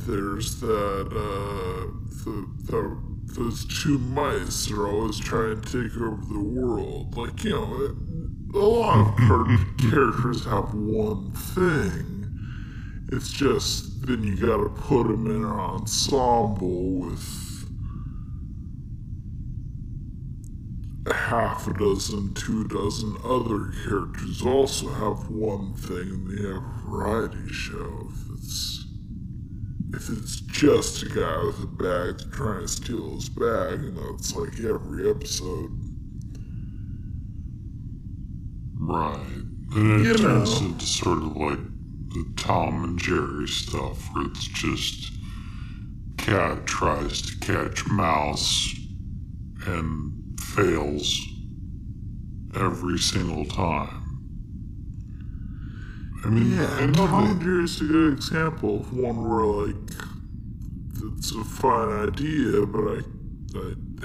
[0.06, 1.90] there's that uh
[2.24, 2.96] the, the
[3.34, 7.16] those two mice are always trying to take over the world.
[7.16, 7.96] Like you know,
[8.54, 12.28] a lot of characters have one thing.
[13.10, 17.48] It's just then you got to put them in an ensemble with
[20.84, 26.62] a half a dozen, two dozen other characters also have one thing and they have
[26.62, 28.08] a variety show.
[28.10, 28.86] If it's
[29.94, 33.90] if it's just a guy with a bag trying to steal his bag, and you
[33.92, 35.70] know, that's like every episode.
[38.78, 39.18] Right.
[39.74, 40.68] And it You turns know.
[40.68, 41.58] into sort of like
[42.10, 45.12] the Tom and Jerry stuff where it's just
[46.18, 48.74] cat tries to catch mouse
[49.66, 50.21] and
[50.56, 51.20] fails
[52.54, 53.98] every single time.
[56.24, 59.28] I mean, Yeah, I and know Tom that- and Jerry's a good example of one
[59.28, 59.90] where like
[61.16, 63.00] it's a fine idea, but I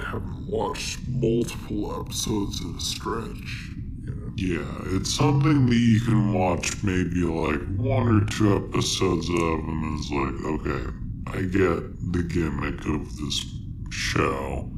[0.00, 3.70] I haven't watched multiple episodes at a stretch.
[4.04, 4.32] You know.
[4.36, 9.98] Yeah, it's something that you can watch maybe like one or two episodes of, and
[9.98, 10.84] it's like, okay,
[11.26, 13.44] I get the gimmick of this
[13.90, 14.70] show.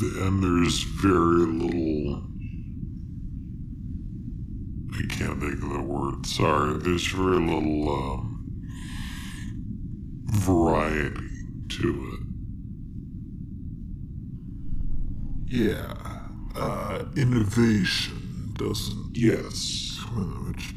[0.00, 2.22] And there's very little.
[4.92, 6.78] I can't think of the word, sorry.
[6.78, 8.46] There's very little um,
[10.26, 11.28] variety
[11.70, 12.20] to it.
[15.48, 15.94] Yeah.
[16.54, 19.98] Uh, innovation doesn't Yes.
[20.46, 20.74] which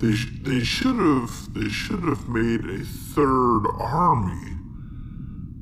[0.00, 4.56] they sh- they should have they should have made a third army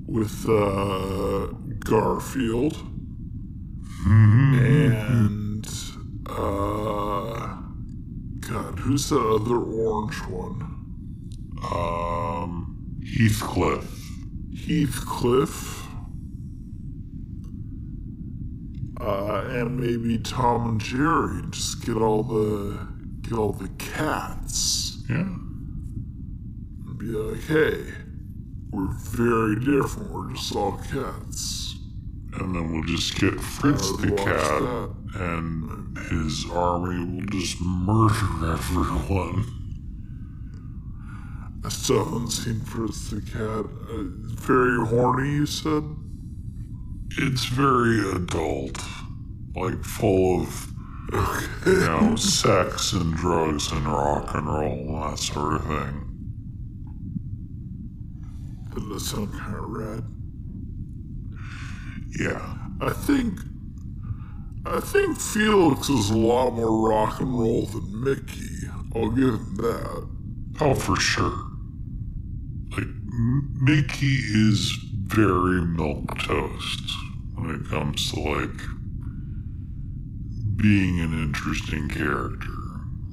[0.06, 1.46] with uh,
[1.80, 2.76] Garfield
[4.06, 5.66] and
[6.28, 7.56] uh,
[8.40, 10.62] God, who's that other orange one?
[11.72, 13.90] Um, Heathcliff.
[14.66, 15.80] Heathcliff.
[19.00, 21.42] Uh, and maybe Tom and Jerry.
[21.50, 22.78] Just get all the
[23.22, 25.16] get all the cats Yeah.
[25.16, 27.84] and be like, hey,
[28.70, 30.10] we're very different.
[30.12, 31.53] We're just all cats.
[32.40, 34.62] And then we'll just get Fritz the cat,
[35.20, 39.44] and his army will just murder everyone.
[41.64, 43.64] I still haven't seen Fritz the cat.
[43.88, 44.02] Uh,
[44.36, 45.84] very horny, you said?
[47.16, 48.84] It's very adult,
[49.54, 50.72] like full of,
[51.64, 56.00] you know, sex and drugs and rock and roll and that sort of thing.
[58.74, 60.13] Doesn't that sound kind of rad?
[62.18, 62.56] Yeah.
[62.80, 63.38] I think
[64.66, 68.66] I think Felix is a lot more rock and roll than Mickey.
[68.94, 70.08] I'll give him that.
[70.60, 71.36] Oh, for sure.
[72.70, 72.86] Like,
[73.60, 74.72] Mickey is
[75.02, 76.90] very milk toast
[77.34, 78.60] when it comes to, like,
[80.56, 82.48] being an interesting character.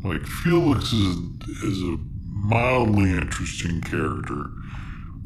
[0.03, 1.18] Like, Felix is,
[1.64, 1.98] is a
[2.30, 4.52] mildly interesting character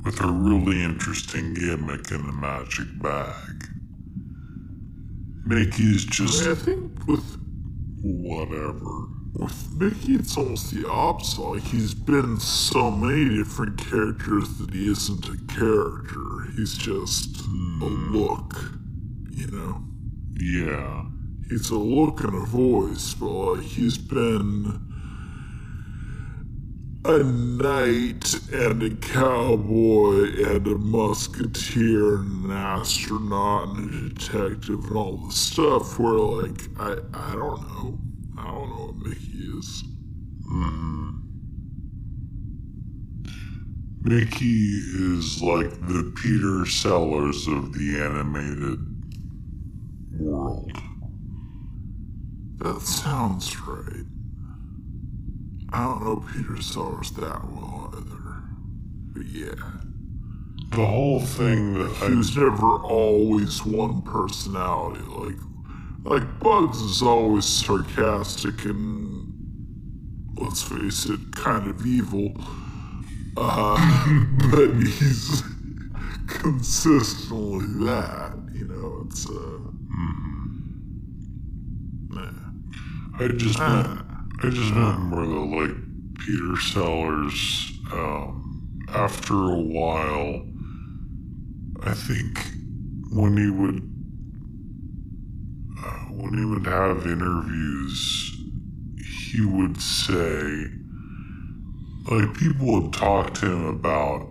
[0.06, 3.68] with a really interesting gimmick in the magic bag.
[5.46, 7.38] Mickey's just I think with
[8.02, 9.08] whatever.
[9.34, 11.42] with Mickey, it's almost the opposite.
[11.42, 16.52] Like he's been so many different characters that he isn't a character.
[16.56, 18.16] He's just a hmm.
[18.16, 18.54] look.
[19.32, 19.84] You know,
[20.40, 21.06] Yeah.
[21.50, 24.85] he's a look and a voice, but like he's been
[27.08, 34.98] a knight and a cowboy and a musketeer and an astronaut and a detective and
[34.98, 38.00] all the stuff where like I I don't know.
[38.40, 39.84] I don't know what Mickey is.
[40.52, 41.12] Mm-hmm.
[44.02, 48.80] Mickey is like the Peter Sellers of the animated
[50.20, 50.72] world.
[52.58, 54.06] That sounds right.
[55.76, 58.44] I don't know Peter Sellers that well either.
[59.14, 59.72] But yeah.
[60.70, 65.02] The whole thing that He I was never always one personality.
[65.02, 65.36] Like
[66.06, 69.34] like Bugs is always sarcastic and
[70.38, 72.32] let's face it, kind of evil.
[73.36, 73.76] Uh,
[74.52, 75.44] but he's
[76.28, 79.60] consistently that, you know, it's uh
[82.12, 82.32] nah.
[83.20, 84.05] I just meant
[84.44, 85.78] I just more the like
[86.20, 87.72] Peter Sellers.
[87.94, 90.46] Um, after a while,
[91.84, 92.46] I think
[93.12, 93.82] when he would
[95.80, 98.36] uh, when he would have interviews,
[99.32, 100.66] he would say
[102.12, 104.30] like people would talk to him about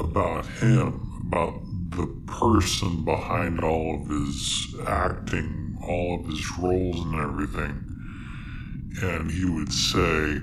[0.00, 1.54] about him about
[1.90, 7.91] the person behind all of his acting all of his roles and everything
[9.00, 10.38] and he would say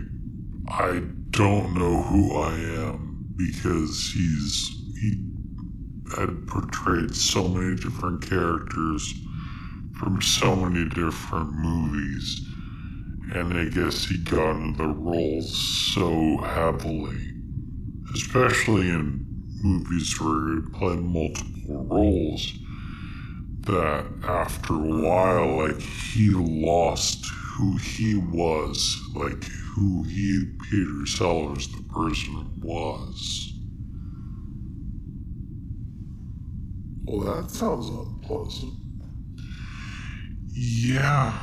[0.69, 5.23] i don't know who i am because he's he
[6.17, 9.13] had portrayed so many different characters
[9.99, 12.49] from so many different movies
[13.33, 15.55] and I guess he got into the roles
[15.93, 17.33] so heavily,
[18.15, 19.25] especially in
[19.61, 22.53] movies where he played multiple roles,
[23.61, 27.27] that after a while, like, he lost
[27.59, 33.53] who he was, like, who he, Peter Sellers, the person, was.
[37.03, 38.75] Well that sounds unpleasant.
[40.53, 41.33] Yeah.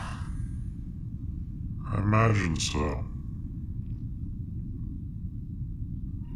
[1.92, 3.04] I imagine so.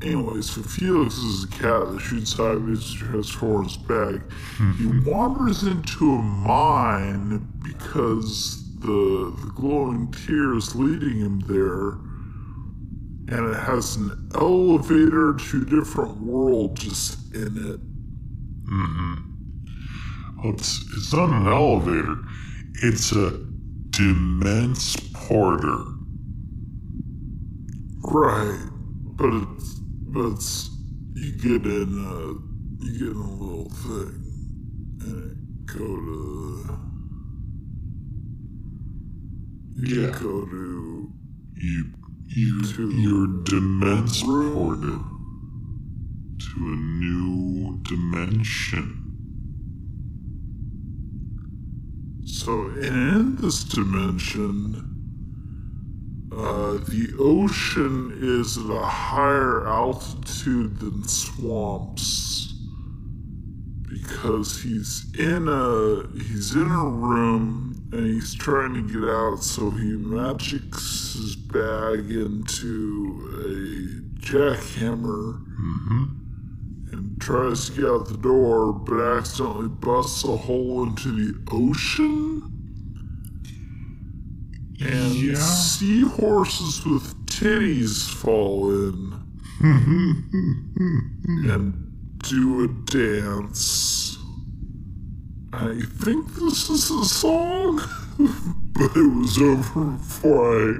[0.02, 4.20] Anyways, so Felix is a cat that shoots sideways and transforms back.
[4.78, 11.98] He wanders into a mine because the, the glowing tears leading him there,
[13.28, 17.80] and it has an elevator to a different world just in it.
[18.66, 19.14] Mm-hmm.
[20.42, 22.16] Well, it's, it's not an elevator,
[22.82, 23.30] it's a
[23.90, 25.84] Demence Porter.
[28.02, 28.66] Right,
[29.16, 29.74] but it's
[30.12, 30.70] but it's
[31.14, 34.24] you get in a you get in a little thing,
[35.02, 36.89] and it go to
[39.76, 40.18] you Yeah.
[41.62, 41.84] You,
[42.26, 44.22] you, To you're Demence.
[44.24, 45.00] Ported
[46.38, 48.96] to a new dimension.
[52.24, 54.90] So in this dimension,
[56.32, 62.54] uh, the ocean is at a higher altitude than swamps
[63.88, 69.42] because he's in a he's in a room and he's trying to get out.
[69.42, 76.04] So he magics his bag into a jackhammer mm-hmm.
[76.92, 82.42] and tries to get out the door, but accidentally busts a hole into the ocean.
[84.80, 85.34] And Yeah.
[85.34, 89.12] seahorses with titties fall in
[91.50, 93.99] and do a dance.
[95.52, 97.80] I think this is a song,
[98.72, 100.74] but it was over before I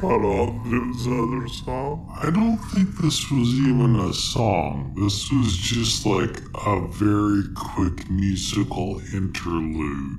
[0.00, 2.14] that it was another song.
[2.22, 4.94] I don't think this was even a song.
[4.96, 10.18] This was just like a very quick musical interlude.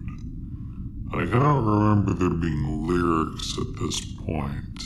[1.14, 4.80] Like, I don't remember there being lyrics at this point.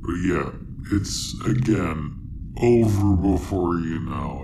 [0.00, 0.50] But yeah,
[0.90, 2.20] it's again
[2.60, 4.43] over before you know it.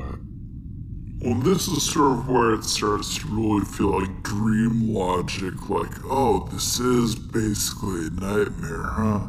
[1.20, 5.92] Well, this is sort of where it starts to really feel like dream logic, like,
[6.04, 9.26] oh, this is basically a nightmare, huh?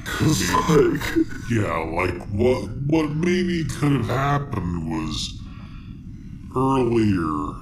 [0.04, 1.02] Cause like,
[1.50, 5.40] Yeah, like what what maybe could have happened was
[6.56, 7.54] earlier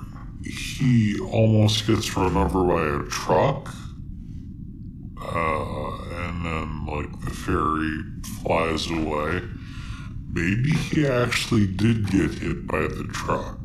[0.44, 3.74] he almost gets run over by a truck.
[5.20, 8.02] Uh, and then like the fairy
[8.42, 9.42] flies away.
[10.38, 13.58] Maybe he actually did get hit by the truck.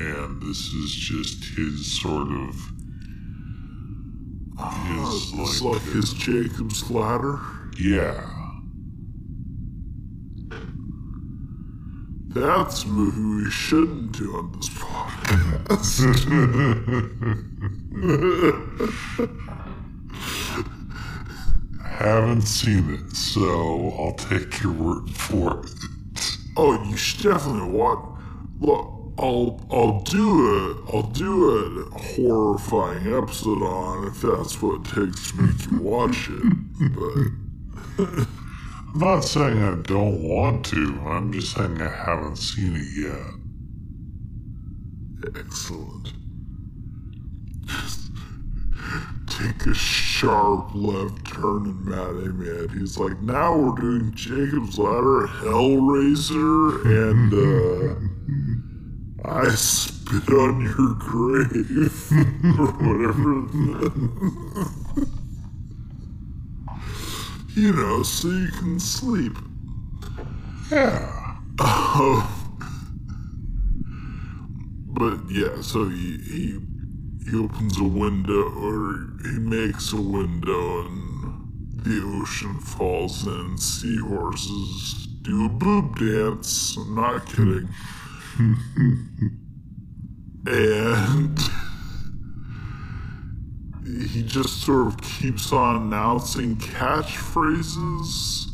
[0.00, 2.54] And this is just his sort of
[4.86, 7.40] his it's like like his Jacob's ladder.
[7.78, 8.26] yeah.
[12.28, 16.22] That's a movie we shouldn't do on this podcast.
[22.02, 25.81] Haven't seen it, so I'll take your word for it.
[26.56, 28.04] Oh, you should definitely watch.
[28.60, 34.84] Look, I'll I'll do a I'll do a horrifying episode on if that's what it
[34.94, 36.42] takes to make you watch it.
[36.94, 37.26] But
[38.94, 43.34] I'm not saying I don't want to, I'm just saying I haven't seen it yet.
[45.36, 46.12] Excellent.
[49.42, 52.68] Take a sharp left turn and in Matty Man.
[52.78, 62.12] He's like, now we're doing Jacob's Ladder, Hellraiser, and uh, I spit on your grave,
[62.56, 63.32] or whatever.
[67.56, 69.36] you know, so you can sleep.
[70.70, 71.18] Yeah.
[74.86, 76.58] But yeah, so he, he
[77.24, 81.12] he opens a window or he makes a window and
[81.84, 83.56] the ocean falls in.
[83.58, 86.76] Seahorses do a boob dance.
[86.76, 87.68] I'm not kidding.
[90.46, 91.38] and
[93.84, 98.48] he just sort of keeps on announcing catchphrases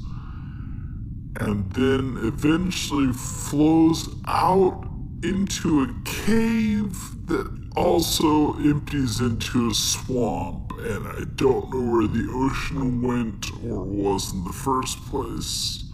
[1.41, 4.85] and then eventually flows out
[5.23, 10.73] into a cave that also empties into a swamp.
[10.79, 15.85] And I don't know where the ocean went or was in the first place.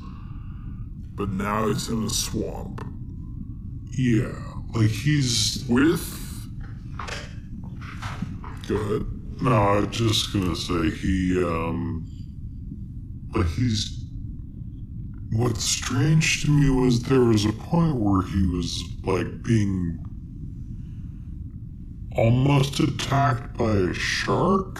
[1.14, 2.84] But now he's in a swamp
[3.90, 4.34] Yeah.
[4.74, 5.64] Like he's.
[5.68, 6.20] with.
[8.68, 9.06] Go ahead.
[9.40, 12.06] No, I was just gonna say he, um.
[13.34, 14.04] Like he's.
[15.32, 20.03] What's strange to me was there was a point where he was, like, being.
[22.16, 24.78] Almost attacked by a shark.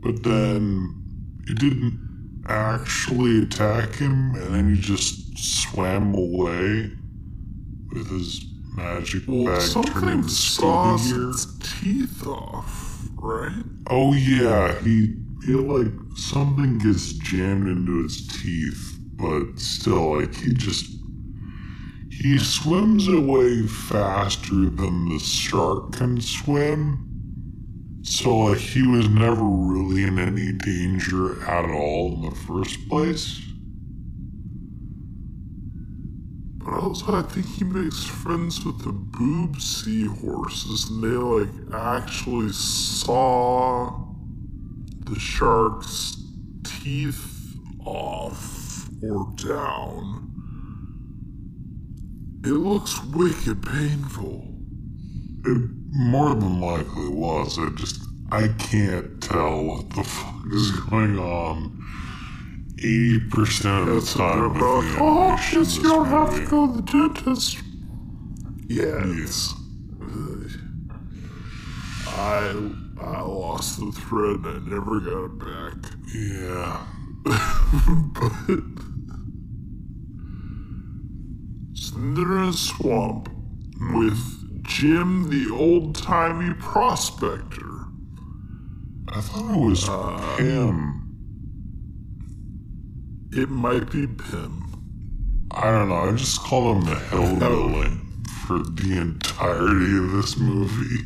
[0.00, 0.94] But then
[1.46, 6.90] it didn't actually attack him, and then he just swam away
[7.92, 8.44] with his
[8.74, 11.46] magic Well, bag something saws its
[11.80, 13.64] teeth off, right?
[13.88, 15.14] Oh yeah, he
[15.44, 20.97] he like something gets jammed into his teeth, but still like he just
[22.20, 27.04] he swims away faster than the shark can swim.
[28.02, 33.40] So like he was never really in any danger at all in the first place.
[36.56, 42.52] But also, I think he makes friends with the boob seahorses, and they like actually
[42.52, 43.96] saw
[45.04, 46.16] the shark's
[46.64, 50.27] teeth off or down.
[52.44, 54.46] It looks wicked painful.
[55.44, 57.58] It more than likely was.
[57.58, 58.00] I just
[58.30, 61.84] I can't tell what the fuck is going on.
[62.78, 66.66] Eighty percent of the time with About, the oh, just you don't have to go
[66.68, 67.58] to the dentist.
[68.68, 69.54] Yes.
[72.06, 72.70] I
[73.00, 75.92] I lost the thread and I never got it back.
[76.14, 76.86] Yeah.
[77.24, 78.87] but
[81.90, 83.30] so they're in a swamp
[83.92, 87.86] with Jim, the old timey prospector.
[89.08, 90.94] I thought it was Uh, him.
[93.32, 94.64] It might be Pim.
[95.50, 95.94] I don't know.
[95.96, 97.90] I just call him the hillbilly
[98.46, 101.04] for the entirety of this movie.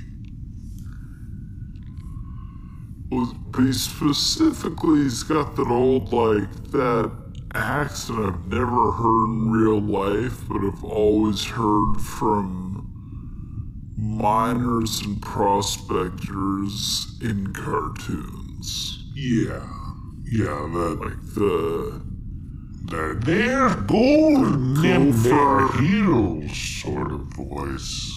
[3.10, 7.12] Well, But he specifically, he's got that old, like, that
[7.54, 12.88] accent I've never heard in real life, but I've always heard from
[13.96, 19.04] miners and prospectors in cartoons.
[19.14, 19.66] Yeah.
[20.24, 22.00] Yeah, that Like the.
[22.86, 24.46] that there's gold
[24.84, 26.48] in there Gopher.
[26.54, 28.10] sort of voice.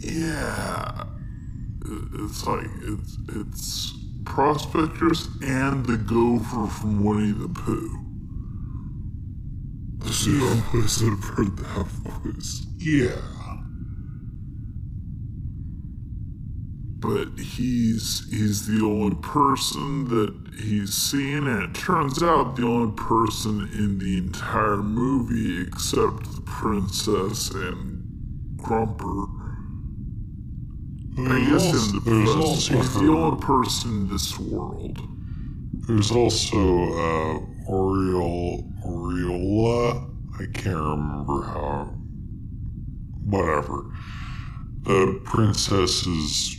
[0.00, 1.04] Yeah.
[2.14, 3.94] It's like, it's, it's
[4.24, 8.01] prospectors and the gopher from Winnie the Pooh.
[10.10, 12.66] So I always have heard that voice.
[12.76, 13.16] Yeah.
[17.02, 22.94] but he's he's the only person that he's seen and it turns out the only
[22.94, 28.04] person in the entire movie except the princess and
[28.56, 29.26] grumper
[31.28, 34.98] i guess in the also he's the only person in this world
[35.88, 40.10] There's also uh, Oriol, Oriola.
[40.34, 41.94] I can't remember how.
[43.24, 43.90] Whatever.
[44.82, 46.56] The princess's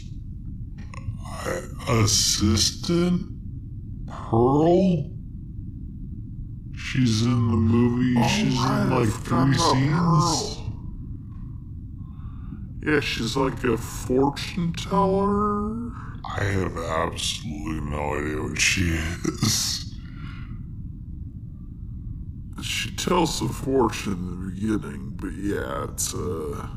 [1.45, 3.21] uh, assistant,
[4.07, 5.11] Pearl.
[6.75, 8.27] She's in the movie.
[8.29, 10.59] she's right, in like three scenes.
[12.85, 15.93] Yeah she's like a fortune teller
[16.25, 19.93] I have absolutely no idea what she is.
[22.61, 26.67] She tells the fortune in the beginning, but yeah, it's uh,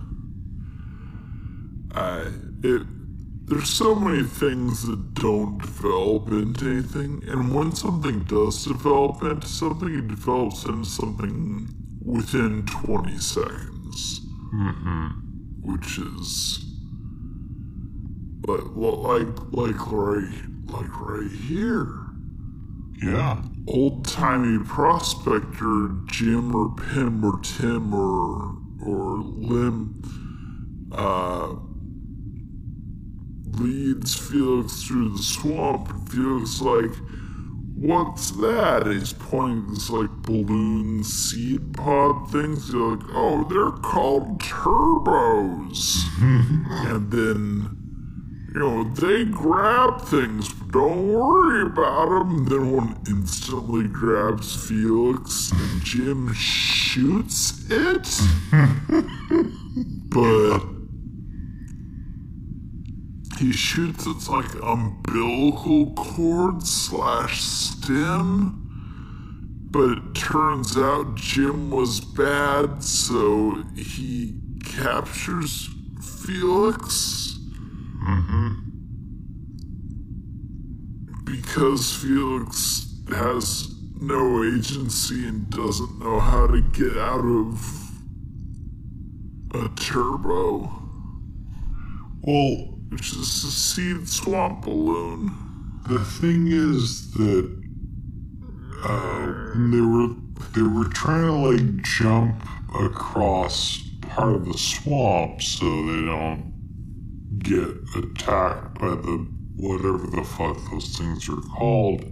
[1.95, 2.33] I
[2.63, 2.83] it.
[3.49, 9.47] There's so many things that don't develop into anything, and when something does develop into
[9.47, 11.69] something, it develops into something
[12.05, 14.21] within 20 seconds,
[14.53, 15.07] Mm-hmm.
[15.63, 16.65] which is
[18.49, 20.35] like like like right
[20.67, 21.89] like right here
[23.03, 23.43] Yeah.
[23.69, 30.03] Old timey prospector Jim or Pim or Tim or or Lim
[30.93, 31.55] uh,
[33.59, 35.91] leads Felix through the swamp.
[35.91, 36.93] And Felix like,
[37.75, 42.73] "What's that?" And he's pointing this like balloon seed pod things.
[42.73, 47.86] You're like, "Oh, they're called turbos." and then
[48.57, 52.47] you know, they grab things, don't worry about them.
[52.47, 58.09] Then one instantly grabs Felix, and Jim shoots it.
[60.09, 60.61] but
[63.39, 68.63] he shoots its like umbilical cord slash stem.
[69.71, 75.69] But it turns out Jim was bad, so he captures
[76.01, 77.26] Felix.
[81.25, 87.91] Because Felix has no agency and doesn't know how to get out of
[89.55, 90.71] a turbo,
[92.21, 95.33] Well, which is a seed swamp balloon.
[95.89, 97.63] The thing is that
[98.85, 99.27] uh,
[99.71, 100.15] they were
[100.55, 102.43] they were trying to like jump
[102.79, 106.56] across part of the swamp so they don't
[107.49, 112.03] get attacked by the whatever the fuck those things are called.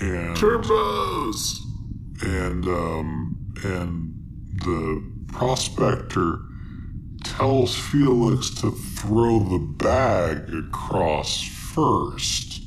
[0.00, 1.58] And Turbos!
[2.22, 4.14] and um, and
[4.64, 6.40] the prospector
[7.24, 12.62] tells Felix to throw the bag across first.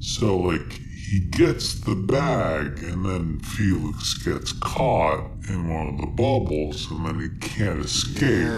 [0.00, 6.06] So like he gets the bag and then Felix gets caught in one of the
[6.06, 8.48] bubbles and then he can't escape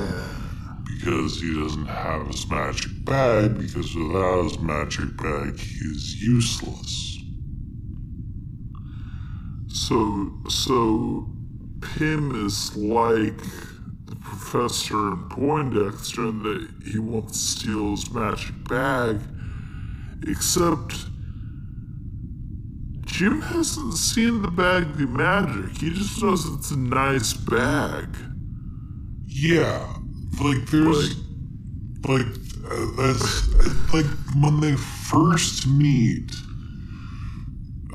[0.99, 7.19] because he doesn't have his magic bag because without his magic bag he is useless.
[9.69, 11.31] So, so
[11.81, 13.39] Pym is like
[14.07, 19.21] the professor in Poindexter in that he wants to steal his magic bag,
[20.27, 20.95] except
[23.05, 25.77] Jim hasn't seen the bag be magic.
[25.79, 28.17] He just knows it's a nice bag.
[29.27, 29.98] Yeah,
[30.41, 31.17] like there's
[32.07, 32.27] like
[32.71, 34.07] uh, that's like
[34.41, 36.31] when they first meet.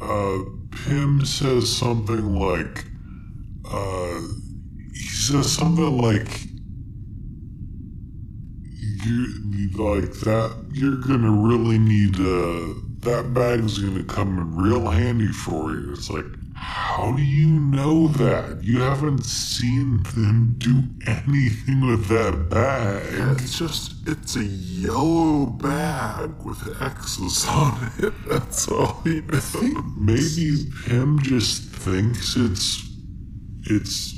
[0.02, 0.40] Uh,
[0.72, 2.86] Pym says something like,
[3.70, 4.22] uh,
[4.92, 6.46] he says something like,
[9.06, 10.66] you like that.
[10.74, 15.94] You're gonna really need uh, that bag's gonna come in real handy for you.
[15.94, 16.26] It's like,
[16.64, 18.64] how do you know that?
[18.64, 23.04] You haven't seen them do anything with that bag.
[23.42, 28.14] It's just, it's a yellow bag with X's on it.
[28.30, 29.56] That's all he knows.
[29.98, 32.90] Maybe Pym just thinks it's
[33.66, 34.14] it's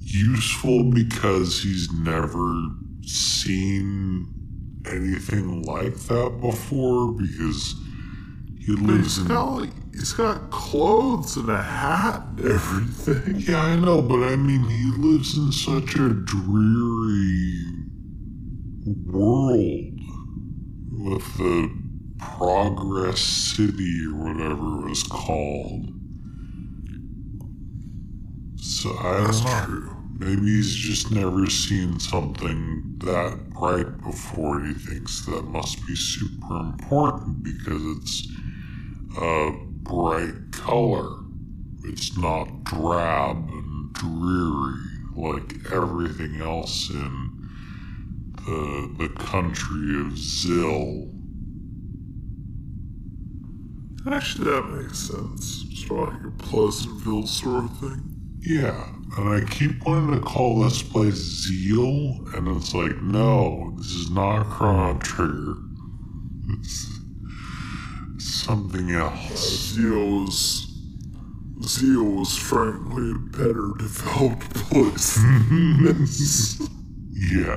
[0.00, 2.66] useful because he's never
[3.02, 4.26] seen
[4.86, 7.74] anything like that before because
[8.76, 13.40] he He's lives in got, like, he's got clothes and a hat and everything.
[13.40, 17.64] Yeah, I know, but I mean he lives in such a dreary
[19.06, 20.00] world
[20.92, 21.70] with the
[22.18, 25.90] Progress City or whatever it was called.
[28.56, 29.64] So I don't That's know.
[29.64, 29.96] true.
[30.18, 34.60] Maybe he's just never seen something that bright before.
[34.60, 38.28] He thinks that must be super important because it's
[39.18, 39.50] a
[39.82, 41.16] bright color.
[41.84, 47.30] It's not drab and dreary like everything else in
[48.46, 51.10] the the country of Zill.
[54.10, 55.64] Actually, that makes sense.
[55.70, 58.16] It's like a Pleasantville sort of thing.
[58.40, 58.88] Yeah,
[59.18, 64.10] and I keep wanting to call this place Zeal, and it's like, no, this is
[64.10, 65.56] not Chrono Trigger.
[66.48, 66.99] It's
[68.20, 69.72] something else.
[69.74, 70.66] Zeal was,
[71.62, 76.60] Zeal frankly a better developed place than this
[77.12, 77.56] Yeah.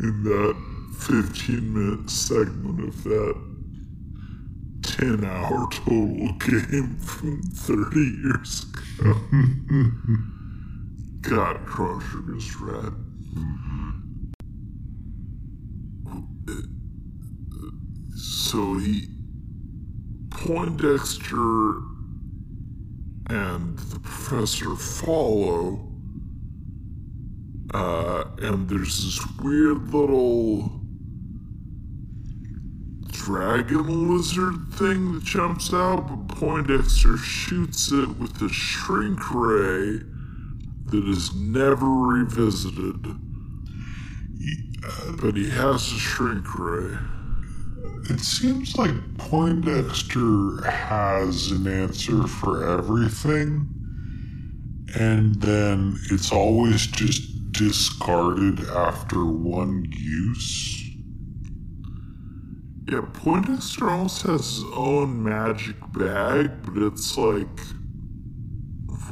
[0.00, 0.56] in that
[0.98, 3.34] 15 minute segment of that
[4.82, 8.64] 10 hour total game from 30 years
[9.00, 9.14] ago.
[11.22, 12.92] God, Chrono Trigger's rad.
[13.34, 14.32] Mm-hmm.
[18.14, 19.08] So he,
[20.34, 21.82] Poindexter
[23.30, 25.88] and the professor follow,
[27.72, 30.80] uh, and there's this weird little
[33.10, 40.00] dragon lizard thing that jumps out, but Poindexter shoots it with a shrink ray
[40.86, 43.06] that is never revisited.
[45.20, 46.98] But he has a shrink ray.
[48.10, 53.68] It seems like Poindexter has an answer for everything,
[54.98, 60.82] and then it's always just discarded after one use.
[62.90, 67.60] Yeah, Poindexter almost has his own magic bag, but it's like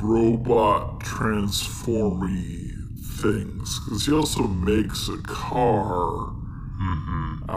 [0.02, 2.72] robot transformy
[3.20, 3.80] things.
[3.80, 6.34] Because he also makes a car
[6.82, 7.09] mm-hmm.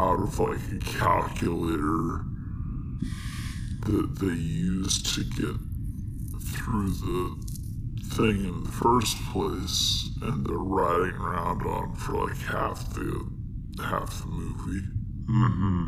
[0.03, 2.25] Out of like a calculator
[3.85, 5.55] that they use to get
[6.55, 7.35] through the
[8.15, 13.29] thing in the first place, and they're riding around on for like half the
[13.81, 14.85] half the movie.
[15.29, 15.87] Mm-hmm.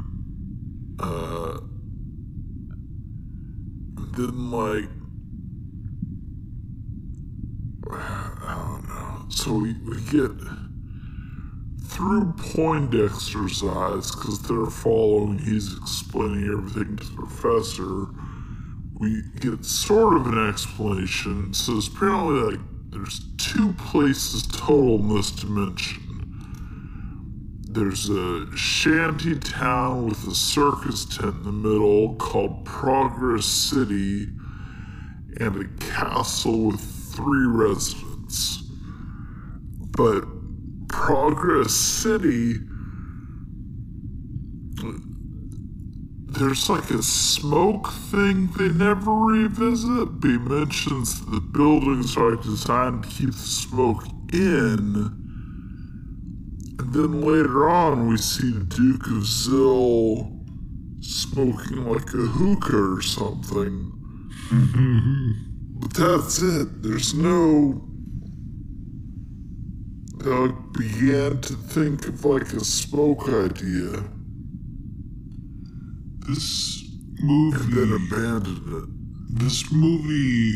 [0.99, 1.57] Uh,
[3.97, 4.89] and then like
[7.91, 9.25] I don't know.
[9.29, 10.31] So we, we get
[11.85, 15.39] through Poindexter's eyes because they're following.
[15.39, 18.07] He's explaining everything to the professor.
[18.99, 21.53] We get sort of an explanation.
[21.53, 22.59] So it's apparently like
[22.89, 26.01] there's two places total in this dimension.
[27.61, 34.27] There's a shanty town with a circus tent in the middle called Progress City,
[35.39, 38.63] and a castle with three residents.
[39.97, 40.25] But
[40.87, 42.55] Progress City,
[46.37, 50.19] there's like a smoke thing they never revisit.
[50.19, 54.03] B mentions the buildings are designed to keep the smoke
[54.33, 55.21] in.
[56.77, 60.35] And then later on, we see the Duke of Zill
[61.01, 63.91] smoking like a hookah or something.
[65.79, 66.83] but that's it.
[66.83, 67.84] There's no.
[70.27, 74.03] I began to think of like a smoke idea
[76.27, 76.83] This
[77.19, 79.39] and then abandoned it.
[79.39, 80.53] this movie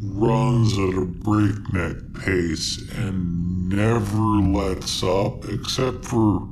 [0.00, 6.48] runs at a breakneck pace and never lets up, except for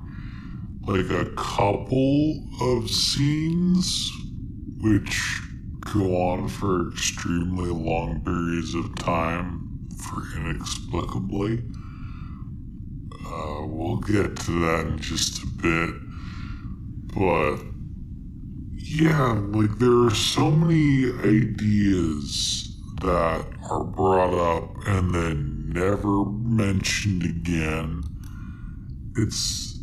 [0.87, 4.11] like a couple of scenes
[4.81, 5.41] which
[5.93, 11.62] go on for extremely long periods of time for inexplicably.
[13.32, 15.94] Uh, we'll get to that in just a bit.
[17.14, 17.56] But
[18.76, 27.22] yeah, like there are so many ideas that are brought up and then never mentioned
[27.22, 28.02] again.
[29.16, 29.78] It's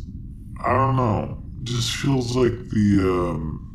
[0.64, 1.42] I don't know.
[1.64, 3.66] Just feels like the um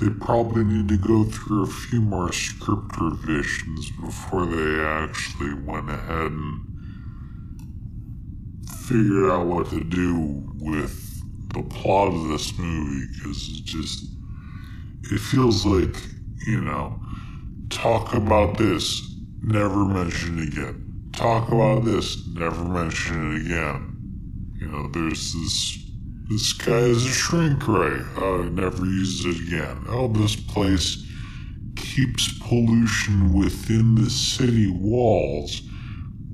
[0.00, 5.90] they probably need to go through a few more script revisions before they actually went
[5.90, 6.71] ahead and
[8.92, 10.92] figured out what to do with
[11.54, 14.04] the plot of this movie because it just
[15.04, 15.96] it feels like
[16.46, 17.00] you know
[17.70, 21.08] talk about this never mention it again.
[21.14, 23.96] Talk about this never mention it again.
[24.60, 25.78] You know there's this
[26.28, 27.98] this guy is a shrink ray.
[28.18, 29.86] Uh never use it again.
[29.88, 31.02] Oh this place
[31.76, 35.62] keeps pollution within the city walls.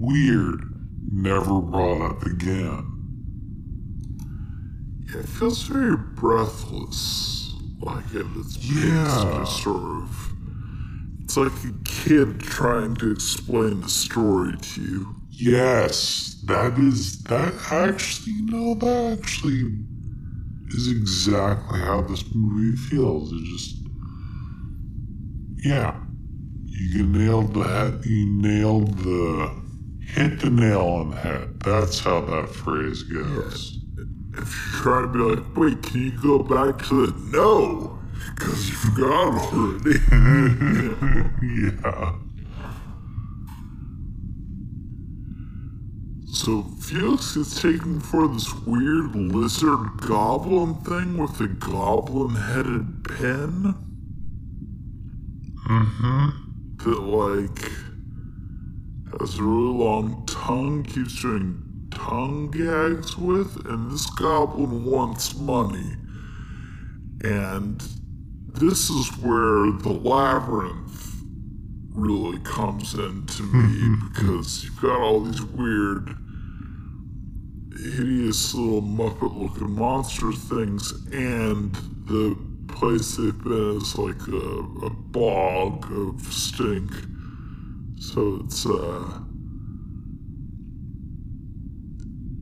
[0.00, 0.67] Weird
[1.12, 2.84] never brought up again
[5.14, 7.54] It feels very breathless.
[7.80, 9.38] Like it is Yeah.
[9.40, 10.32] just sort of.
[11.22, 15.16] It's like a kid trying to explain a story to you.
[15.30, 19.62] Yes, that is that actually no, that actually
[20.68, 23.32] is exactly how this movie feels.
[23.32, 23.76] It just
[25.64, 25.94] yeah.
[26.66, 29.50] You nailed the you nailed the
[30.14, 31.60] hit the nail on the head.
[31.60, 33.78] That's how that phrase goes.
[34.32, 37.98] If you try to be like, wait, can you go back to the no?
[38.34, 39.98] Because you forgot already.
[41.58, 42.14] Yeah.
[46.26, 53.74] so Felix is taken for this weird lizard goblin thing with a goblin headed pen.
[55.68, 56.28] Mm-hmm.
[56.76, 57.87] that like
[59.20, 65.96] has a really long tongue, keeps doing tongue gags with, and this goblin wants money.
[67.22, 67.80] And
[68.54, 71.14] this is where the labyrinth
[71.92, 74.08] really comes into me mm-hmm.
[74.08, 76.16] because you've got all these weird,
[77.96, 81.74] hideous little Muppet looking monster things, and
[82.06, 82.36] the
[82.68, 86.92] place they've been is like a, a bog of stink.
[88.00, 89.20] So it's, uh.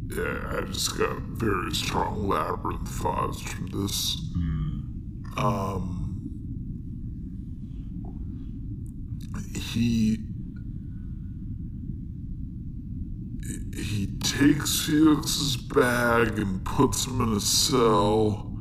[0.08, 4.16] Yeah, I just got very strong labyrinth thoughts from this.
[5.36, 6.02] Um.
[9.54, 10.18] He.
[13.74, 18.52] He takes Felix's bag and puts him in a cell.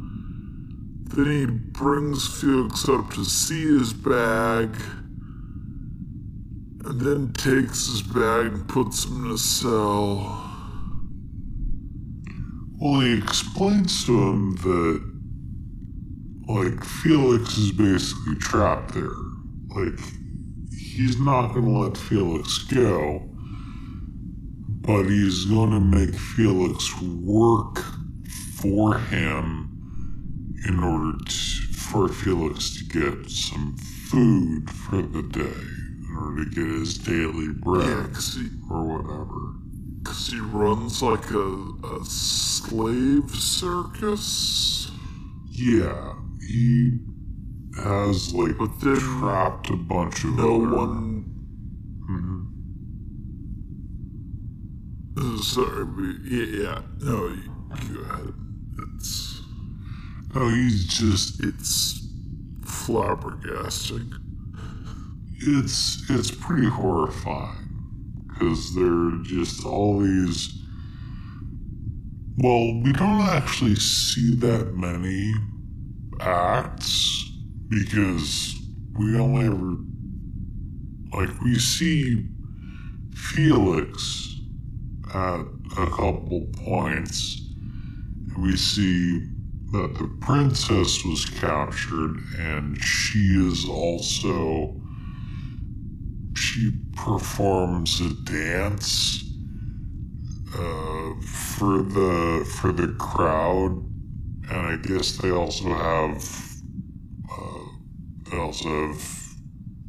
[1.05, 4.75] Then he brings Felix up to see his bag.
[6.85, 10.51] And then takes his bag and puts him in a cell.
[12.77, 15.01] Well, he explains to him that,
[16.47, 19.09] like, Felix is basically trapped there.
[19.69, 19.99] Like,
[20.69, 23.27] he's not to let Felix go,
[24.81, 27.79] but he's to make Felix work
[28.59, 29.71] for him
[30.67, 31.33] in order to,
[31.73, 33.75] for Felix to get some
[34.09, 35.84] food for the day,
[36.17, 39.53] order to get his daily bread Yeah, he, or whatever.
[40.03, 41.47] 'cause he runs like a,
[41.93, 44.91] a slave circus.
[45.49, 46.99] Yeah, he
[47.77, 51.31] has like But then trapped a bunch of No other- one.
[55.17, 56.81] Uh, sorry, but yeah, yeah.
[57.01, 57.35] No,
[57.93, 58.33] go ahead.
[58.95, 59.41] It's
[60.35, 62.05] Oh, he's just it's
[62.65, 64.11] flabbergasting.
[65.47, 67.69] It's it's pretty horrifying
[68.27, 70.53] because there are just all these.
[72.37, 75.33] Well, we don't actually see that many
[76.19, 77.31] acts
[77.69, 78.55] because
[78.97, 79.75] we only ever
[81.13, 82.27] like we see
[83.13, 84.35] Felix
[85.13, 85.41] at
[85.77, 87.41] a couple points.
[88.33, 89.25] And we see
[89.71, 94.81] that the princess was captured and she is also
[96.35, 99.23] she performs a dance
[100.53, 103.71] uh, for the for the crowd
[104.49, 106.23] and I guess they also have
[107.31, 107.65] uh,
[108.29, 109.01] they also have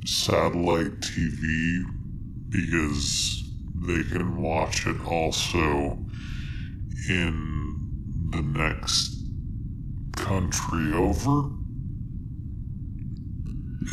[0.05, 1.82] satellite TV
[2.48, 3.44] because
[3.86, 5.98] they can watch it also
[7.09, 9.16] in the next
[10.16, 11.51] country over.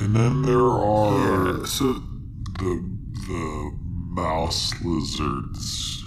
[0.01, 2.01] And then there are Yeah, so
[2.63, 3.71] the the
[4.21, 6.03] mouse lizards.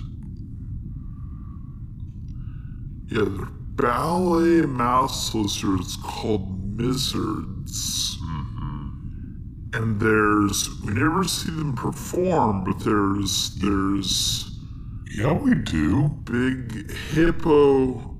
[3.09, 3.47] yeah, they're
[3.77, 8.19] ballet mouse lizards called mizzards.
[9.75, 14.59] And there's we never see them perform, but there's there's
[15.15, 16.09] Yeah, we do.
[16.25, 18.17] big hippo.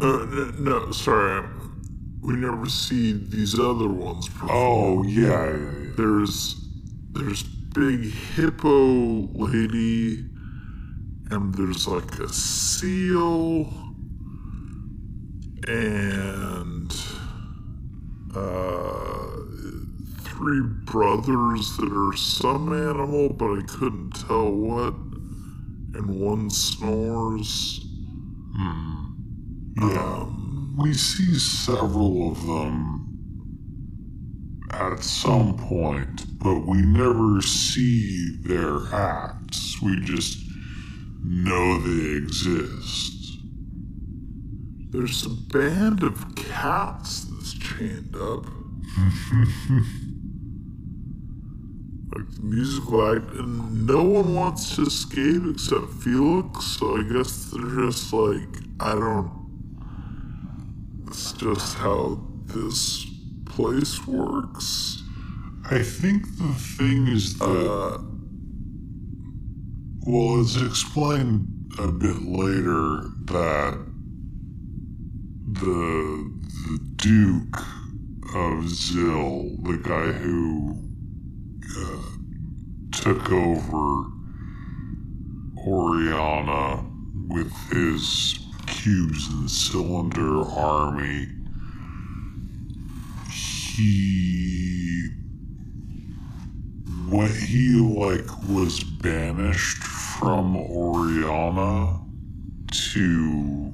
[0.00, 1.46] Uh, n- no, sorry,
[2.22, 4.50] we never see these other ones perform.
[4.52, 5.90] Oh yeah, yeah, yeah.
[5.96, 6.67] There's
[7.12, 10.24] there's big hippo lady,
[11.30, 13.72] and there's like a seal,
[15.66, 16.92] and
[18.34, 19.26] uh,
[20.22, 24.94] three brothers that are some animal, but I couldn't tell what,
[25.94, 27.84] and one snores.
[29.80, 30.26] Yeah.
[30.76, 32.97] we see several of them
[34.70, 39.80] at some point, but we never see their acts.
[39.82, 40.38] We just
[41.24, 43.38] know they exist.
[44.90, 48.44] There's a band of cats that's chained up.
[52.14, 57.50] like the musical act, and no one wants to escape except Felix, so I guess
[57.50, 58.48] they're just like,
[58.80, 59.30] I don't.
[61.06, 63.07] It's just how this
[63.58, 65.02] place works.
[65.70, 67.44] I think the thing is that.
[67.46, 67.98] Uh,
[70.06, 71.46] Well, it's explained
[71.78, 73.78] a bit later that
[75.52, 76.32] the
[76.66, 77.58] the Duke
[78.34, 80.78] of Zill, the guy who
[81.78, 82.02] uh,
[82.92, 84.06] took over
[85.66, 86.86] Oriana
[87.28, 91.28] with his cubes and cylinder army,
[93.78, 95.08] he
[97.08, 102.00] when he like was banished from Oriana
[102.92, 103.72] to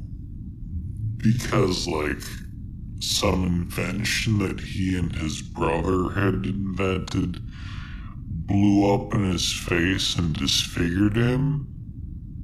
[1.17, 2.23] because like
[3.01, 7.41] some invention that he and his brother had invented
[8.47, 11.67] blew up in his face and disfigured him.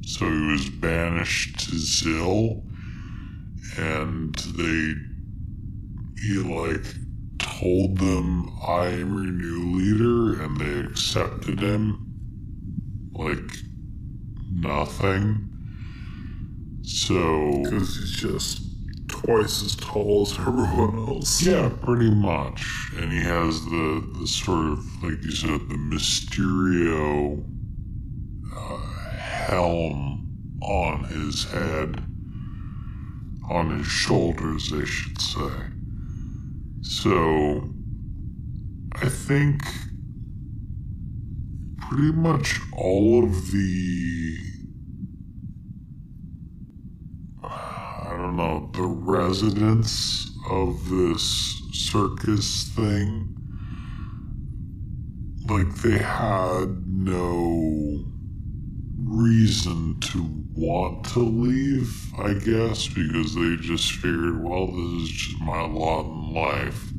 [0.06, 2.62] So he was banished to Zill
[3.78, 4.94] and they
[6.22, 6.86] he like
[7.40, 12.06] told them I am your new leader and they accepted him
[13.12, 13.56] like
[14.52, 15.48] nothing.
[16.82, 18.62] So because he's just
[19.08, 21.42] twice as tall as everyone else.
[21.42, 22.64] yeah, pretty much.
[22.96, 27.44] And he has the, the sort of like you said, the Mysterio
[28.56, 30.26] uh, helm
[30.62, 32.04] on his head,
[33.50, 35.79] on his shoulders, I should say.
[36.82, 37.70] So,
[38.94, 39.62] I think
[41.88, 44.38] pretty much all of the
[47.42, 53.36] I don't know, the residents of this circus thing,
[55.48, 58.04] like they had no
[59.04, 65.40] reason to want to leave, I guess, because they just figured, well, this is just
[65.40, 66.90] my lot life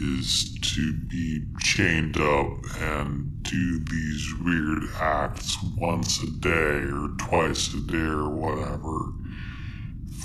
[0.00, 2.48] is to be chained up
[2.80, 9.12] and do these weird acts once a day or twice a day or whatever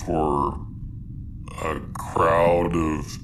[0.05, 0.59] for
[1.63, 3.17] a crowd of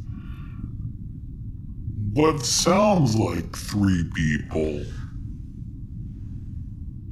[2.13, 4.83] what sounds like three people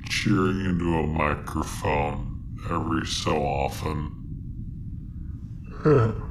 [0.07, 4.17] cheering into a microphone every so often.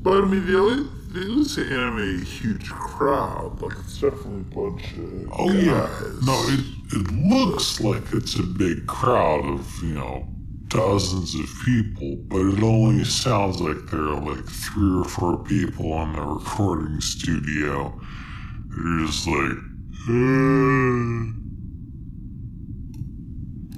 [0.00, 3.60] But I mean, they always, they always animate a huge crowd.
[3.60, 5.28] Like, it's definitely a bunch of.
[5.32, 6.26] Oh yeah, guys.
[6.26, 6.60] no, it
[6.92, 10.26] it looks like it's a big crowd of you know
[10.68, 16.00] dozens of people, but it only sounds like there are like three or four people
[16.02, 17.98] in the recording studio.
[18.68, 19.56] They're just like,
[20.10, 21.38] eh.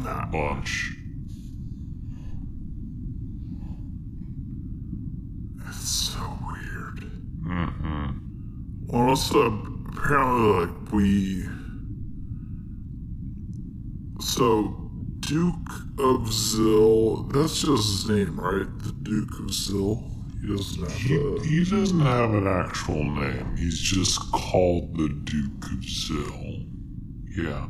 [0.06, 0.97] a bunch.
[5.68, 7.01] It's so weird.
[7.47, 8.09] Mm-hmm.
[8.91, 9.47] Well, also,
[9.97, 11.45] apparently, like, we.
[14.21, 14.91] So,
[15.21, 18.67] Duke of Zill, that's just his name, right?
[18.81, 20.03] The Duke of Zill?
[20.41, 21.41] He doesn't have He, a.
[21.43, 23.57] he doesn't have an actual name.
[23.57, 26.67] He's just called the Duke of Zill.
[27.37, 27.69] Yeah.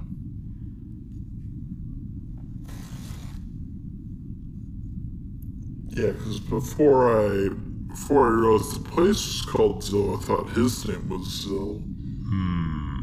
[5.90, 7.50] Yeah, because before I.
[7.90, 11.82] Before I realized the place was called Zill, I thought his name was Zill.
[12.28, 13.00] Hmm.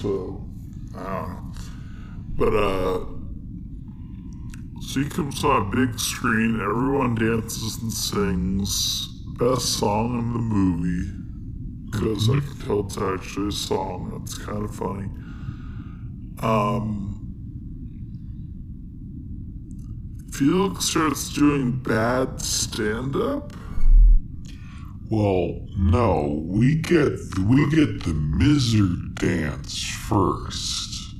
[0.00, 0.46] So,
[0.96, 1.52] I don't know.
[2.36, 3.04] But, uh.
[4.82, 9.06] So he comes on a big screen, everyone dances and sings.
[9.38, 11.12] Best song in the movie.
[11.90, 14.10] Because I can tell it's actually a song.
[14.18, 15.08] That's kind of funny.
[16.40, 17.07] Um.
[20.38, 23.52] Felix starts doing bad stand up.
[25.10, 31.16] Well, no, we get we get the Miser dance first,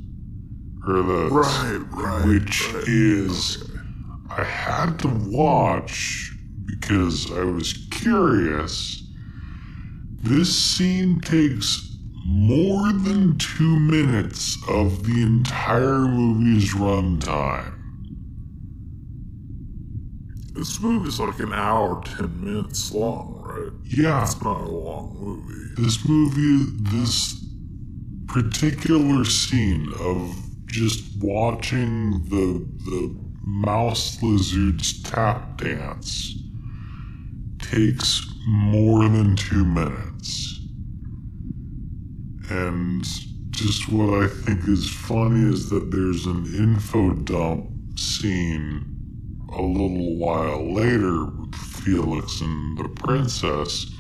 [0.87, 2.27] or the Right, right.
[2.29, 2.85] which right.
[2.87, 4.41] is Okay.
[4.41, 6.33] I had to watch
[6.67, 9.03] because I was curious.
[10.23, 11.93] This scene takes
[12.25, 17.78] more than two minutes of the entire movie's runtime.
[20.59, 23.73] This movie's like an hour, ten minutes long, right?
[23.85, 25.81] Yeah, It's not a long movie.
[25.81, 27.45] this movie, this
[28.27, 30.35] particular scene of
[30.67, 36.35] just watching the the mouse lizard's tap dance
[37.61, 40.59] takes more than two minutes.
[42.51, 43.05] And
[43.51, 48.98] just what I think is funny is that there's an info dump scene
[49.53, 51.27] a little while later
[51.89, 53.91] Felix and the princess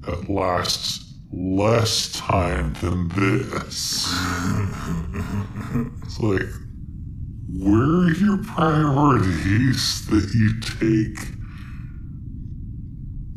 [0.00, 4.12] that lasts less time than this.
[6.02, 6.46] it's like,
[7.58, 11.28] where are your priorities that you take,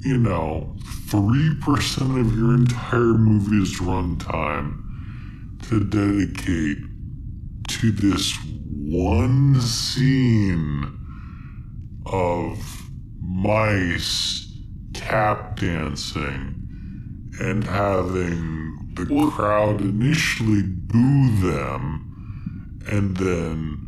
[0.05, 0.75] you know,
[1.07, 4.83] 3% of your entire movie's runtime
[5.69, 6.77] to dedicate
[7.69, 8.37] to this
[8.83, 10.96] one scene
[12.11, 12.89] of
[13.21, 14.51] mice
[14.93, 16.55] tap dancing
[17.39, 23.87] and having the crowd initially boo them and then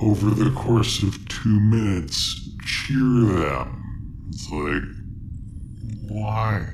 [0.00, 4.28] over the course of two minutes cheer them.
[4.28, 4.82] It's like,
[6.08, 6.66] why?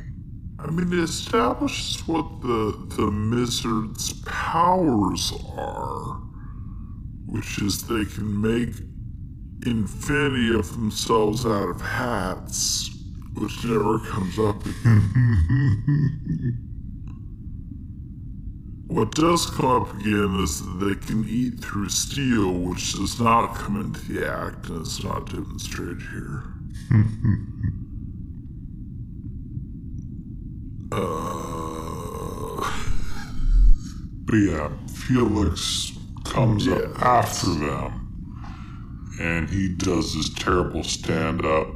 [0.59, 6.20] I mean, it establishes what the the Mizzard's powers are,
[7.27, 8.74] which is they can make
[9.66, 12.91] infinity of themselves out of hats,
[13.35, 16.59] which never comes up again.
[18.86, 23.55] what does come up again is that they can eat through steel, which does not
[23.55, 26.45] come into the act and is not demonstrated here.
[30.93, 32.73] uh,
[34.27, 35.93] But yeah, Felix
[36.24, 38.03] comes up after them
[39.20, 41.69] and he does this terrible stand up.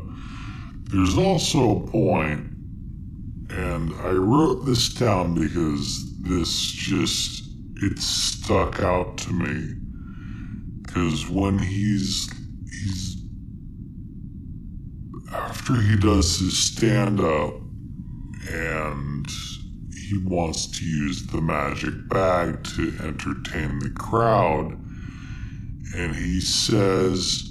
[0.85, 2.51] There's also a point,
[3.51, 7.45] and I wrote this down because this just
[7.77, 9.75] it stuck out to me.
[10.83, 12.29] Because when he's
[12.65, 13.23] he's
[15.33, 17.55] after he does his stand up
[18.51, 19.27] and
[19.93, 24.79] he wants to use the magic bag to entertain the crowd.
[25.95, 27.49] And he says,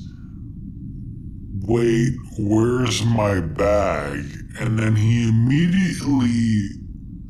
[1.61, 4.25] Wait, where's my bag?
[4.59, 6.69] And then he immediately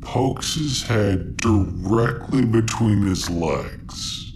[0.00, 4.32] pokes his head directly between his legs.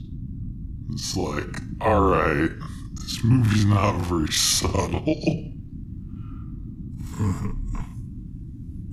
[0.90, 2.50] It's like, alright,
[2.96, 5.04] this movie's not very subtle.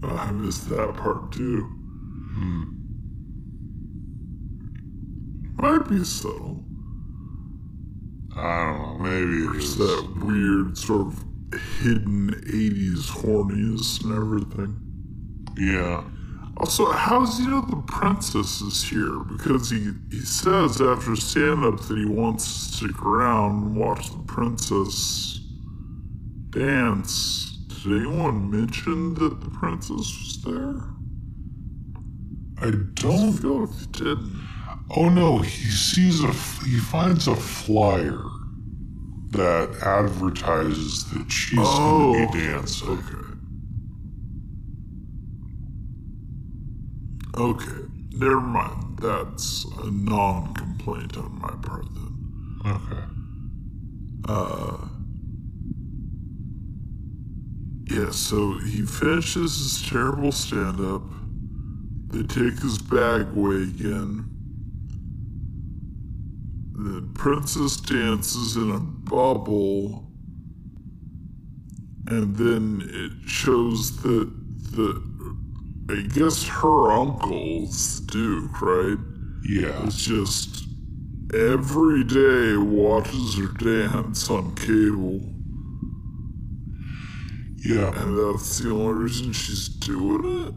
[0.04, 1.64] I missed that part too.
[2.36, 2.64] Hmm.
[5.56, 6.64] Might be subtle.
[8.36, 9.10] I don't know.
[9.10, 11.26] Maybe It's that weird sort of
[11.82, 14.80] hidden 80s horniness and everything.
[15.58, 16.04] Yeah.
[16.58, 19.20] Also, how's does he know the princess is here?
[19.20, 24.10] Because he, he says after stand up that he wants to stick around and watch
[24.12, 25.40] the princess
[26.50, 27.58] dance.
[27.84, 30.84] Did anyone mention that the princess was there?
[32.62, 33.34] I I don't.
[33.34, 34.49] feel like they didn't.
[34.92, 36.32] Oh no, he sees a
[36.66, 38.24] He finds a flyer
[39.32, 42.90] that advertises that she's Oh, going to be dancing.
[42.90, 43.26] Okay.
[47.38, 48.98] Okay, never mind.
[49.02, 52.62] That's a non complaint on my part then.
[52.66, 53.04] Okay.
[54.28, 54.78] Uh.
[57.90, 61.02] Yeah, so he finishes his terrible stand up.
[62.08, 64.29] They take his bag away again.
[66.82, 70.08] The princess dances in a bubble.
[72.08, 74.32] And then it shows that
[74.72, 75.04] the.
[75.90, 78.98] I guess her uncle's Duke, right?
[79.44, 79.88] Yeah.
[79.88, 80.68] It's just
[81.34, 85.20] every day watches her dance on cable.
[87.58, 87.92] Yeah.
[88.02, 90.54] And that's the only reason she's doing it?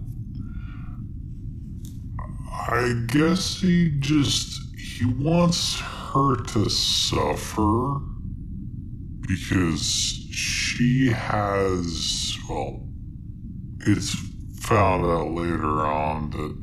[2.69, 5.83] I guess he just he wants
[6.13, 7.97] her to suffer
[9.27, 9.81] because
[10.31, 12.87] she has well
[13.87, 14.15] it's
[14.61, 16.57] found out later on that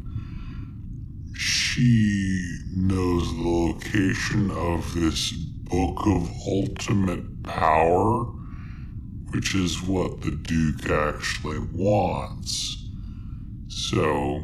[1.35, 8.25] she knows the location of this book of ultimate power
[9.31, 12.85] which is what the duke actually wants
[13.67, 14.43] so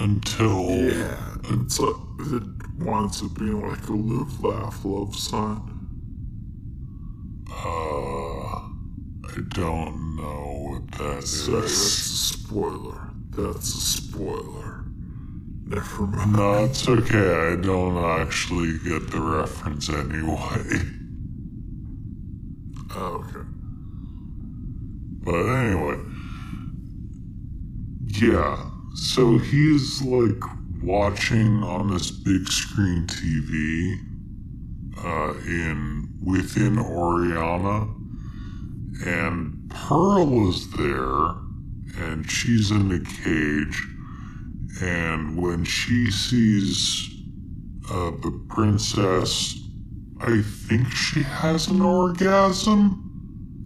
[0.00, 1.24] until Yeah.
[1.50, 5.60] It winds up being like a live, laugh, love sign.
[7.50, 8.56] Uh,
[9.26, 11.46] I don't know what that is.
[11.46, 13.10] That's a spoiler.
[13.30, 14.84] That's a spoiler.
[15.64, 16.32] Never mind.
[16.32, 17.52] No, it's okay.
[17.52, 20.94] I don't actually get the reference anyway.
[22.96, 23.46] Oh, okay.
[25.22, 25.98] But anyway,
[28.06, 28.70] yeah.
[28.94, 30.42] So he's like
[30.82, 33.94] watching on this big screen TV
[35.04, 37.88] uh, in within Oriana,
[39.06, 41.34] and Pearl is there,
[42.04, 43.82] and she's in the cage.
[44.80, 47.08] And when she sees
[47.90, 49.58] uh, the princess,
[50.20, 53.04] I think she has an orgasm.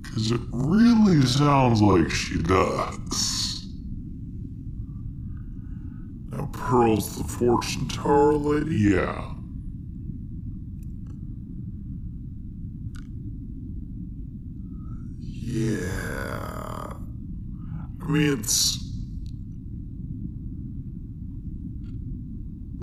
[0.02, 3.66] Because it really sounds like she does.
[6.30, 8.76] Now, Pearl's the fortune tower lady.
[8.76, 9.34] Yeah.
[15.18, 16.92] Yeah.
[18.02, 18.78] I mean, it's.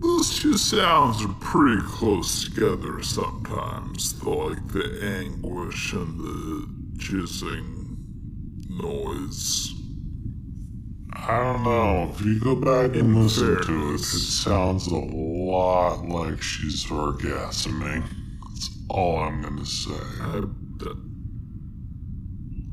[0.02, 4.24] Those two sounds are pretty close together sometimes.
[4.24, 6.68] Like the anguish and the
[6.98, 7.98] jizzing
[8.70, 9.79] noise.
[11.28, 12.12] I don't know.
[12.14, 18.04] If you go back and listen to it, it sounds a lot like she's orgasming.
[18.50, 19.92] That's all I'm gonna say.
[20.22, 20.42] I,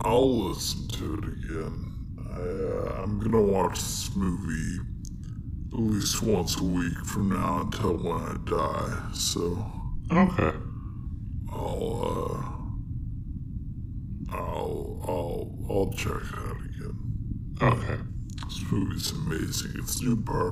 [0.02, 1.92] I'll listen to it again.
[2.18, 4.78] I, uh, I'm gonna watch this movie
[5.72, 9.08] at least once a week from now until when I die.
[9.12, 9.64] So
[10.12, 10.56] Okay.
[11.52, 12.00] I'll
[14.30, 16.96] uh, I'll I'll I'll check it out again.
[17.60, 18.02] Okay.
[18.56, 19.72] This movie's amazing.
[19.74, 20.48] It's new my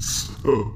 [0.00, 0.72] so,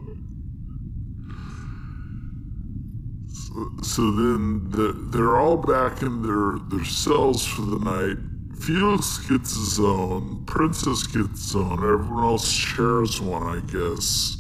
[3.29, 8.19] so, so then the, they're all back in their, their cells for the night.
[8.61, 10.45] Felix gets his own.
[10.47, 11.73] Princess gets his own.
[11.73, 14.37] Everyone else shares one, I guess.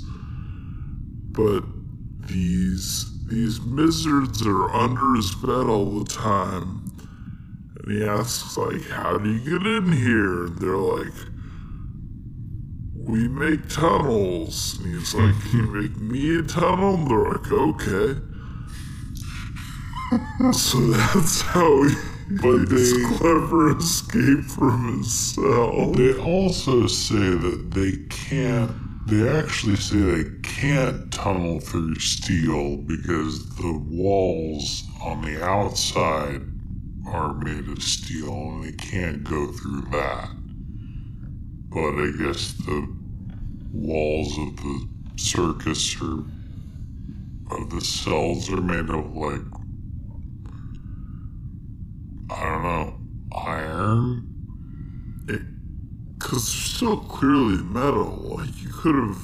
[1.32, 1.64] But
[2.28, 6.82] these these lizards are under his bed all the time.
[7.82, 10.46] And he asks, like, how do you get in here?
[10.46, 11.12] And they're like,
[12.94, 14.78] we make tunnels.
[14.82, 16.94] And he's like, can you make me a tunnel?
[16.94, 18.20] And they're like, okay.
[20.52, 21.94] so that's how he
[22.40, 25.92] But they- clever escape from his cell.
[25.92, 28.72] They also say that they can't.
[29.06, 36.42] They actually say they can't tunnel through steel because the walls on the outside
[37.06, 40.28] are made of steel and they can't go through that.
[41.68, 42.92] But I guess the
[43.72, 46.24] walls of the circus or
[47.52, 49.40] of the cells are made of like
[52.28, 52.98] I don't know
[53.36, 54.36] iron.
[56.18, 58.36] Because they're still clearly metal.
[58.38, 59.18] Like, you could have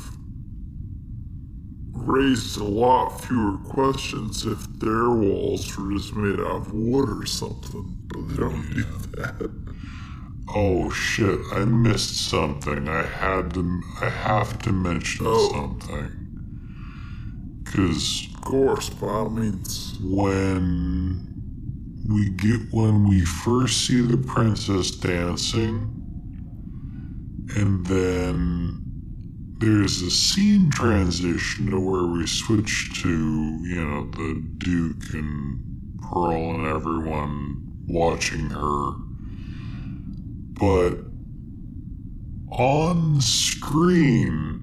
[1.92, 7.26] raised a lot fewer questions if their walls were just made out of wood or
[7.26, 7.96] something.
[8.08, 8.82] But they don't do
[9.16, 9.50] that.
[10.54, 11.40] Oh shit!
[11.52, 12.88] I missed something.
[12.88, 13.80] I had to.
[14.02, 15.50] I have to mention Oh.
[15.52, 16.10] something.
[17.64, 19.96] Cause Of course, by all means.
[20.02, 21.26] when
[22.08, 26.01] we get when we first see the princess dancing
[27.56, 28.82] and then
[29.58, 35.60] there's a scene transition to where we switch to you know the duke and
[36.00, 38.92] pearl and everyone watching her.
[40.54, 40.98] But
[42.50, 44.58] on screen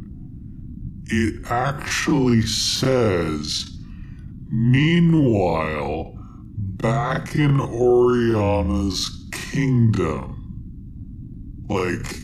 [1.11, 3.79] it actually says
[4.51, 6.17] Meanwhile,
[6.57, 10.35] back in Oriana's kingdom,
[11.69, 12.23] like,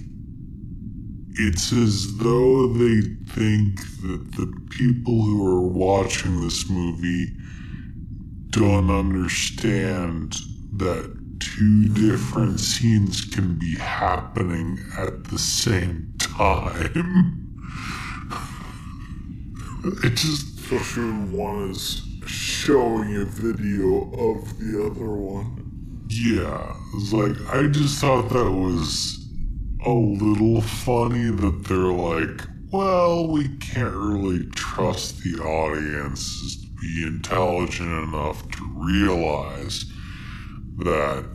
[1.38, 3.02] it's as though they
[3.34, 7.32] think that the people who are watching this movie
[8.50, 10.36] don't understand
[10.78, 17.42] that two different scenes can be happening at the same time.
[20.04, 26.08] It just Especially when one is showing a video of the other one.
[26.10, 29.15] Yeah, it's like I just thought that was
[29.86, 32.42] a little funny that they're like,
[32.72, 39.86] well, we can't really trust the audience to be intelligent enough to realize
[40.78, 41.26] that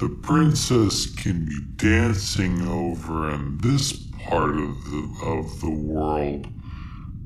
[0.00, 3.92] the princess can be dancing over in this
[4.24, 6.46] part of the of the world,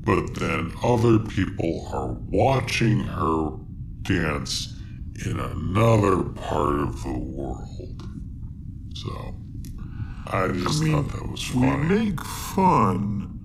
[0.03, 3.51] but then other people are watching her
[4.01, 4.73] dance
[5.25, 8.03] in another part of the world.
[8.93, 9.35] So
[10.31, 11.65] I just I mean, thought that was funny.
[11.65, 13.39] we make fun,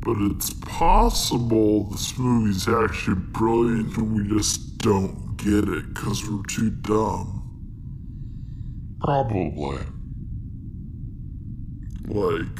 [0.00, 6.42] but it's possible this movie's actually brilliant and we just don't get it because we're
[6.44, 7.36] too dumb.
[9.00, 9.78] Probably.
[12.06, 12.56] Like,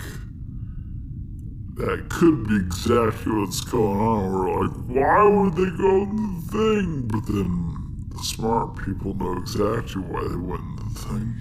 [1.76, 4.32] that could be exactly what's going on.
[4.32, 7.08] We're like, why would they go in the thing?
[7.08, 11.34] But then the smart people know exactly why they went in the thing.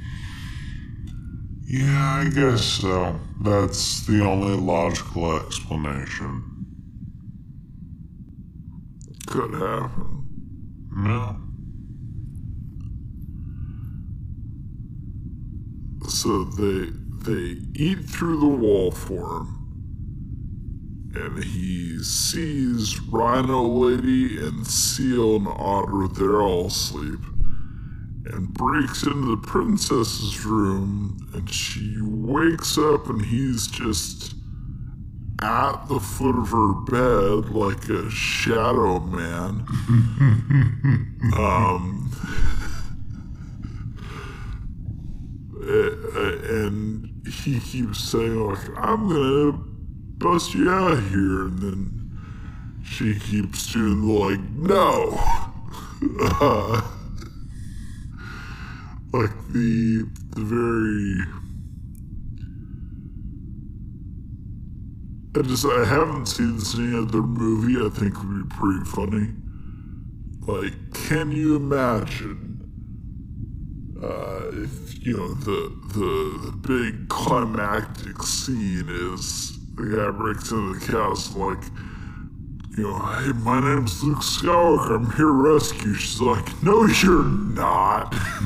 [1.71, 3.19] Yeah, I guess so.
[3.41, 6.43] That's the only logical explanation.
[9.27, 10.25] Could happen.
[10.91, 11.35] No.
[16.09, 16.89] So they
[17.23, 19.55] they eat through the wall for him.
[21.13, 27.19] And he sees Rhino Lady and Seal and Otter, they're all asleep.
[28.31, 34.35] And breaks into the princess's room and she wakes up and he's just
[35.41, 39.65] at the foot of her bed like a shadow man.
[41.37, 42.11] um
[45.69, 49.51] and he keeps saying like i'm gonna
[50.17, 52.19] bust you out of here and then
[52.83, 55.13] she keeps doing the like no
[56.41, 56.81] uh,
[59.11, 61.25] like the the very
[65.37, 67.77] I just I haven't seen this in any other movie.
[67.85, 69.33] I think would be pretty funny.
[70.47, 70.73] Like,
[71.07, 72.49] can you imagine
[74.01, 80.79] uh, if you know the the the big climactic scene is the guy breaks into
[80.79, 81.63] the castle like
[82.77, 87.23] you know hey my name's Luke Skywalker I'm here to rescue she's like no you're
[87.23, 88.15] not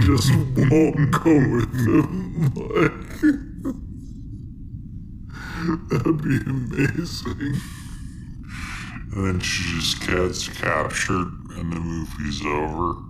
[0.00, 0.30] just
[0.70, 2.92] won't go with him like
[5.88, 7.60] that'd be amazing.
[9.12, 13.02] And then she just gets captured and the movie's over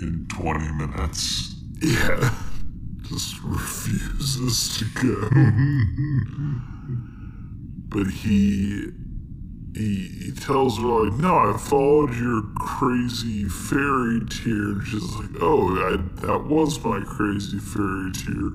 [0.00, 1.54] in 20 minutes.
[1.80, 2.34] yeah.
[3.02, 5.28] Just refuses to go.
[7.92, 8.90] But he
[9.74, 15.30] he, he tells her like no i followed your crazy fairy tear and she's like
[15.40, 15.96] oh I,
[16.26, 18.50] that was my crazy fairy tear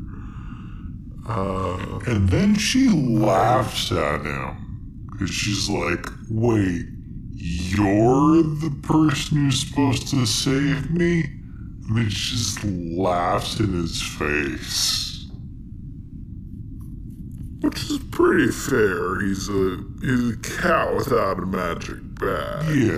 [1.28, 6.86] uh And then she laughs at him because she's like, wait,
[7.34, 11.26] you're the person who's supposed to save me?
[11.90, 15.07] and it just laughs in his face.
[17.62, 19.20] Which is pretty fair.
[19.22, 22.76] He's a he's a cat without a magic bag.
[22.76, 22.98] Yeah.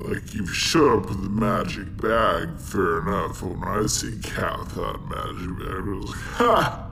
[0.00, 3.42] Like, like you showed up with a magic bag, fair enough.
[3.42, 6.90] When I see cat without a magic bag, I was like, ha!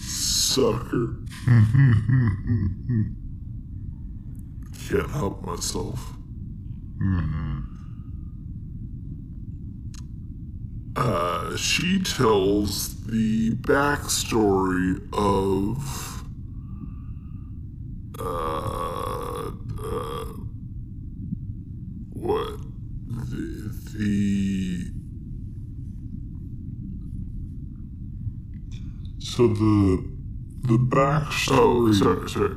[0.00, 1.16] Sucker.
[4.88, 6.14] Can't help myself.
[7.00, 7.73] Mm-hmm.
[10.96, 16.24] Uh, she tells the backstory of
[18.20, 19.50] uh,
[19.82, 20.24] uh,
[22.12, 22.58] what
[23.08, 24.90] the, the
[29.18, 30.04] So the
[30.62, 31.58] the backstory.
[31.58, 32.56] oh sorry sorry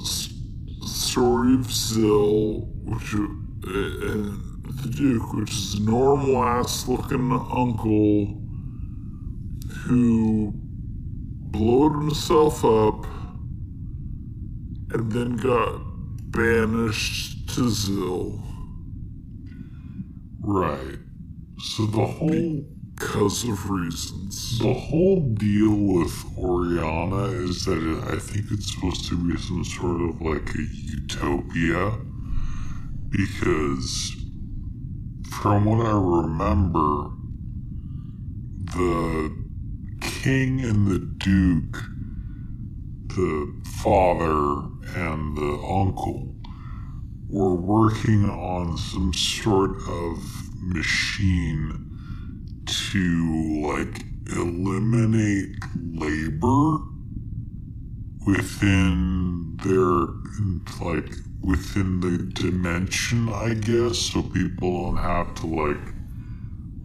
[0.00, 0.32] S-
[0.86, 4.42] story of Zill, which uh, and
[4.86, 8.40] the Duke, which is a normal ass looking uncle
[9.84, 13.06] who blowed himself up
[14.92, 15.80] and then got
[16.30, 18.42] banished to Zill
[20.40, 20.98] Right.
[21.58, 22.64] So the whole
[22.94, 24.58] because of reasons.
[24.58, 29.64] the whole deal with Oriana is that it, I think it's supposed to be some
[29.64, 31.92] sort of like a utopia
[33.10, 34.15] because
[35.42, 37.10] from what I remember
[38.74, 39.36] the
[40.00, 41.76] king and the duke
[43.08, 46.34] the father and the uncle
[47.28, 50.18] were working on some sort of
[50.58, 51.84] machine
[52.66, 54.04] to like
[54.34, 55.54] eliminate
[55.92, 56.78] labor
[58.26, 60.06] within their
[60.80, 61.12] like
[61.46, 65.94] within the dimension i guess so people don't have to like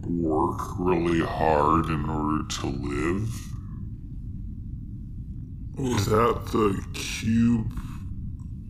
[0.06, 3.30] work really hard in order to live
[5.78, 7.72] Was that the cube,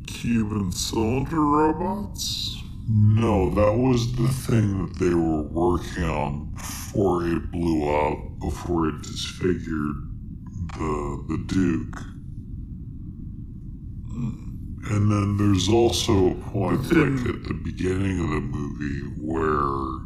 [0.06, 2.56] cube and cylinder robots?
[2.89, 8.89] no that was the thing that they were working on before it blew up before
[8.89, 9.97] it disfigured
[10.78, 11.98] the the duke
[14.90, 20.02] And then there's also a point, like at the beginning of the movie, where,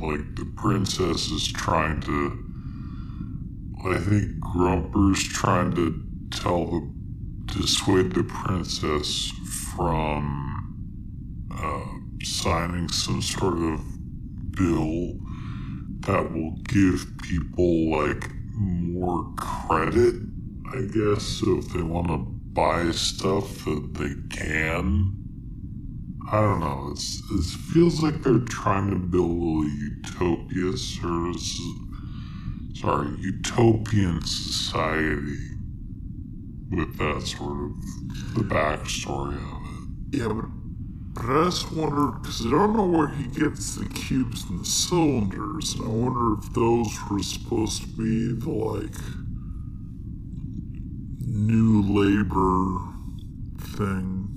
[0.00, 2.44] like, the princess is trying to.
[3.86, 6.98] I think Grumper's trying to tell the.
[7.48, 9.32] dissuade the princess
[9.74, 10.24] from
[11.50, 11.86] uh,
[12.22, 13.80] signing some sort of
[14.52, 15.14] bill
[16.00, 20.14] that will give people, like, more credit,
[20.74, 21.22] I guess.
[21.22, 25.14] So if they want to buy stuff that they can.
[26.28, 26.88] I don't know.
[26.90, 31.40] It's it feels like they're trying to build a utopia of,
[32.74, 35.38] sorry, utopian society
[36.72, 39.62] with that sort of the backstory of
[40.10, 40.18] it.
[40.18, 40.46] Yeah, but,
[41.14, 44.64] but I just wonder, because I don't know where he gets the cubes and the
[44.66, 49.27] cylinders, and I wonder if those were supposed to be the, like,
[51.38, 52.78] new labor
[53.76, 54.28] thing.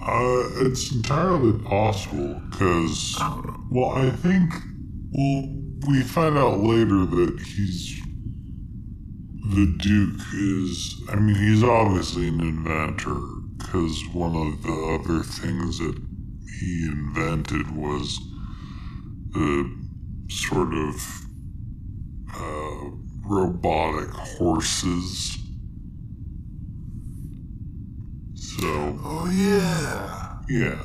[0.00, 3.16] Uh, it's entirely possible because,
[3.70, 4.52] well, I think,
[5.12, 5.54] well,
[5.88, 8.00] we find out later that he's
[9.54, 13.20] the Duke is, I mean, he's obviously an inventor
[13.58, 16.00] because one of the other things that
[16.58, 18.18] he invented was
[19.32, 19.70] the
[20.30, 21.26] sort of
[22.34, 22.90] uh,
[23.26, 25.36] robotic horses.
[28.60, 30.36] So, Oh, yeah.
[30.48, 30.82] yeah.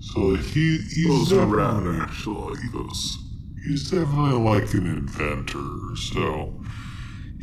[0.00, 3.18] So he, he's Those definitely, rad, actually, like those.
[3.66, 5.96] he's definitely like an inventor.
[5.96, 6.60] So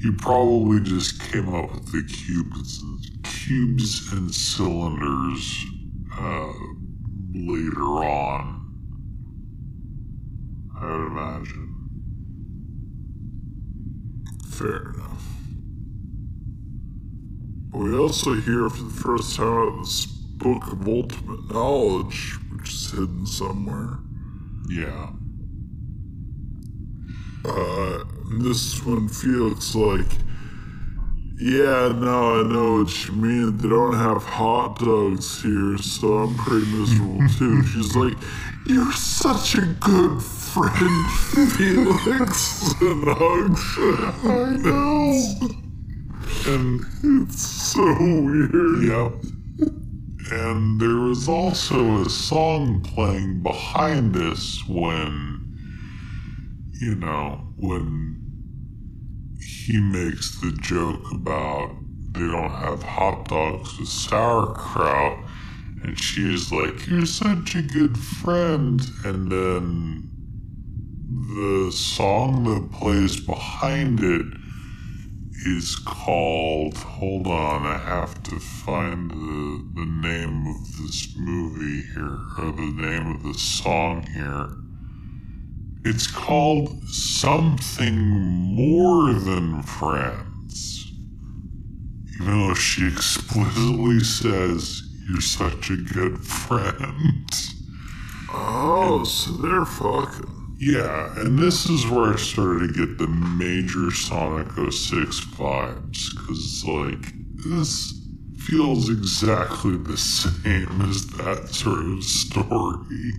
[0.02, 2.84] he probably just came up with the cubes,
[3.24, 5.66] cubes and cylinders
[6.18, 6.52] uh,
[7.34, 8.56] later on.
[10.80, 11.76] I would imagine.
[14.50, 15.39] Fair enough.
[17.74, 22.92] We also hear for the first time about this book of ultimate knowledge, which is
[22.92, 24.00] hidden somewhere.
[24.70, 25.12] Yeah.
[27.46, 28.04] Uh,
[28.40, 30.12] this is when Felix like,
[31.38, 33.58] yeah, no, I know what you mean.
[33.58, 37.64] They don't have hot dogs here, so I'm pretty miserable too.
[37.64, 38.18] She's like,
[38.66, 41.12] you're such a good friend,
[41.56, 43.78] Felix, and hugs.
[44.26, 45.69] I know.
[46.48, 46.82] And
[47.28, 47.42] It's
[47.74, 48.84] so weird.
[48.84, 49.72] Yep.
[50.32, 55.58] and there was also a song playing behind us when,
[56.80, 58.16] you know, when
[59.40, 61.76] he makes the joke about
[62.12, 65.20] they don't have hot dogs with sauerkraut.
[65.84, 68.82] And she is like, You're such a good friend.
[69.06, 70.10] And then
[71.38, 74.26] the song that plays behind it
[75.46, 76.78] is called.
[76.78, 82.74] Hold on, I have to find the, the name of this movie here, or the
[82.76, 84.50] name of the song here.
[85.86, 90.92] It's called Something More Than Friends.
[92.16, 97.30] Even though she explicitly says, You're such a good friend.
[98.32, 100.39] Oh, so they're fucking.
[100.62, 106.66] Yeah, and this is where I started to get the major Sonic 06 vibes, because,
[106.66, 107.14] like,
[107.46, 107.94] this
[108.40, 113.14] feels exactly the same as that sort of story.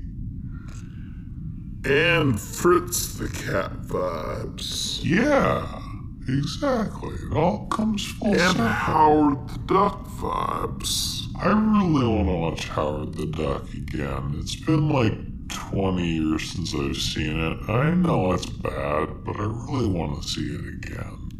[1.87, 5.01] And Fritz the Cat vibes.
[5.03, 5.81] Yeah,
[6.29, 7.15] exactly.
[7.15, 8.49] It all comes full circle.
[8.49, 8.67] And circle.
[8.67, 11.23] Howard the Duck vibes.
[11.41, 14.35] I really want to watch Howard the Duck again.
[14.39, 15.15] It's been like
[15.51, 17.69] 20 years since I've seen it.
[17.69, 21.31] I know it's bad, but I really want to see it again.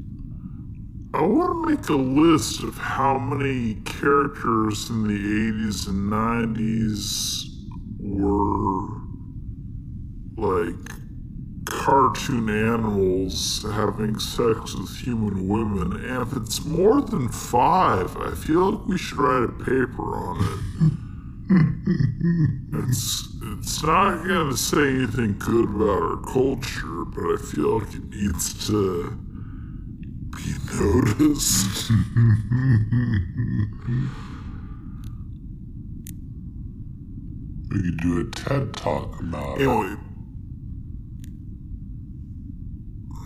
[1.13, 7.47] I want to make a list of how many characters in the 80s and 90s
[7.99, 9.01] were
[10.37, 10.77] like
[11.65, 16.05] cartoon animals having sex with human women.
[16.05, 20.45] And if it's more than five, I feel like we should write a paper on
[20.45, 20.93] it.
[21.53, 28.09] it's it's not gonna say anything good about our culture, but I feel like it
[28.11, 29.11] needs to
[30.37, 31.91] be noticed.
[37.71, 39.63] We could do a TED talk about it.
[39.63, 39.97] anyway,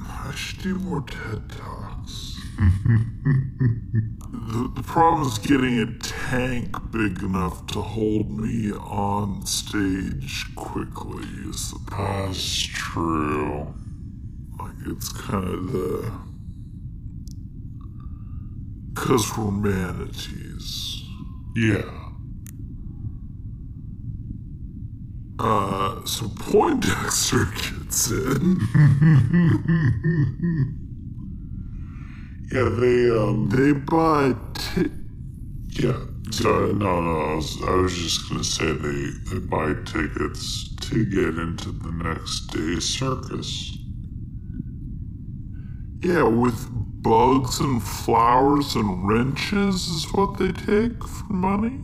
[0.08, 2.40] I should do more TED Talks.
[4.34, 11.24] the, the problem is getting a tank big enough to hold me on stage quickly
[11.48, 12.26] is the problem.
[12.26, 13.74] That's true.
[14.58, 16.12] Like, it's kind of the.
[18.92, 21.02] Because we're manatees.
[21.56, 21.90] Yeah.
[25.38, 28.60] Uh, so Poindexter gets in.
[32.54, 34.32] Yeah, they, um, They buy
[35.70, 35.98] yeah.
[36.30, 41.04] So, no, no, I was, I was just gonna say they, they buy tickets to
[41.04, 43.76] get into the next day's circus.
[45.98, 46.68] Yeah, with
[47.02, 51.80] bugs and flowers and wrenches is what they take for money.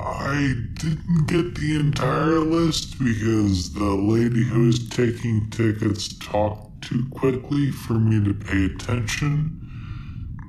[0.00, 7.06] I didn't get the entire list because the lady who was taking tickets talked too
[7.10, 9.58] quickly for me to pay attention.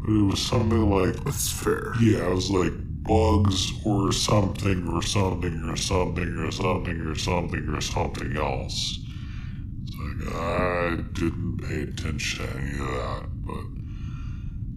[0.06, 1.94] But it was something like, That's fair.
[2.02, 2.74] yeah, it was like
[3.04, 9.00] bugs or something or something or something or something or something or something else.
[9.84, 9.96] It's
[10.28, 13.66] like, I didn't pay attention to any of that, but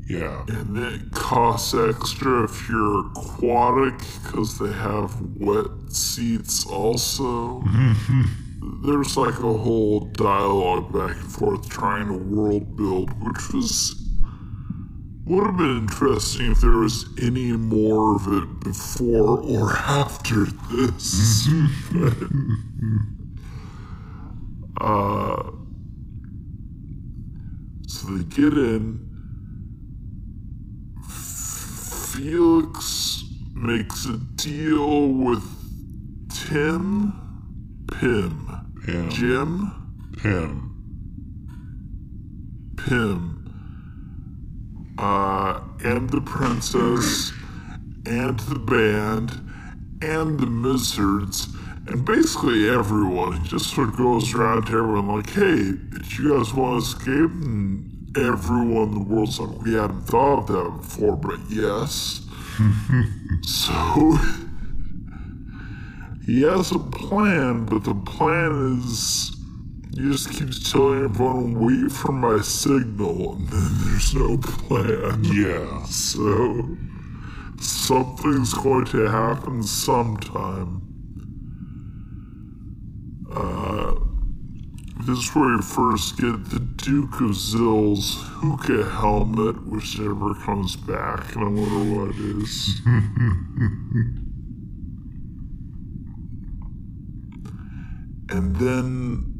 [0.08, 0.44] yeah.
[0.48, 7.64] And it costs extra if you're aquatic because they have wet seats also.
[8.82, 14.02] There's like a whole dialogue back and forth trying to world build, which was
[15.26, 21.48] would have been interesting if there was any more of it before or after this.
[24.80, 25.50] uh,
[27.88, 29.00] so they get in.
[32.12, 35.42] Felix makes a deal with
[36.30, 37.25] Tim,
[37.92, 38.48] Pim,
[38.84, 39.10] Pim.
[39.10, 40.66] Jim, Pim.
[42.76, 43.36] Pim,
[44.98, 47.32] uh, and the princess,
[48.04, 49.30] and the band,
[50.02, 51.48] and the Mizzards,
[51.88, 53.40] and basically everyone.
[53.40, 56.86] He just sort of goes around to everyone like, hey, did you guys want to
[56.86, 57.30] escape?
[57.30, 62.26] And everyone in the world's like, we hadn't thought of that before, but yes.
[63.42, 64.18] so
[66.26, 69.36] he has a plan, but the plan is
[69.94, 75.24] he just keeps telling everyone, wait for my signal, and then there's no plan.
[75.24, 75.84] Yeah.
[75.84, 76.76] So
[77.60, 80.82] something's going to happen sometime.
[83.32, 83.94] Uh,
[85.06, 90.74] this is where you first get the Duke of Zill's hookah helmet, which never comes
[90.74, 92.82] back, and I wonder what it is.
[98.30, 99.32] and then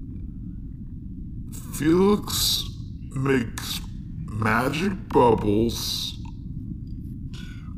[1.74, 2.64] Felix
[3.10, 3.80] makes
[4.28, 6.14] magic bubbles,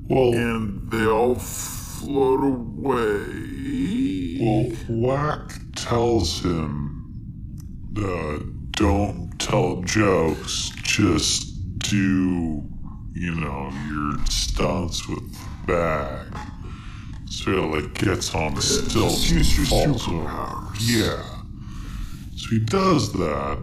[0.09, 4.39] Well, and they all float away.
[4.41, 7.13] well, Whack tells him,
[7.97, 8.39] uh,
[8.73, 12.63] don't tell jokes, just do,
[13.15, 16.27] you know, your stunts with the bag.
[17.31, 20.68] So he like gets on the stilts use your superpowers.
[20.81, 21.23] Yeah.
[22.37, 23.59] So he does that,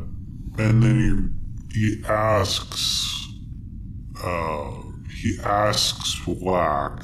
[0.57, 1.33] and then
[1.73, 3.27] he he asks,
[4.23, 4.71] uh,
[5.09, 7.03] he asks Whack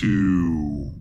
[0.00, 0.92] to.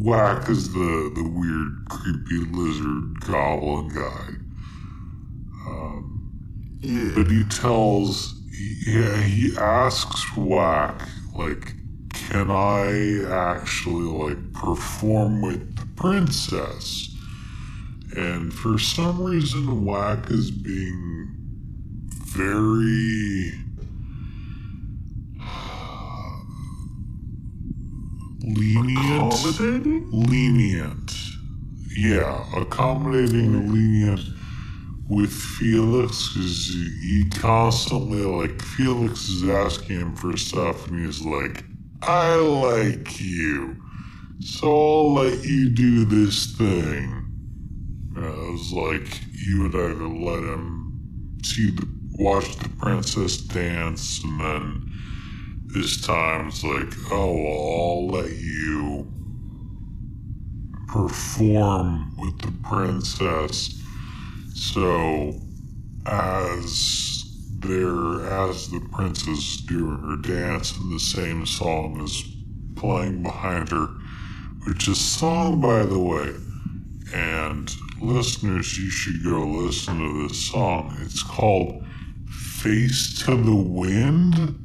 [0.00, 4.44] Whack is the the weird, creepy lizard goblin guy.
[6.84, 7.12] Yeah.
[7.14, 8.34] But he tells,
[8.86, 11.00] yeah, he asks Whack,
[11.34, 11.72] like,
[12.12, 17.10] can I actually, like, perform with princess?
[18.16, 21.28] And for some reason, Whack is being
[22.08, 23.52] very
[28.42, 30.08] lenient Accommodating?
[30.12, 31.14] lenient.
[31.96, 34.20] Yeah, accommodating and lenient
[35.08, 41.64] with Felix because he constantly, like, Felix is asking him for stuff and he's like,
[42.02, 43.76] I like you,
[44.44, 47.24] so I'll let you do this thing.
[48.14, 51.86] And I was like, you would either let him see the,
[52.18, 54.90] watch the princess dance and then
[55.74, 59.10] this time it's like, oh, well, I'll let you
[60.86, 63.82] perform with the princess.
[64.54, 65.34] So,
[66.06, 67.24] as
[67.58, 72.22] there, as the princess doing her dance, and the same song is
[72.76, 73.88] playing behind her,
[74.66, 76.34] which is song, by the way.
[77.14, 77.70] And
[78.00, 80.96] listeners, you should go listen to this song.
[81.02, 81.84] It's called
[82.28, 84.60] "Face to the Wind."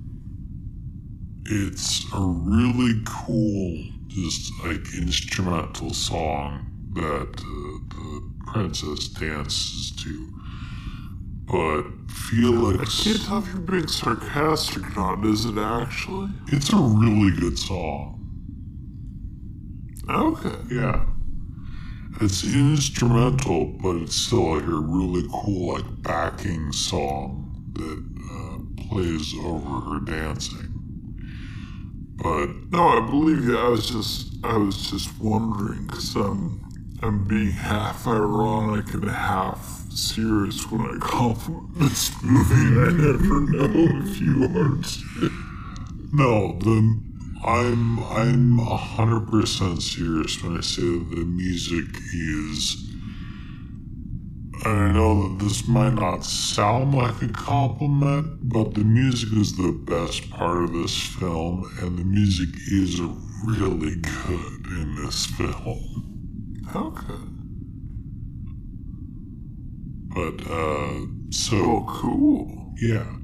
[1.45, 10.33] It's a really cool, just like instrumental song that uh, the princess dances to.
[11.45, 13.01] But Felix.
[13.01, 15.25] I can't tell if you're being sarcastic or not.
[15.25, 16.29] Is it actually?
[16.47, 18.18] it's a really good song.
[20.09, 20.55] Okay.
[20.71, 21.05] Yeah.
[22.21, 29.33] It's instrumental, but it's still like a really cool, like backing song that uh, plays
[29.41, 30.65] over her dancing.
[32.17, 33.57] But No, I believe you.
[33.57, 36.61] I was just, I was just wondering because I'm,
[37.01, 44.05] I'm being half ironic and half serious when I compliment this movie, I never know
[44.05, 44.97] if you aren't.
[46.13, 46.99] no, the
[47.43, 52.85] I'm I'm hundred percent serious when I say that the music is.
[54.65, 59.71] I know that this might not sound like a compliment, but the music is the
[59.71, 62.99] best part of this film, and the music is
[63.45, 66.65] really good in this film.
[66.75, 67.39] Okay.
[70.13, 72.73] But uh, so Oh, cool.
[72.81, 73.18] Yeah.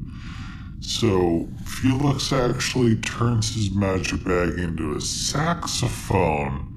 [0.87, 6.75] So Felix actually turns his magic bag into a saxophone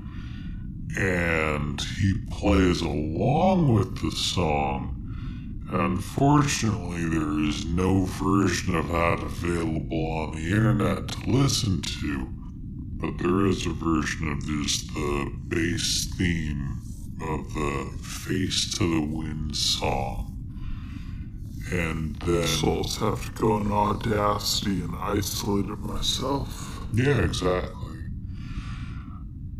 [0.98, 4.94] and he plays along with the song.
[5.70, 12.28] Unfortunately, there is no version of that available on the internet to listen to,
[12.96, 16.80] but there is a version of just the bass theme
[17.20, 20.27] of the Face to the Wind song.
[21.70, 22.46] And then.
[22.46, 26.86] So I'll have to go on Audacity and isolate it myself.
[26.94, 27.96] Yeah, exactly.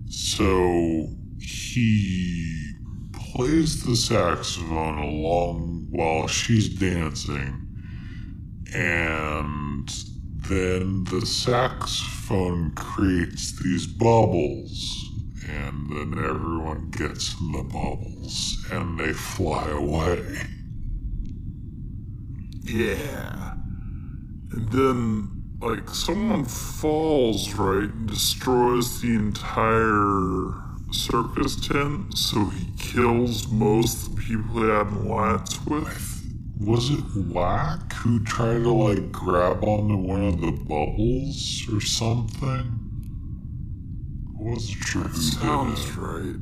[0.09, 1.07] So
[1.39, 2.73] he
[3.13, 7.67] plays the saxophone along while she's dancing,
[8.75, 9.89] and
[10.49, 15.11] then the saxophone creates these bubbles,
[15.47, 20.25] and then everyone gets in the bubbles and they fly away.
[22.71, 23.55] Yeah.
[24.53, 30.55] And then, like, someone falls, right, and destroys the entire
[30.91, 36.15] circus tent, so he kills most of the people he had an alliance with.
[36.61, 42.81] Was it Whack who tried to like grab onto one of the bubbles or something?
[44.41, 45.97] I wasn't sure who did Sounds it.
[45.97, 46.37] right.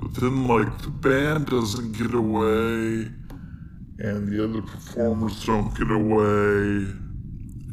[0.00, 3.10] But then like the band doesn't get away,
[4.02, 6.90] and the other performers don't get away,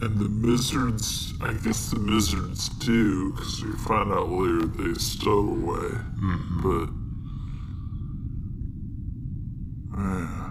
[0.02, 5.64] and the Mizzards, I guess the Mizzards do, because we find out later they stowed
[5.64, 5.90] away.
[6.62, 6.90] But
[9.98, 10.46] yeah.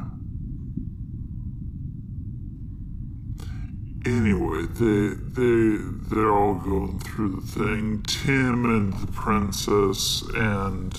[4.04, 5.76] Anyway, they they
[6.08, 8.02] they're all going through the thing.
[8.02, 10.92] Tim and the princess and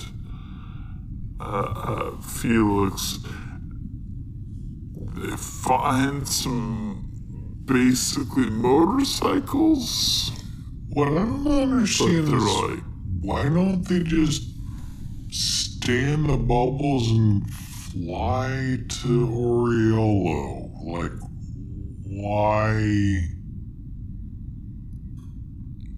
[1.41, 3.19] uh, uh, Felix.
[5.21, 7.09] They find some
[7.65, 10.31] basically motorcycles,
[10.89, 12.83] What I don't but understand they're is like
[13.21, 14.43] why don't they just
[15.29, 20.71] stay in the bubbles and fly to Oriolo?
[20.85, 21.11] Like,
[22.05, 22.77] why?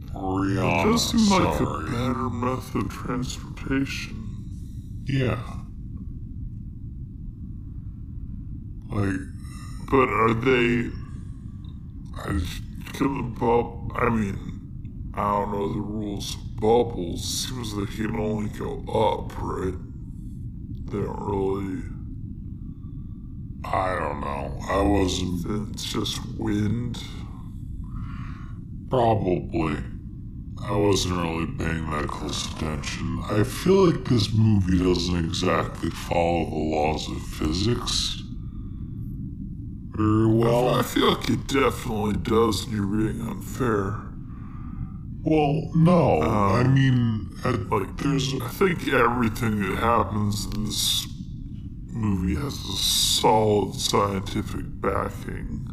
[0.03, 4.17] it Oriana, does seem like a better method of transportation.
[5.05, 5.60] Yeah.
[8.91, 9.21] Like,
[9.89, 10.89] But are they?
[12.17, 12.39] I
[12.91, 13.93] can the bub.
[13.95, 17.23] I mean, I don't know the rules bubbles.
[17.23, 19.73] Seems they can only go up, right?
[20.85, 21.83] They don't really.
[23.63, 24.59] I don't know.
[24.69, 27.01] I wasn't it's just wind.
[28.89, 29.77] Probably.
[30.61, 33.23] I wasn't really paying that close attention.
[33.29, 38.20] I feel like this movie doesn't exactly follow the laws of physics
[39.95, 43.95] very I feel like it definitely does, and you're being unfair.
[45.23, 46.21] Well, no.
[46.21, 48.33] Uh, I mean, I, Like, there's.
[48.41, 51.07] I think everything that happens in this
[51.87, 55.67] movie has a solid scientific backing.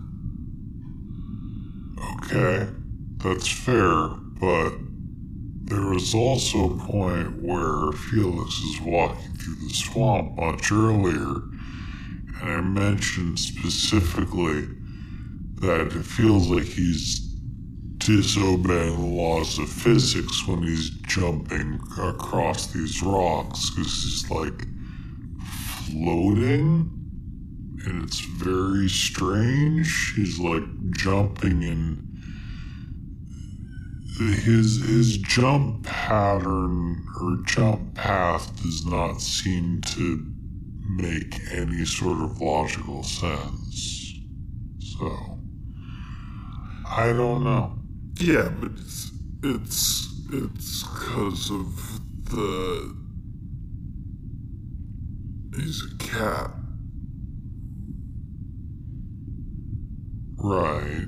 [2.16, 2.68] Okay,
[3.18, 4.08] that's fair,
[4.40, 4.72] but
[5.64, 11.42] there was also a point where Felix is walking through the swamp much earlier,
[12.40, 14.68] and I mentioned specifically
[15.56, 17.20] that it feels like he's
[17.98, 24.66] disobeying the laws of physics when he's jumping across these rocks because he's like
[25.90, 26.90] floating
[27.84, 30.14] and it's very strange.
[30.16, 32.04] He's like jumping and
[34.18, 40.27] his his jump pattern or jump path does not seem to
[40.88, 44.14] make any sort of logical sense.
[44.80, 45.38] So
[46.88, 47.78] I don't know.
[48.18, 49.12] Yeah, but it's
[49.42, 52.94] it's it's because of the
[55.56, 56.50] he's a cat.
[60.36, 61.06] Right.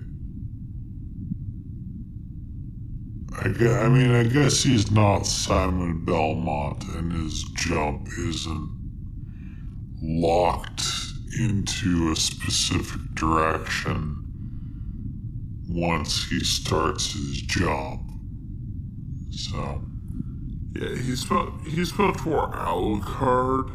[3.43, 8.80] I, gue- I mean, I guess he's not Simon Belmont, and his jump isn't
[10.03, 10.83] locked
[11.39, 14.17] into a specific direction
[15.69, 18.03] once he starts his jump.
[19.31, 19.83] So,
[20.73, 23.71] Yeah, he's about he's about to wear Alucard,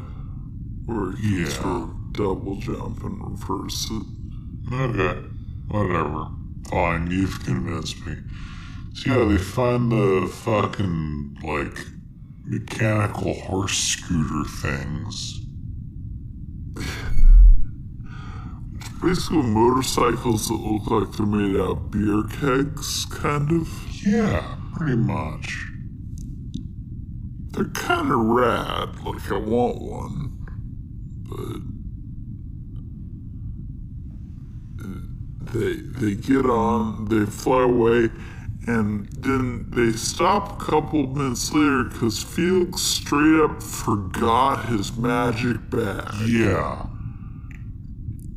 [0.86, 1.50] where he Yeah.
[1.50, 4.04] sort of double jump and reverse it.
[4.74, 5.28] okay,
[5.68, 6.28] whatever.
[6.70, 8.16] Fine, you've convinced me.
[8.94, 11.86] So, yeah, they find the fucking, like,
[12.46, 15.45] mechanical horse scooter things.
[19.06, 23.69] Basically, motorcycles that look like they're made out of beer kegs, kind of.
[24.03, 25.64] Yeah, pretty much.
[27.52, 28.99] They're kind of rad.
[29.06, 30.32] Like I want one,
[31.30, 31.61] but
[34.84, 35.02] uh,
[35.53, 38.10] they they get on, they fly away,
[38.65, 45.69] and then they stop a couple minutes later because Felix straight up forgot his magic
[45.69, 46.27] bag.
[46.27, 46.88] Yeah,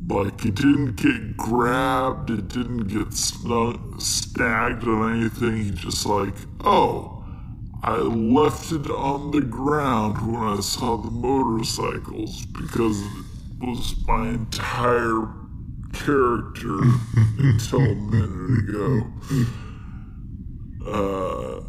[0.09, 5.57] Like it didn't get grabbed, it didn't get snug, snagged on anything.
[5.57, 7.23] He just like, oh,
[7.83, 13.23] I left it on the ground when I saw the motorcycles because it
[13.61, 15.27] was my entire
[15.93, 16.79] character
[17.37, 19.01] until a minute ago.
[20.87, 21.61] Uh,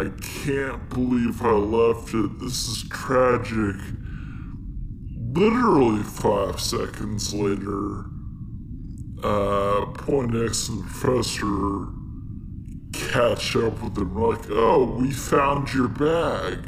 [0.00, 2.38] I can't believe I left it.
[2.40, 3.76] This is tragic
[5.36, 8.04] literally five seconds later,
[9.22, 11.88] uh, Poindexter and professor
[12.92, 16.58] catch up with them, like, oh, we found your bag.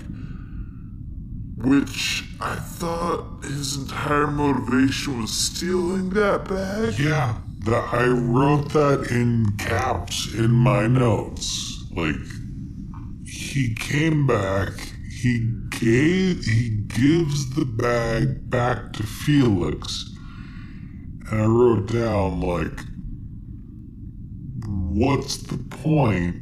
[1.57, 6.99] Which I thought his entire motivation was stealing that bag.
[6.99, 7.39] yeah.
[7.65, 11.85] That I wrote that in caps in my notes.
[11.91, 12.15] Like,
[13.27, 14.71] he came back.
[15.21, 20.15] He gave he gives the bag back to Felix,
[21.29, 22.79] and I wrote down like,
[24.65, 26.37] what's the point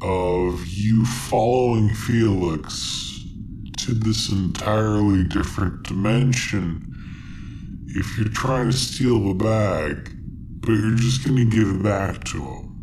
[0.00, 3.20] of you following Felix
[3.78, 6.86] to this entirely different dimension
[7.88, 10.16] if you're trying to steal the bag,
[10.60, 12.76] but you're just gonna give it back to him?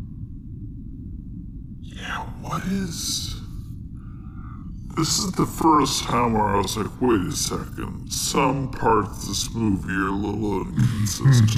[1.80, 3.31] Yeah, what is.
[4.94, 8.12] This is the first time where I was like, wait a second.
[8.12, 11.50] Some parts of this movie are a little inconsistent.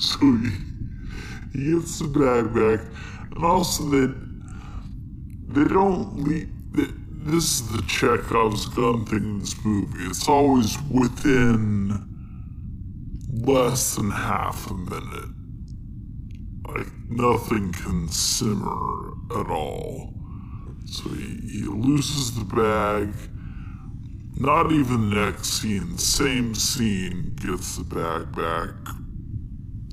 [0.00, 0.50] so he,
[1.52, 2.80] he gets the bag back,
[3.36, 4.06] and also they
[5.48, 6.48] they don't leave.
[6.72, 6.86] They,
[7.30, 10.06] this is the Chekhov's gun thing in this movie.
[10.06, 12.07] It's always within
[13.46, 15.30] less than half a minute.
[16.66, 20.14] Like nothing can simmer at all.
[20.86, 23.14] So he, he loses the bag.
[24.40, 28.74] Not even the next scene, same scene, gets the bag back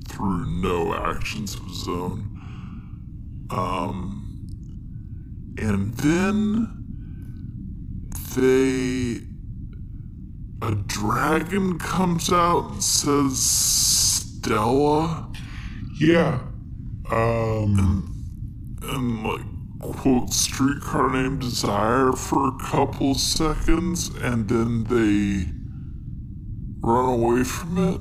[0.08, 2.30] through no actions of his own.
[3.50, 4.26] Um,
[5.58, 6.84] and then
[8.36, 9.25] they
[10.62, 15.30] a dragon comes out and says Stella
[16.00, 16.40] Yeah.
[17.10, 18.12] Um.
[18.82, 25.46] and like quote streetcar named Desire for a couple seconds and then they
[26.80, 28.00] run away from it.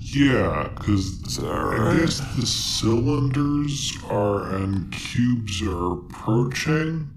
[0.00, 7.10] Yeah, because that I guess the cylinders are and cubes are approaching,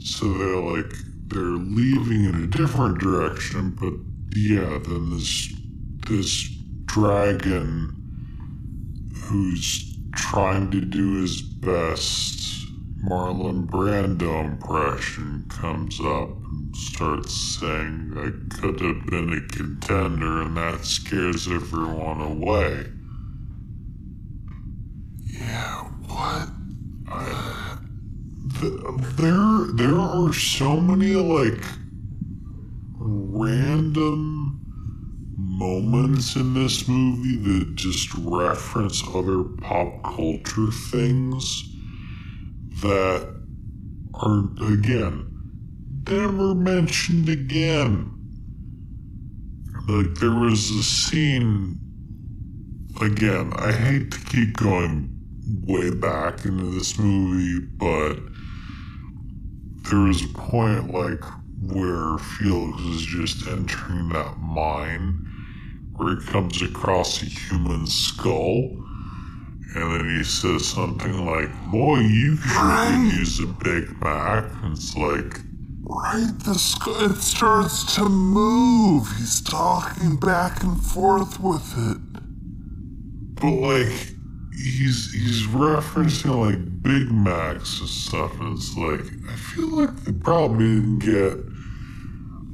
[0.00, 0.92] so they're like
[1.28, 3.70] they're leaving in a different direction.
[3.70, 3.94] But
[4.36, 5.52] yeah, then this
[6.08, 6.44] this
[6.86, 7.94] dragon
[9.24, 12.44] who's trying to do his best
[13.04, 20.56] Marlon Brando impression comes up and starts saying, I could have been a contender, and
[20.56, 22.86] that scares everyone away.
[25.22, 26.48] Yeah, what?
[27.08, 27.73] Th-
[28.60, 31.62] There, there are so many like
[32.96, 34.60] random
[35.36, 41.64] moments in this movie that just reference other pop culture things
[42.82, 43.34] that
[44.14, 45.34] are again
[46.08, 48.10] never mentioned again.
[49.88, 51.78] Like there was a scene
[53.00, 55.10] again, I hate to keep going
[55.66, 58.18] way back into this movie, but
[59.90, 61.22] there was a point like
[61.62, 65.26] where Felix is just entering that mine
[65.96, 68.84] where he comes across a human skull
[69.74, 74.44] and then he says something like, Boy, you could use a Big Mac.
[74.62, 75.40] And it's like,
[75.82, 79.08] Right, the skull, it starts to move.
[79.18, 81.98] He's talking back and forth with it.
[83.34, 84.13] but like,
[84.56, 88.38] he's he's referencing like Big Macs and stuff.
[88.40, 89.00] And it's like,
[89.30, 91.38] I feel like they probably didn't get.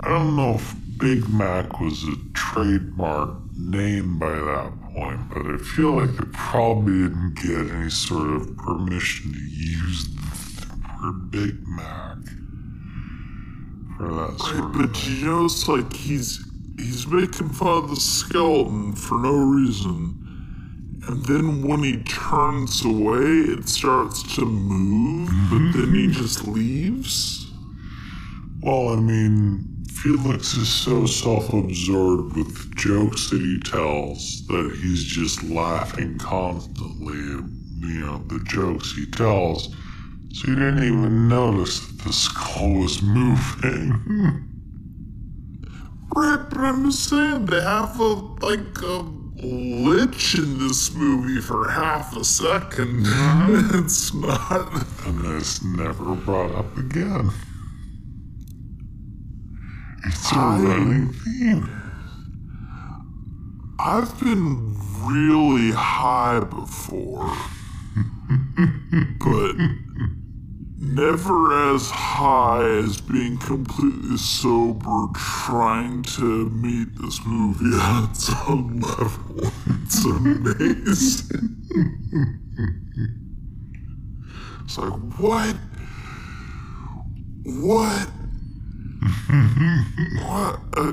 [0.03, 5.59] I don't know if Big Mac was a trademark name by that point, but I
[5.59, 11.67] feel like they probably didn't get any sort of permission to use the word Big
[11.67, 12.17] Mac
[13.97, 15.17] for that sort of But thing.
[15.17, 16.45] you know, it's like he's
[16.79, 20.17] he's making fun of the skeleton for no reason.
[21.09, 26.13] And then when he turns away, it starts to move, but then he mm-hmm.
[26.13, 27.51] just leaves.
[28.63, 34.79] Well, I mean, Felix is so self absorbed with the jokes that he tells that
[34.83, 37.45] he's just laughing constantly at,
[37.89, 39.75] you know, the jokes he tells.
[40.33, 44.47] So he didn't even notice that the skull was moving.
[46.15, 51.71] Right, but I'm just saying they have a like a lich in this movie for
[51.71, 53.79] half a 2nd uh-huh.
[53.85, 54.87] it's not.
[55.07, 57.31] and it's never brought up again.
[60.07, 61.69] It's a running theme.
[63.79, 67.35] I've been really high before,
[69.19, 69.57] but
[70.81, 78.11] never as high as being completely sober trying to meet this movie on
[78.49, 79.53] own level.
[79.85, 81.57] It's amazing.
[84.65, 85.57] it's like, what?
[87.45, 88.09] What?
[90.23, 90.61] what?
[90.77, 90.93] Uh,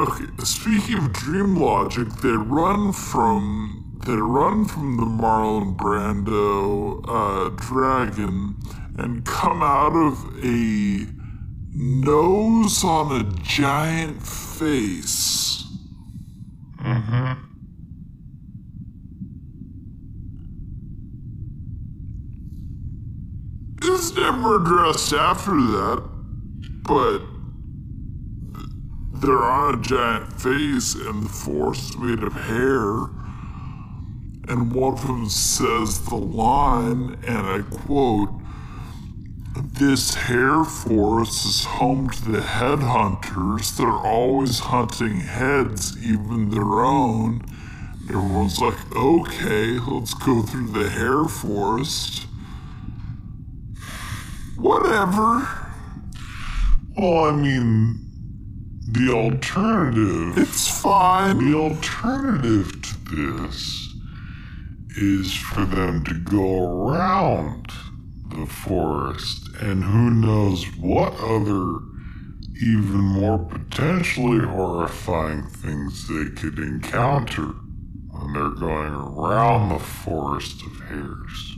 [0.00, 7.48] Okay, speaking of dream logic, they run from they run from the Marlon Brando uh,
[7.56, 8.54] dragon
[8.98, 11.06] and come out of a
[11.72, 15.64] nose on a giant face.
[16.82, 17.44] Mm-hmm.
[23.82, 26.02] It's never addressed after that,
[26.82, 27.20] but
[29.20, 33.10] they're on a giant face and the force is made of hair.
[34.48, 38.30] And one of them says the line, and I quote,
[39.56, 43.76] This hair forest is home to the headhunters.
[43.76, 47.42] They're always hunting heads, even their own.
[48.08, 52.26] Everyone's like, okay, let's go through the hair forest.
[54.56, 55.48] Whatever.
[56.96, 58.00] Well, I mean,
[58.90, 60.36] the alternative.
[60.36, 61.38] It's fine.
[61.38, 63.94] The alternative to this
[64.96, 67.67] is for them to go around
[68.40, 71.78] the forest and who knows what other
[72.60, 77.46] even more potentially horrifying things they could encounter
[78.10, 81.54] when they're going around the forest of hairs.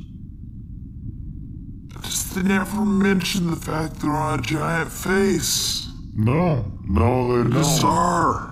[2.02, 5.86] Just they never mention the fact they're on a giant face.
[6.14, 7.52] No, no, they don't.
[7.52, 8.48] Bizarre.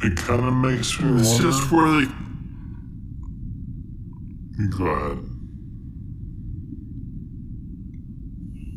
[0.00, 1.42] It kind of makes me It's wonder.
[1.50, 2.06] just where they.
[4.66, 5.18] Go ahead.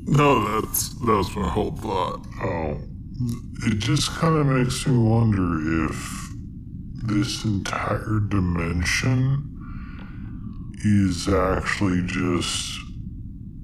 [0.05, 2.23] No, that's that's my whole thought.
[2.43, 2.77] Oh,
[3.65, 6.29] it just kind of makes me wonder if
[7.03, 9.47] this entire dimension
[10.83, 12.79] is actually just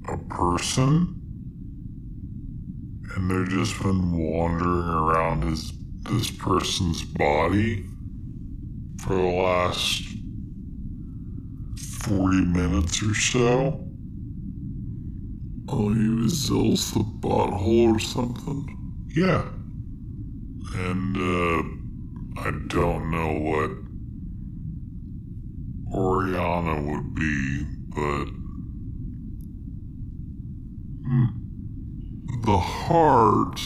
[0.08, 1.14] a person
[3.14, 5.72] and they've just been wandering around his
[6.02, 7.84] this person's body
[9.02, 10.07] for the last
[12.08, 13.84] 40 minutes or so.
[15.70, 18.74] Oh, he was Zill's the butthole or something.
[19.14, 19.44] Yeah.
[20.74, 21.62] And uh,
[22.40, 23.70] I don't know what
[25.94, 27.64] Oriana would be,
[27.94, 28.28] but
[32.44, 33.60] The heart.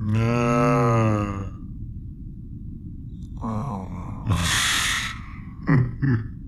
[0.00, 1.46] nah.
[3.42, 3.90] I don't
[4.28, 4.36] know.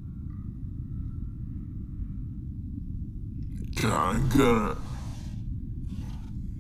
[3.85, 4.77] I'm gonna.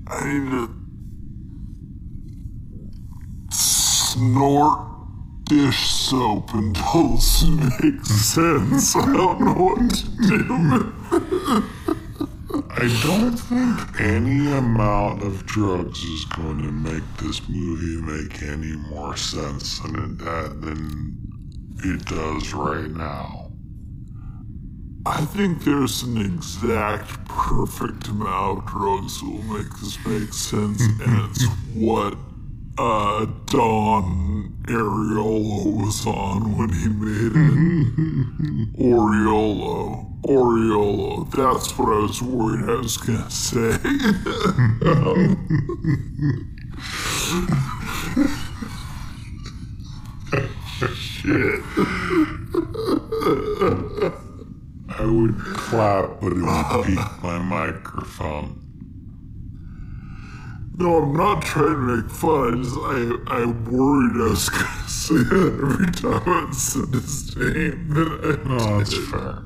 [0.08, 0.68] I need to
[3.50, 4.80] snort
[5.44, 8.96] dish soap until this makes sense.
[8.96, 11.72] I don't know what to do.
[12.70, 18.76] I don't think any amount of drugs is going to make this movie make any
[18.90, 21.16] more sense than it, than
[21.84, 23.41] it does right now.
[25.04, 30.80] I think there's an exact perfect amount of drugs that will make this make sense,
[30.80, 32.16] and it's what
[32.78, 38.78] uh, Don Ariolo was on when he made it.
[38.78, 40.22] Oriolo.
[40.22, 41.28] Oriolo.
[41.32, 43.78] That's what I was worried I was gonna say.
[55.02, 58.58] I would clap, but it would beat my microphone.
[60.76, 62.60] No, I'm not trying to make fun.
[62.60, 67.36] I just I I worried I was gonna say that every time I said his
[67.36, 67.88] name.
[67.94, 69.08] That I No, that's did.
[69.08, 69.38] fair.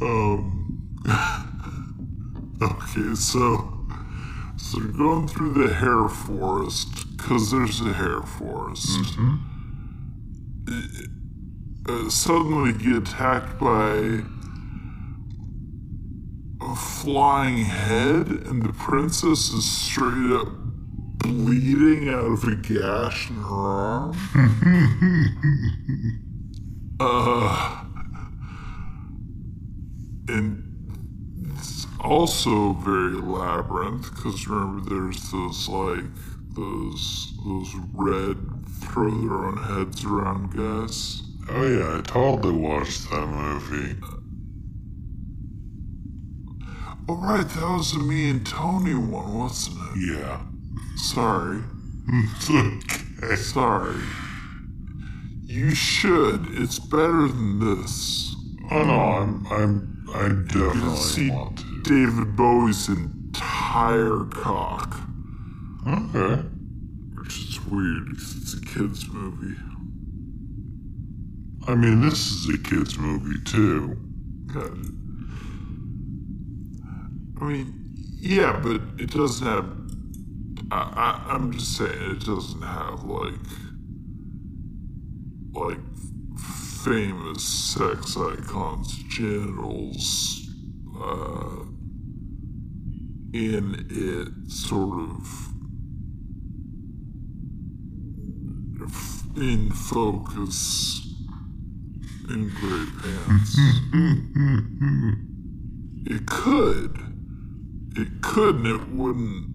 [0.00, 0.58] Um.
[2.62, 3.86] okay, so
[4.56, 8.98] so they're going through the hair forest because there's a hair forest.
[11.88, 14.20] Uh, suddenly get attacked by
[16.60, 20.46] a flying head, and the princess is straight up
[21.18, 24.16] bleeding out of a gash in her arm.
[27.00, 27.84] uh,
[30.28, 30.62] and
[31.56, 36.04] it's also very labyrinth because remember there's those like
[36.54, 38.36] those those red
[38.82, 41.24] throw their own heads around guys.
[41.48, 43.96] Oh yeah, I totally watched that movie.
[47.08, 50.18] Oh right, that was the me and Tony one, wasn't it?
[50.18, 50.40] Yeah.
[50.96, 51.60] Sorry,
[52.08, 53.36] It's okay.
[53.36, 54.00] sorry.
[55.44, 56.46] You should.
[56.52, 58.34] It's better than this.
[58.70, 61.82] Oh no, I'm I'm I definitely see want to.
[61.82, 64.96] David Bowie's entire entire cock,
[65.88, 66.42] Okay.
[67.16, 69.56] which is weird because it's a kids' movie.
[71.68, 73.96] I mean, this is a kid's movie, too.
[77.40, 79.66] I mean, yeah, but it doesn't have.
[80.70, 83.34] I, I, I'm just saying it doesn't have like
[85.52, 85.78] like
[86.84, 90.48] famous sex icons' genitals
[91.00, 91.64] uh,
[93.32, 95.48] in it, sort of
[99.36, 101.11] in focus
[102.32, 102.50] in
[106.06, 106.98] it could.
[107.96, 109.52] It could and it wouldn't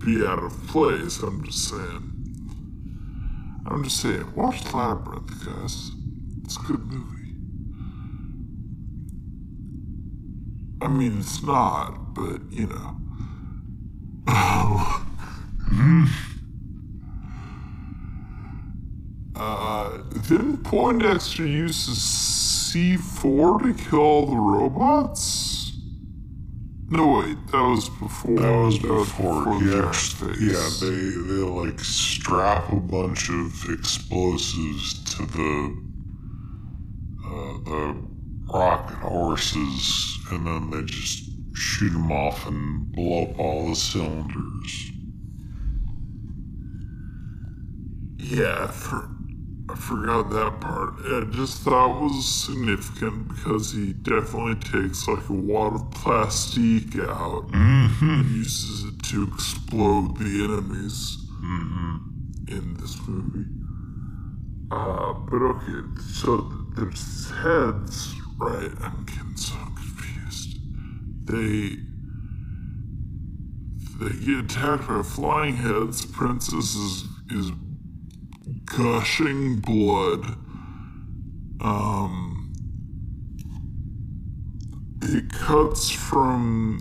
[0.00, 2.06] be out of place, I'm just saying.
[3.66, 5.92] I'm just saying, watch Labyrinth, guys.
[6.44, 7.34] It's a good movie.
[10.82, 12.96] I mean, it's not, but, you know.
[19.42, 19.96] Uh,
[20.28, 25.72] didn't Poindexter use the C4 to kill all the robots?
[26.90, 28.38] No, wait, that was before.
[28.38, 29.44] That was before.
[29.44, 30.68] the Yeah, yeah.
[30.80, 35.76] They they like strap a bunch of explosives to the
[37.24, 37.96] uh, the
[38.52, 44.90] rocket horses, and then they just shoot them off and blow up all the cylinders.
[48.18, 49.08] Yeah, for,
[49.70, 50.94] I forgot that part.
[51.04, 56.98] I just thought it was significant because he definitely takes like a wad of plastic
[56.98, 61.18] out and uses it to explode the enemies
[62.48, 63.48] in this movie.
[64.72, 68.72] Uh, but okay, so there's heads, right?
[68.80, 70.58] I'm getting so confused.
[71.26, 71.76] They
[74.00, 76.06] they get attacked by flying heads.
[76.06, 77.52] Princess is is
[78.76, 80.24] gushing blood.
[81.60, 82.52] Um,
[85.02, 86.80] it cuts from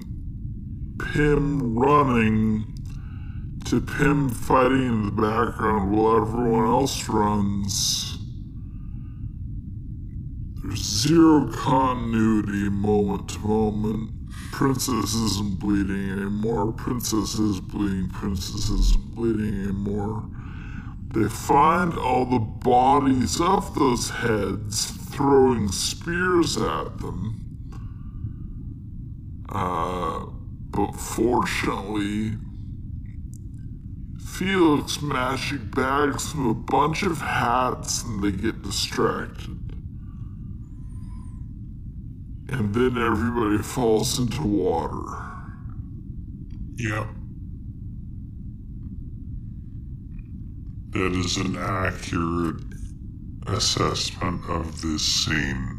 [1.00, 2.76] Pim running
[3.66, 8.18] to Pim fighting in the background while everyone else runs.
[10.62, 14.12] There's zero continuity moment to moment.
[14.52, 16.72] Princess isn't bleeding anymore.
[16.74, 18.10] Princess is bleeding.
[18.10, 20.30] Princess isn't bleeding anymore.
[21.14, 27.36] They find all the bodies of those heads throwing spears at them.
[29.50, 30.26] Uh,
[30.70, 32.38] but fortunately,
[34.24, 39.58] Felix magic bags them a bunch of hats and they get distracted.
[42.50, 45.24] And then everybody falls into water.
[46.78, 47.08] Yep.
[50.92, 52.64] That is an accurate
[53.46, 55.76] assessment of this scene.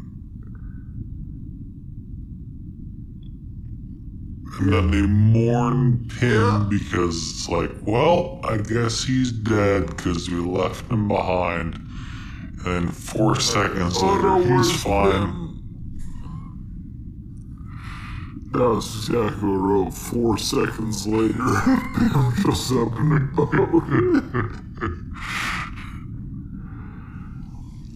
[4.59, 10.37] And then they mourn Pym because it's like, well, I guess he's dead because we
[10.37, 11.75] left him behind.
[12.65, 15.49] And then four seconds later, he's fine.
[18.51, 19.93] That was exactly what I wrote.
[19.93, 21.33] Four seconds later,
[21.97, 24.51] Pym shows up in a boat.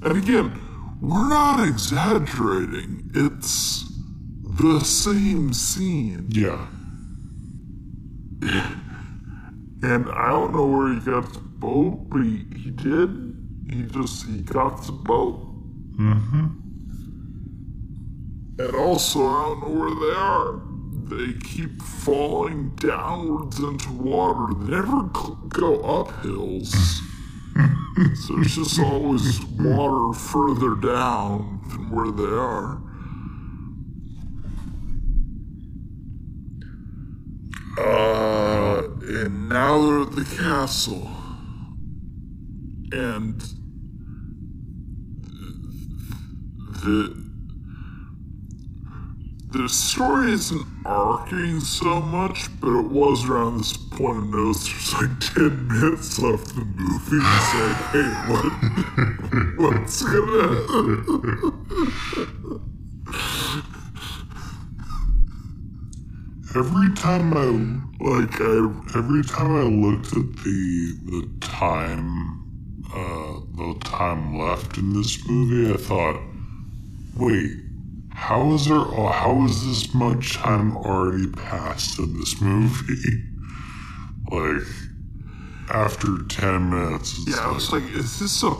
[0.03, 0.59] and again,
[1.01, 3.09] we're not exaggerating.
[3.14, 3.83] It's
[4.43, 6.27] the same scene.
[6.30, 6.67] Yeah.
[9.81, 13.35] And I don't know where he got the boat, but he, he did.
[13.69, 15.39] He just he got the boat.
[15.97, 16.45] Mm-hmm.
[18.57, 20.61] And also, I don't know where they are.
[21.08, 24.56] They keep falling downwards into water.
[24.56, 25.03] They never
[25.50, 26.72] go up hills.
[28.25, 32.82] so it's just always water further down than where they are.
[37.77, 41.08] Uh, and now they're at the castle.
[42.92, 43.40] And
[46.84, 47.24] the
[49.56, 54.67] the story isn't arcing so much, but it was around this point of notes.
[54.69, 57.24] There's like 10 minutes left in the movie.
[57.24, 58.51] It's like, hey, what,
[59.80, 60.51] what's gonna
[66.56, 67.45] Every time I
[68.03, 68.56] Like, I,
[68.98, 72.09] every time I looked at the the time
[72.93, 76.19] uh the time left in this movie, I thought,
[77.17, 77.64] wait,
[78.15, 78.77] How is there?
[78.77, 83.23] Oh, how is this much time already passed in this movie?
[84.31, 84.63] like
[85.69, 87.17] after ten minutes.
[87.19, 88.53] It's Yeah, I like, was like, is this a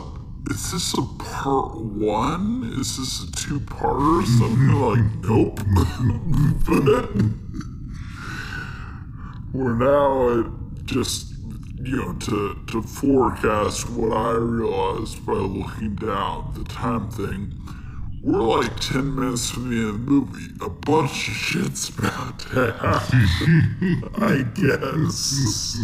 [0.50, 2.70] is this a part one?
[2.78, 4.72] Is this a two part or something?
[4.72, 5.58] like, nope.
[6.66, 7.10] but
[9.52, 11.32] we're now at just
[11.82, 17.54] you know to to forecast what I realized by looking down the time thing.
[18.26, 20.50] We're like ten minutes from the end of the movie.
[20.60, 23.28] A bunch of shit's about to happen.
[24.16, 25.78] I guess.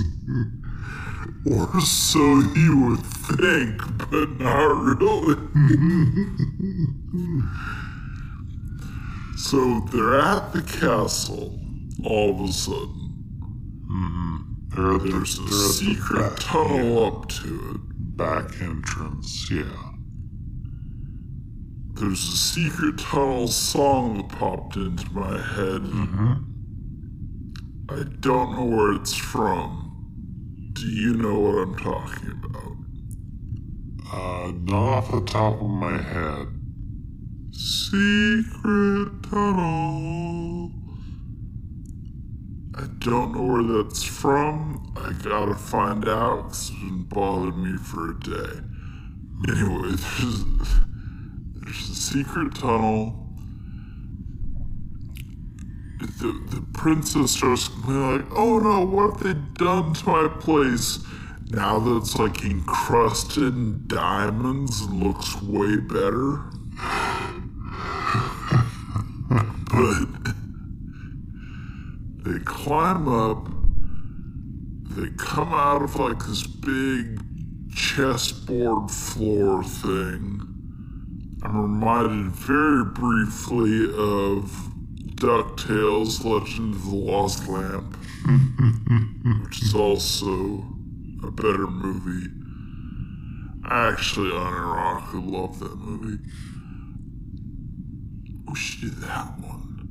[1.47, 3.81] Or so you would think,
[4.11, 5.37] but not really.
[9.37, 11.61] so they're at the castle
[12.05, 13.11] all of a sudden.
[14.75, 18.17] they're, There's a secret tunnel up to it.
[18.17, 19.49] back entrance.
[19.49, 19.92] Yeah.
[22.03, 25.83] There's a secret tunnel song that popped into my head.
[27.89, 30.73] I don't know where it's from.
[30.73, 32.73] Do you know what I'm talking about?
[34.13, 36.49] Uh, not off the top of my head.
[37.53, 40.73] Secret tunnel.
[42.75, 44.93] I don't know where that's from.
[44.97, 48.61] I gotta find out 'cause it's been bothering me for a day.
[49.49, 50.45] Anyway, there's,
[51.65, 53.19] there's a secret tunnel.
[55.99, 60.99] The, the princess starts like, oh no, what have they done to my place?
[61.51, 66.45] Now that it's like encrusted in diamonds and looks way better.
[69.71, 70.09] but
[72.25, 73.49] they climb up,
[74.97, 77.21] they come out of like this big
[77.75, 80.42] chessboard floor thing.
[81.45, 84.51] I'm reminded very briefly of
[85.17, 87.97] DuckTales Legend of the Lost Lamp,
[89.45, 90.65] which is also
[91.25, 92.29] a better movie.
[93.65, 96.23] I actually unironically love that movie.
[98.49, 99.89] We should do that one.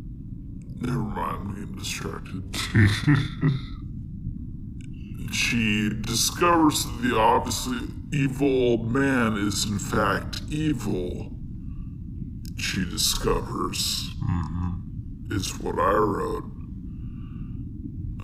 [0.79, 2.43] Never mind, I'm distracted.
[5.33, 7.79] she discovers that the obviously
[8.11, 11.30] evil old man is in fact evil.
[12.61, 14.11] She discovers
[15.31, 16.43] is what I wrote.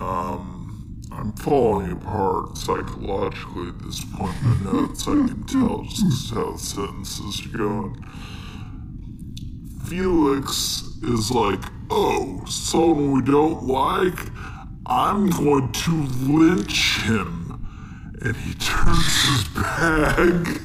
[0.00, 5.08] Um, I'm falling apart psychologically at this point in my notes.
[5.08, 8.04] I can tell just how the sentences are going.
[9.86, 14.30] Felix is like, oh, someone we don't like,
[14.86, 15.90] I'm going to
[16.30, 18.14] lynch him.
[18.22, 20.60] And he turns his bag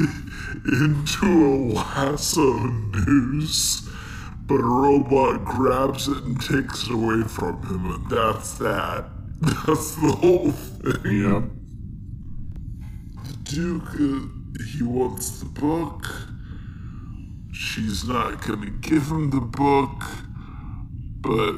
[0.66, 3.88] into a lasso noose,
[4.46, 9.06] but a robot grabs it and takes it away from him, and that's that.
[9.66, 11.22] That's the whole thing.
[11.22, 11.42] Yep.
[13.22, 16.06] The Duke, uh, he wants the book.
[17.52, 20.02] She's not gonna give him the book,
[21.20, 21.56] but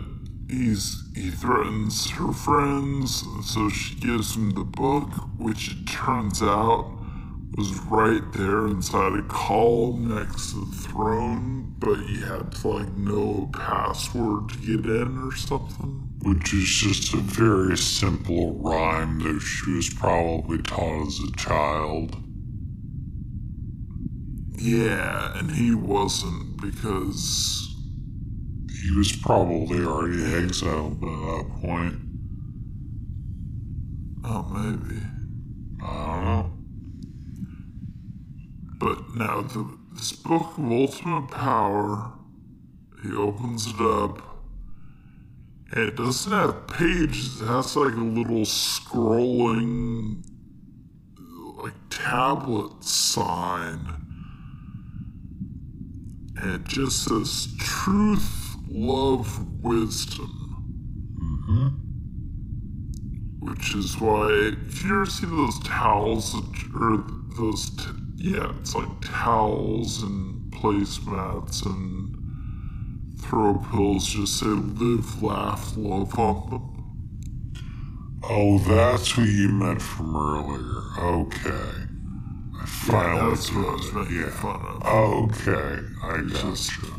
[0.50, 6.97] he's he threatens her friends, so she gives him the book, which it turns out
[7.58, 12.96] was right there inside a column next to the throne, but you had to like
[12.96, 16.08] know a password to get in or something.
[16.22, 22.16] Which is just a very simple rhyme that she was probably taught as a child.
[24.56, 27.74] Yeah, and he wasn't because
[28.82, 31.96] He was probably already exiled by that point.
[34.24, 35.02] oh maybe.
[35.82, 36.47] I don't know.
[38.78, 42.12] But now the this book of ultimate power,
[43.02, 44.22] he opens it up,
[45.72, 47.42] and it doesn't have pages.
[47.42, 50.22] It has like a little scrolling,
[51.60, 53.80] like tablet sign,
[56.36, 60.34] and it just says truth, love, wisdom.
[61.50, 61.68] Mm-hmm.
[63.50, 64.28] Which is why,
[64.68, 66.36] if you ever see those towels,
[66.78, 67.04] or
[67.36, 67.84] those, t-
[68.20, 72.14] yeah, it's like towels and placemats and
[73.20, 76.74] throw pills just say live, laugh, love on them.
[78.24, 80.82] Oh, that's what you meant from earlier.
[80.98, 81.84] Okay.
[82.60, 84.30] I finally That's what I was making Yeah.
[84.30, 84.82] fun of.
[84.84, 86.94] Okay, I Just- gotcha.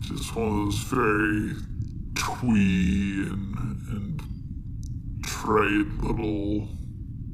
[0.00, 1.54] Just one of those very
[2.14, 3.56] twee and,
[3.90, 4.22] and
[5.24, 6.68] trade little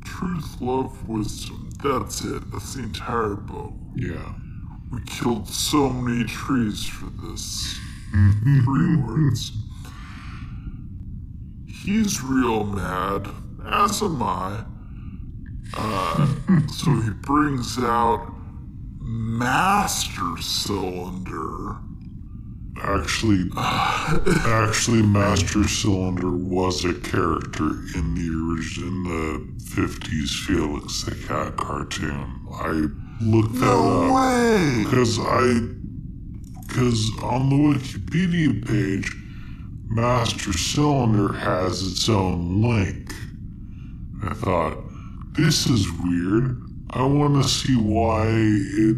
[0.04, 1.61] truth, love, wisdom.
[1.82, 2.50] That's it.
[2.50, 3.72] That's the entire book.
[3.96, 4.34] Yeah.
[4.92, 7.78] We killed so many trees for this.
[8.64, 9.52] Three words.
[11.66, 13.28] He's real mad,
[13.66, 14.64] as am I.
[15.74, 16.26] Uh,
[16.68, 18.32] so he brings out
[19.00, 21.76] Master Cylinder.
[22.80, 31.14] Actually, actually, Master Cylinder was a character in the original, in the fifties Felix the
[31.14, 32.46] Cat cartoon.
[32.52, 32.88] I
[33.20, 34.84] looked that No up way!
[34.84, 35.60] because I,
[36.66, 39.14] because on the Wikipedia page,
[39.88, 43.12] Master Cylinder has its own link.
[44.24, 44.78] I thought
[45.32, 46.62] this is weird.
[46.90, 48.96] I want to see why it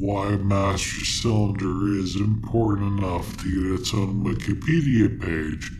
[0.00, 5.70] why Master Cylinder is important enough to get its own Wikipedia page.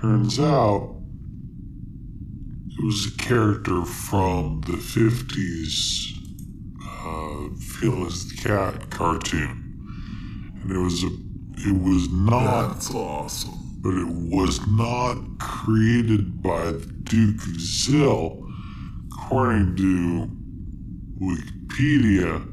[0.00, 0.96] Turns out
[2.78, 6.12] it was a character from the 50s
[6.84, 9.62] uh, Felix the Cat cartoon.
[10.62, 11.10] And it was a
[11.58, 13.54] it was not That's awesome.
[13.80, 18.42] but it was not created by the Duke of Zill.
[19.12, 20.28] According to
[21.20, 22.44] Wikipedia,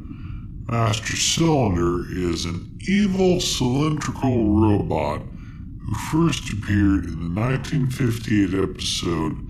[0.68, 9.50] Master Cylinder is an evil cylindrical robot who first appeared in the 1958 episode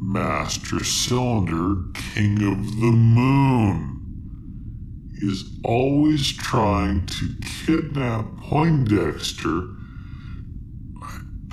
[0.00, 3.92] Master Cylinder, King of the Moon.
[5.20, 7.28] He is always trying to
[7.64, 9.76] kidnap Poindexter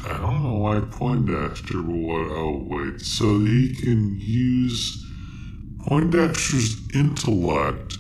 [0.06, 5.02] I don't know why Poindexter will oh wait, so he can use
[5.88, 7.93] Poindexter's intellect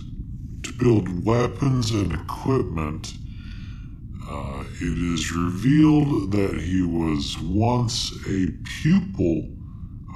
[0.84, 3.14] build weapons and equipment.
[4.30, 8.48] Uh, it is revealed that he was once a
[8.82, 9.48] pupil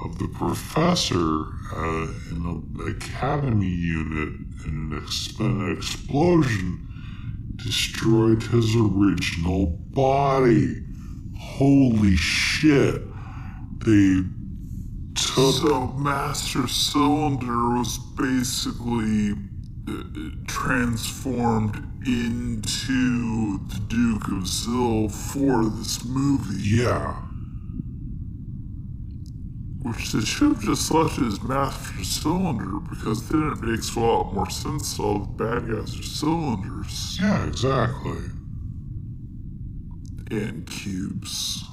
[0.04, 4.34] of the professor uh, in an academy unit,
[4.66, 6.86] and an, ex- an explosion
[7.56, 10.84] destroyed his original body
[11.38, 13.02] holy shit,
[13.78, 14.22] they
[15.14, 15.54] took.
[15.54, 19.34] So Master Cylinder was basically
[20.46, 21.76] transformed
[22.06, 27.14] into the Duke of Zill for this movie, Yeah,
[29.82, 34.32] which they should have just left as Master Cylinder because then it makes a lot
[34.34, 34.98] more sense.
[34.98, 38.18] All the bad guys are cylinders yeah, exactly.
[40.30, 41.64] and cubes.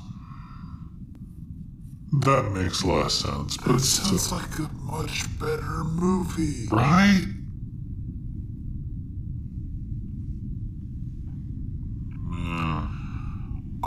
[2.21, 6.67] That makes less sense, But it still, sounds like a much better movie.
[6.71, 7.25] right?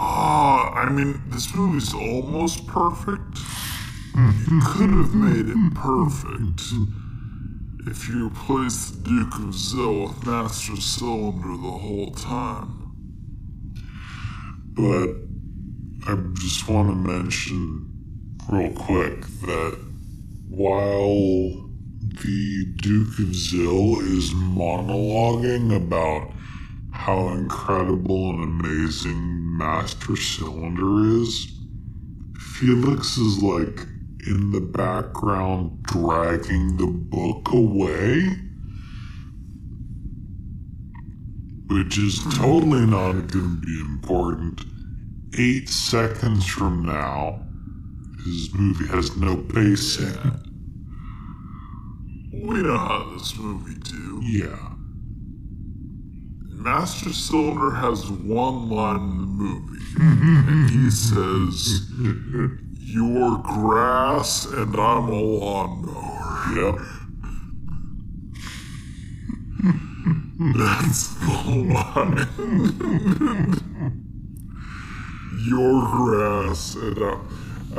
[0.01, 3.39] Ah, I mean, this movie's almost perfect.
[4.15, 6.63] You could have made it perfect
[7.87, 12.95] if you replaced the Duke of Zill with Master Cylinder the whole time.
[14.75, 15.11] But
[16.07, 17.91] I just want to mention
[18.49, 19.79] real quick that
[20.49, 21.71] while
[22.23, 26.33] the Duke of Zill is monologuing about
[26.99, 31.47] how incredible and amazing Master Cylinder is,
[32.57, 33.87] Felix is like
[34.27, 38.37] in the background dragging the book away.
[41.69, 44.63] Which is totally not going to be important.
[45.39, 47.47] Eight seconds from now,
[48.27, 50.19] this movie has no pacing.
[52.33, 54.21] We know how this movie do.
[54.25, 54.68] Yeah.
[56.71, 61.89] Master Cylinder has one line in the movie, and he says,
[62.79, 66.75] "You're grass and I'm a lawnmower." Yep.
[70.59, 72.19] That's the line.
[75.49, 77.19] Your grass and uh,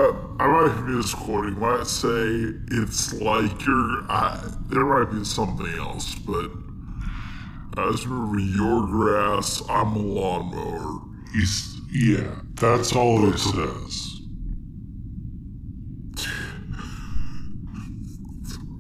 [0.02, 1.60] uh, I might be misquoting.
[1.60, 4.04] Might say it's like your.
[4.10, 6.50] I, there might be something else, but
[7.78, 9.62] I for your grass.
[9.70, 11.02] I'm a lawnmower.
[11.34, 14.22] He's, yeah, that's all it says.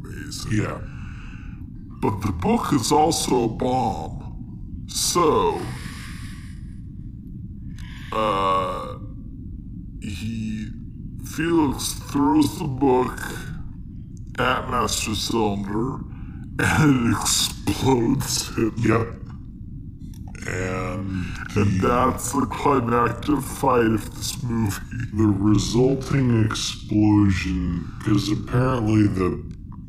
[0.03, 0.51] Amazing.
[0.51, 0.81] Yeah.
[2.01, 4.85] But the book is also a bomb.
[4.87, 5.61] So,
[8.11, 8.97] uh,
[10.01, 10.69] he,
[11.35, 13.19] Felix throws the book
[14.39, 15.99] at Master Cylinder
[16.59, 18.21] and it explodes him.
[18.77, 19.15] Yep.
[20.47, 21.25] And
[21.55, 24.81] And that's the climactic fight of this movie.
[25.13, 29.43] the resulting explosion, because apparently the,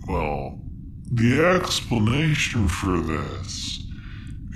[0.09, 0.61] well,
[1.13, 3.81] the explanation for this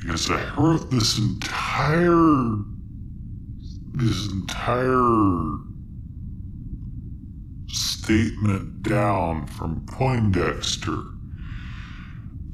[0.05, 2.59] because I heard this entire
[3.95, 5.57] this entire
[7.69, 11.14] statement down from Poindexter.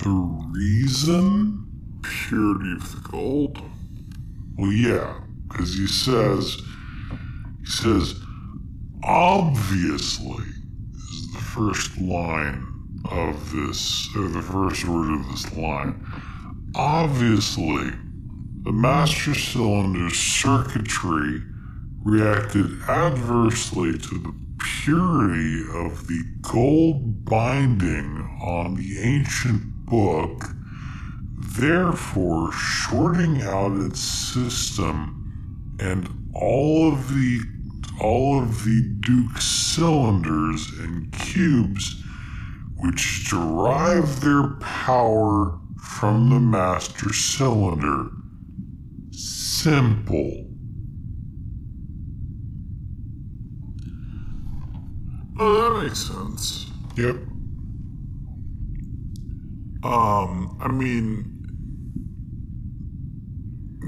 [0.03, 1.61] The reason
[2.03, 3.61] Purity of the gold.
[4.57, 6.57] Well, yeah, because he says,
[7.61, 8.15] he says,
[9.05, 10.45] obviously,
[10.95, 12.67] is the first line
[13.11, 16.07] of this, or the first word of this line.
[16.75, 17.91] Obviously,
[18.62, 21.43] the master cylinder's circuitry
[22.03, 30.44] reacted adversely to the purity of the gold binding on the ancient book
[31.59, 37.41] therefore shorting out its system and all of the
[38.01, 42.02] all of the Duke cylinders and cubes
[42.77, 48.09] which derive their power from the master cylinder.
[49.10, 50.47] Simple.
[55.39, 56.70] Oh, that makes sense.
[56.97, 57.17] Yep.
[59.83, 61.25] Um, I mean,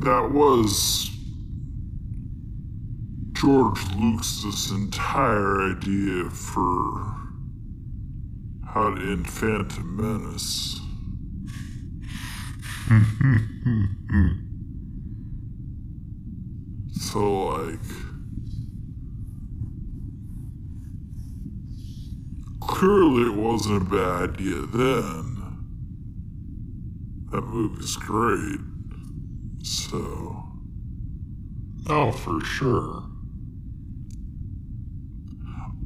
[0.00, 1.10] that was
[3.32, 7.14] George Lucas's entire idea for
[8.72, 10.80] how to end Phantom Menace.
[17.02, 17.80] so, like,
[22.60, 25.31] clearly it wasn't a bad idea then.
[27.32, 28.60] That movie's great.
[29.62, 30.44] So.
[31.88, 33.04] Oh, for sure.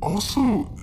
[0.03, 0.77] Also,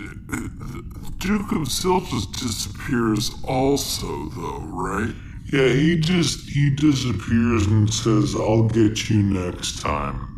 [1.18, 5.14] Duke of just disappears also, though, right?
[5.52, 10.30] Yeah, he just he disappears and says, "I'll get you next time."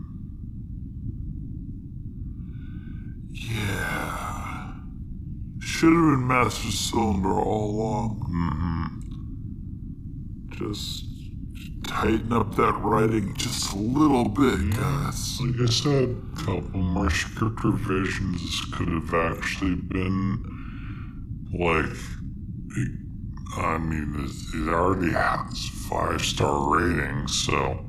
[3.31, 4.73] Yeah.
[5.59, 8.19] Should have been Master Cylinder all along.
[8.33, 9.05] Mm-hmm.
[10.58, 11.06] Just
[11.84, 15.40] tighten up that writing just a little bit, guys.
[15.42, 18.42] Like I said, a couple more script revisions.
[18.42, 20.43] This could have actually been
[21.53, 21.85] like.
[22.77, 23.00] it-
[23.58, 27.85] I mean, it, it already has five star ratings, so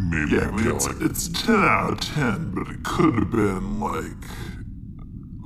[0.00, 3.30] maybe Yeah, I mean, it's, like it's 10 out of 10, but it could have
[3.30, 4.24] been, like,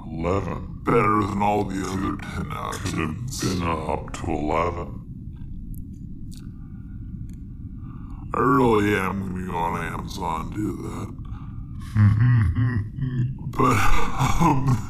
[0.06, 0.78] eleven.
[0.84, 5.01] better than all the other 10 out of Could have been up to eleven.
[8.34, 11.08] I really am going to go on Amazon and do that.
[13.58, 13.76] but,
[14.40, 14.88] um,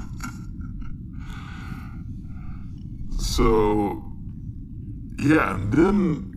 [3.18, 4.02] so,
[5.18, 6.32] yeah, and then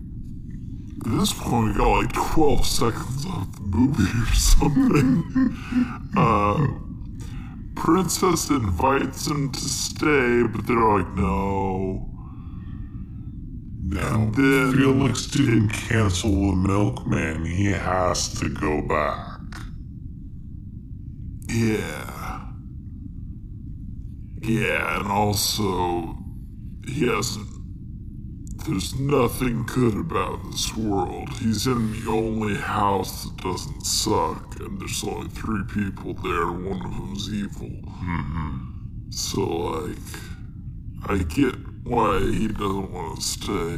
[1.06, 5.24] at this point we got like 12 seconds of the movie or something.
[6.18, 6.68] uh,
[7.76, 12.15] Princess invites him to stay, but they're like, no.
[13.88, 17.46] Now, then- Felix didn't cancel the milkman.
[17.46, 19.40] He has to go back.
[21.48, 22.42] Yeah.
[24.42, 26.18] Yeah, and also,
[26.88, 27.48] he hasn't.
[28.66, 31.30] There's nothing good about this world.
[31.40, 36.84] He's in the only house that doesn't suck, and there's only three people there, one
[36.84, 37.70] of them's evil.
[37.70, 39.12] Mm-hmm.
[39.12, 39.98] So, like,
[41.08, 41.56] I get
[41.86, 43.78] why he doesn't want to stay.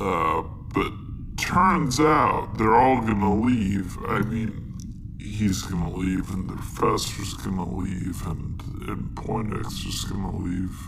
[0.00, 0.42] Uh,
[0.74, 0.92] but
[1.38, 3.96] turns out they're all gonna leave.
[4.06, 4.74] I mean,
[5.18, 10.78] he's gonna leave, and the professor's gonna leave, and, and Poindexter's gonna leave.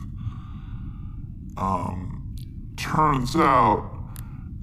[1.56, 2.36] Um,
[2.76, 3.90] turns out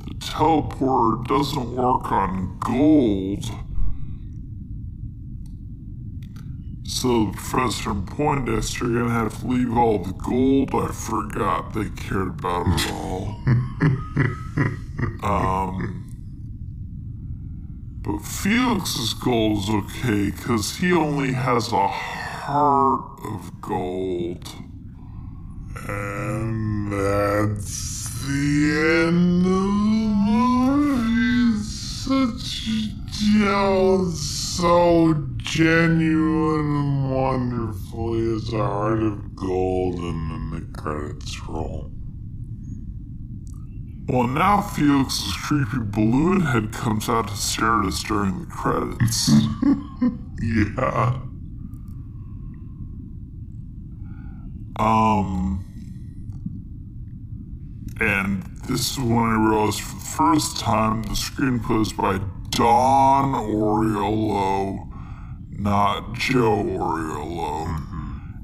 [0.06, 3.46] the teleporter doesn't work on gold.
[6.94, 10.76] So the professor Poindexter are gonna have to leave all the gold.
[10.76, 13.40] I forgot they cared about it all.
[15.24, 16.04] um,
[18.02, 24.50] but Felix's gold is okay because he only has a heart of gold.
[25.88, 31.64] And that's the end of the movie.
[31.64, 34.20] Such jealous,
[34.58, 35.14] so
[35.52, 38.14] genuine and wonderful.
[38.14, 41.92] He has a heart of gold, and then the credits roll.
[44.08, 49.32] Well, now Felix's creepy balloon head comes out to stare at us during the credits.
[50.44, 51.22] Yeah.
[54.78, 55.64] Um,
[58.00, 63.34] And this is when I realized for the first time the screenplay is by Don
[63.34, 64.91] Oriolo,
[65.52, 67.92] not Joe Oriolo.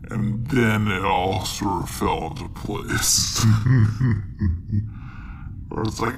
[0.10, 3.44] And then it all sort of fell into place.
[5.68, 6.16] Where it's like,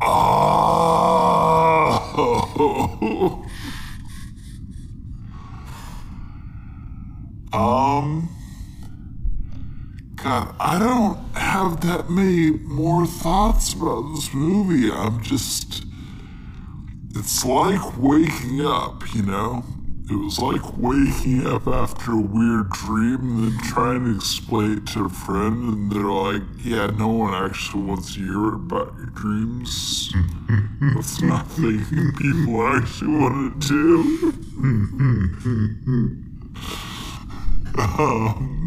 [0.00, 0.08] oh.
[7.52, 8.28] um.
[10.22, 14.92] God, I don't have that many more thoughts about this movie.
[14.92, 15.84] I'm just.
[17.16, 19.64] It's like waking up, you know?
[20.12, 24.86] It was like waking up after a weird dream and then trying to explain it
[24.88, 29.06] to a friend, and they're like, yeah, no one actually wants to hear about your
[29.06, 30.12] dreams.
[30.94, 34.32] That's not something people actually want to do.
[37.78, 38.58] um.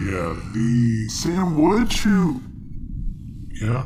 [0.00, 1.08] Yeah, the.
[1.10, 2.40] Sam, what did you.
[3.60, 3.84] Yeah?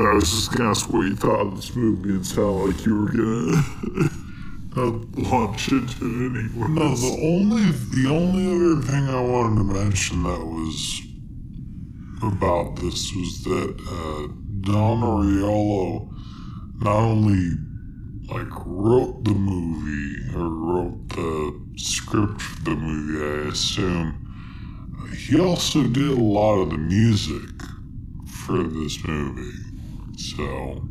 [0.00, 3.00] I was just gonna ask what you thought of this movie and sound like you
[3.00, 3.62] were gonna
[5.28, 6.68] launch into it anyway.
[6.68, 11.00] No, the only the only other thing I wanted to mention that was
[12.22, 16.08] about this was that uh, Don Oriolo
[16.80, 17.56] not only
[18.28, 24.14] like wrote the movie or wrote the script for the movie, I assume.
[25.16, 27.50] He also did a lot of the music
[28.46, 29.67] for this movie.
[30.18, 30.82] So,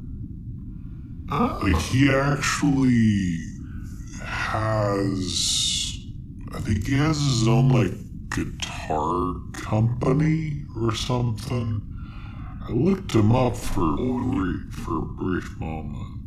[1.30, 3.38] like, he actually
[4.24, 6.00] has,
[6.54, 7.92] I think he has his own, like,
[8.30, 11.82] guitar company or something.
[12.70, 16.22] I looked him up for a for a brief moment.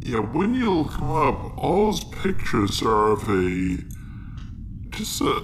[0.00, 3.76] Yeah, when you look him up, all his pictures are of a
[4.90, 5.42] just a,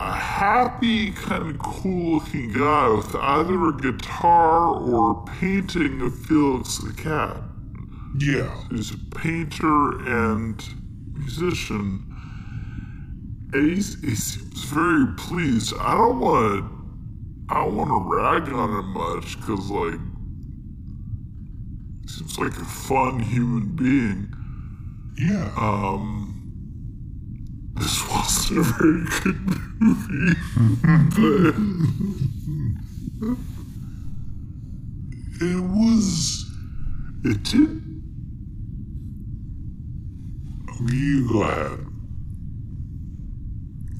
[0.00, 6.18] a happy, kind of cool looking guy with either a guitar or a painting of
[6.26, 7.36] Felix the cat.
[8.18, 8.52] Yeah.
[8.70, 10.62] He's a painter and
[11.14, 12.06] musician.
[13.52, 15.74] And he's, he seems very pleased.
[15.78, 16.80] I don't want to.
[17.52, 19.98] I don't want to rag on him much because, like,
[22.02, 24.32] he seems like a fun human being.
[25.18, 25.50] Yeah.
[25.56, 26.29] Um,
[27.80, 29.40] this wasn't a very good
[29.80, 30.34] movie,
[31.16, 31.54] but
[35.40, 36.44] it was.
[37.24, 37.82] it did.
[40.88, 41.86] You ahead.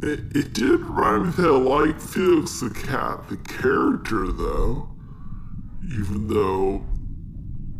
[0.02, 4.88] It, it did me that I like Felix the cat, the character, though.
[5.84, 6.84] Even though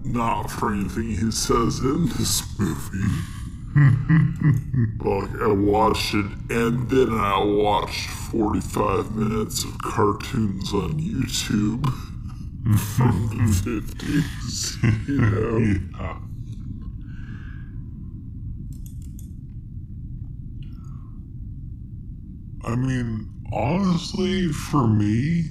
[0.04, 3.39] not for anything he says in this movie.
[5.04, 11.84] like, I watched it, and then I watched 45 minutes of cartoons on YouTube
[12.96, 13.80] from the
[14.82, 15.58] 50s, you know?
[15.98, 16.18] Yeah.
[22.64, 25.44] I mean, honestly, for me,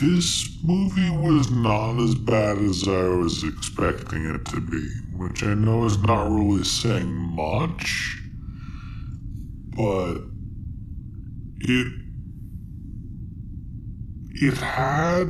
[0.00, 4.88] this movie was not as bad as I was expecting it to be,
[5.18, 8.22] which I know is not really saying much,
[9.76, 10.18] but
[11.60, 11.92] it
[14.40, 15.26] it had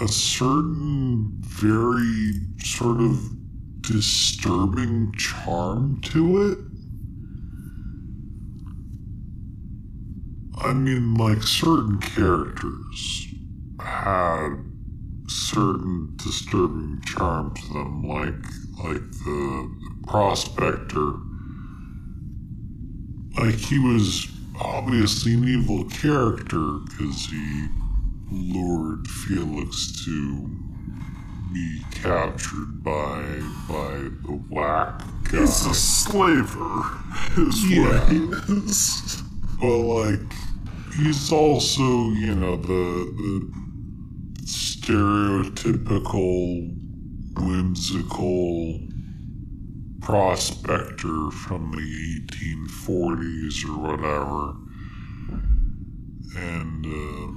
[0.00, 2.32] a certain very
[2.62, 3.20] sort of
[3.80, 6.58] disturbing charm to it.
[10.62, 13.26] I mean, like certain characters
[13.80, 14.50] had
[15.26, 18.44] certain disturbing charm to them, like
[18.84, 19.70] like the
[20.06, 21.12] prospector.
[23.38, 24.26] Like he was
[24.60, 27.66] obviously an evil character because he
[28.30, 30.46] lured Felix to
[31.52, 33.22] be captured by
[33.68, 35.00] by the black
[35.30, 35.40] guy.
[35.40, 36.82] He's a slaver,
[37.38, 37.88] is Yeah.
[37.88, 38.18] what he
[38.54, 39.22] is.
[39.60, 40.32] But like,
[40.96, 43.50] he's also, you know, the the
[44.44, 46.76] stereotypical
[47.40, 48.80] whimsical
[50.00, 54.54] prospector from the 1840s or whatever.
[56.36, 57.32] And uh,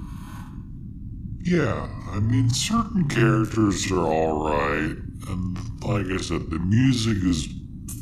[1.41, 7.47] yeah, I mean, certain characters are alright, and like I said, the music is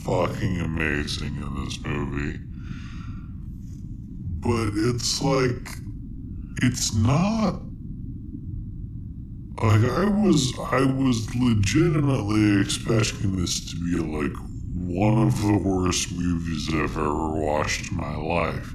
[0.04, 2.40] fucking amazing in this movie
[4.42, 5.70] but it's like
[6.64, 7.62] it's not
[9.58, 14.36] like I was I was legitimately expecting this to be like
[14.74, 18.74] one of the worst movies I've ever watched in my life.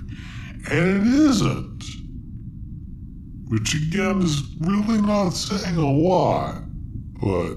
[0.70, 1.84] and it isn't.
[3.48, 6.62] Which again is really not saying a lot,
[7.20, 7.56] but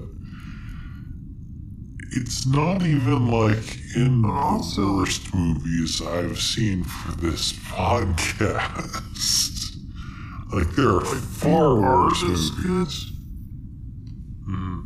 [2.12, 9.59] it's not even like in the worst movies I've seen for this podcast.
[10.52, 12.50] Like there are far worse art is
[14.44, 14.80] hmm.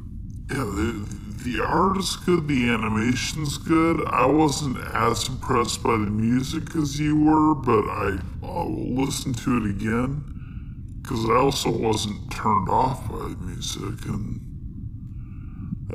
[0.50, 1.06] Yeah, the,
[1.42, 4.06] the art is good, the animation's good.
[4.06, 9.32] I wasn't as impressed by the music as you were, but I, I will listen
[9.32, 10.22] to it again
[11.00, 14.40] because I also wasn't turned off by the music, and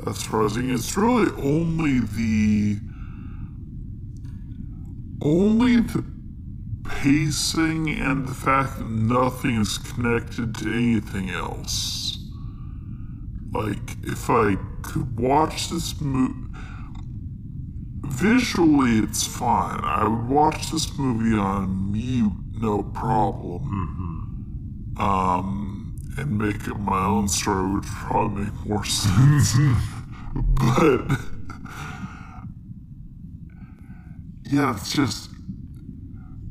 [0.02, 0.70] that's surprising.
[0.70, 2.80] It's really only the
[5.22, 6.04] only the
[6.84, 12.18] pacing and the fact that nothing is connected to anything else.
[13.52, 16.34] Like, if I could watch this movie.
[18.06, 19.80] Visually, it's fine.
[19.82, 23.62] I would watch this movie on mute, no problem.
[24.98, 29.54] Um, and make up my own story, which would probably make more sense.
[30.34, 31.18] but.
[34.50, 35.29] Yeah, it's just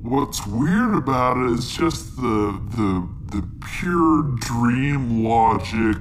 [0.02, 3.48] what's weird about it is just the the the
[3.80, 5.98] pure dream logic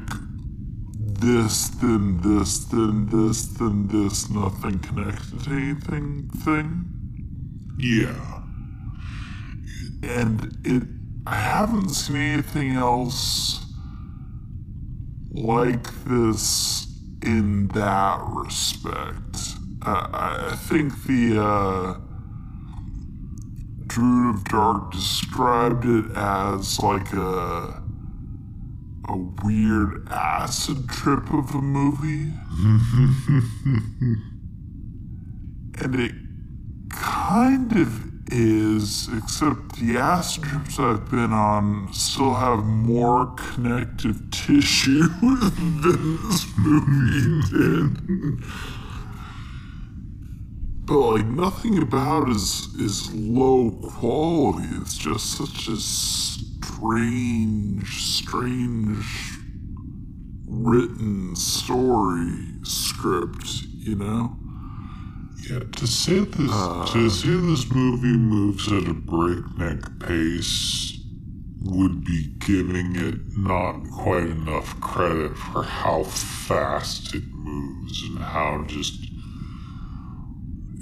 [1.21, 6.85] this then this then this then this nothing connected to anything thing
[7.77, 8.43] Yeah.
[10.03, 10.85] and it
[11.27, 13.65] i haven't seen anything else
[15.33, 16.87] like this
[17.23, 19.37] in that respect
[19.83, 21.95] i, I- I think the uh
[23.99, 27.83] Druid of Dark described it as like a
[29.09, 32.33] a weird acid trip of a movie.
[35.83, 36.13] and it
[36.91, 45.09] kind of is, except the acid trips I've been on still have more connective tissue
[45.21, 47.99] than this movie did.
[50.89, 54.67] But like nothing about it is is low quality.
[54.81, 59.05] It's just such a strange, strange
[60.47, 64.39] written story script, you know?
[65.51, 66.87] Yeah, to say this to uh.
[66.87, 71.01] say this movie moves at a breakneck pace
[71.65, 78.65] would be giving it not quite enough credit for how fast it moves and how
[78.67, 79.05] just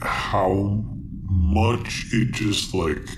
[0.03, 0.85] how
[1.29, 3.09] much it just like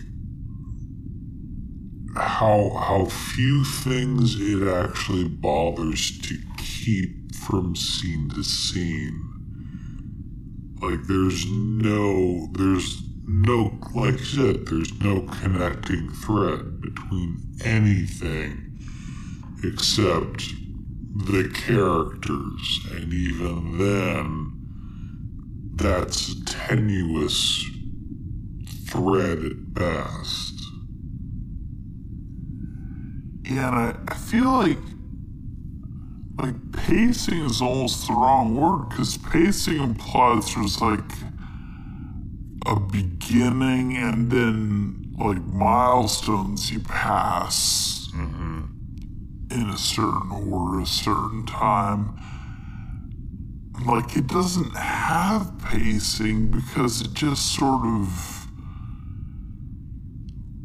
[2.16, 9.24] how how few things it actually bothers to keep from scene to scene.
[10.80, 18.78] Like there's no there's no like I said there's no connecting thread between anything
[19.64, 20.44] except
[21.26, 24.47] the characters and even then
[25.78, 27.64] that's a tenuous
[28.86, 30.54] thread at best
[33.44, 34.78] Yeah, and I, I feel like
[36.36, 41.10] like pacing is almost the wrong word because pacing implies there's like
[42.66, 48.64] a beginning and then like milestones you pass mm-hmm.
[49.50, 52.20] in a certain order, a certain time.
[53.86, 58.46] Like it doesn't have pacing because it just sort of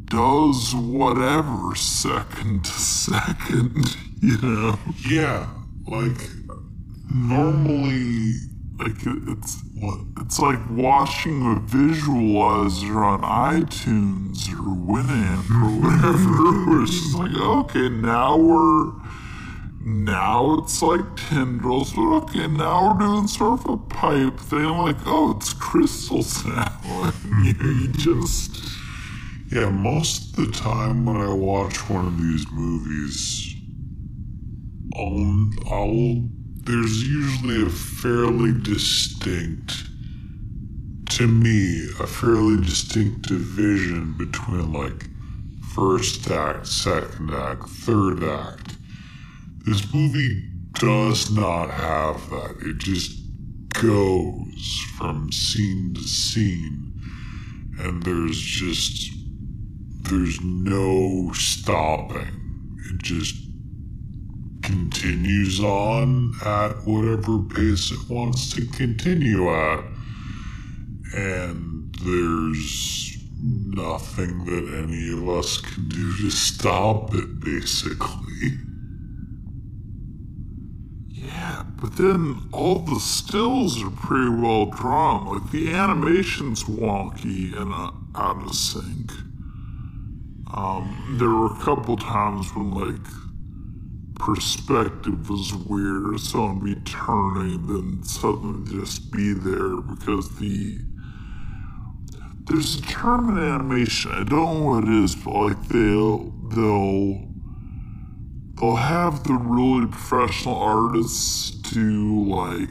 [0.05, 4.79] does whatever second to second, you know?
[5.09, 5.47] yeah
[5.87, 6.17] like
[7.13, 8.33] normally
[8.79, 9.61] Like it's
[10.21, 16.81] it's like watching a visualizer on iTunes or Winamp or whatever.
[16.83, 18.91] It's just like, okay, now we're
[19.83, 24.65] now it's like tendrils, but okay, now we're doing sort of a pipe thing.
[24.65, 27.11] I'm like, oh, it's crystals now.
[27.43, 28.63] You, just
[29.51, 33.55] Yeah, most of the time when I watch one of these movies,
[34.95, 36.29] I'll, I'll
[36.65, 39.83] there's usually a fairly distinct,
[41.09, 45.07] to me, a fairly distinct division between like
[45.75, 48.72] first act, second act, third act.
[49.65, 52.57] This movie does not have that.
[52.65, 53.17] It just
[53.69, 56.93] goes from scene to scene,
[57.79, 59.09] and there's just
[60.01, 62.77] there's no stopping.
[62.91, 63.35] It just
[64.63, 69.85] continues on at whatever pace it wants to continue at.
[71.15, 78.57] And there's nothing that any of us can do to stop it, basically.
[81.81, 85.25] But then all the stills are pretty well drawn.
[85.27, 89.11] Like the animation's wonky and uh, out of sync.
[90.55, 93.05] Um, there were a couple times when like
[94.15, 100.79] perspective was weird, someone be turning, then suddenly just be there because the
[102.45, 104.11] there's a term in animation.
[104.11, 107.32] I don't know what it is, but like they'll they'll
[108.55, 112.69] they'll have the really professional artists do like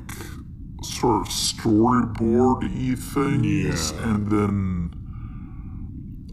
[0.82, 4.08] sort of storyboard y things Yeah.
[4.14, 4.92] and then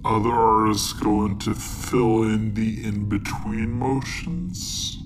[0.05, 4.97] other artists go in to fill in the in-between motions.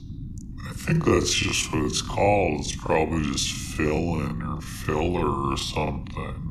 [0.70, 2.62] I think that's just what it's called.
[2.62, 6.50] It's probably just fill in or filler or something.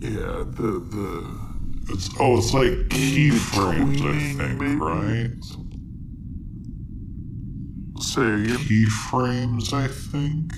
[0.00, 1.43] Yeah, the the
[1.90, 5.64] It's oh, it's like keyframes, I think, right?
[8.14, 8.56] say again.
[8.58, 10.52] Keyframes, I think.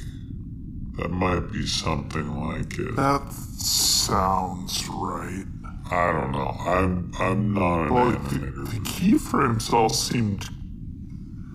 [0.98, 2.96] That might be something like it.
[2.96, 5.44] That sounds right.
[5.90, 6.56] I don't know.
[6.60, 10.48] I'm I'm not an But the, the keyframes all seemed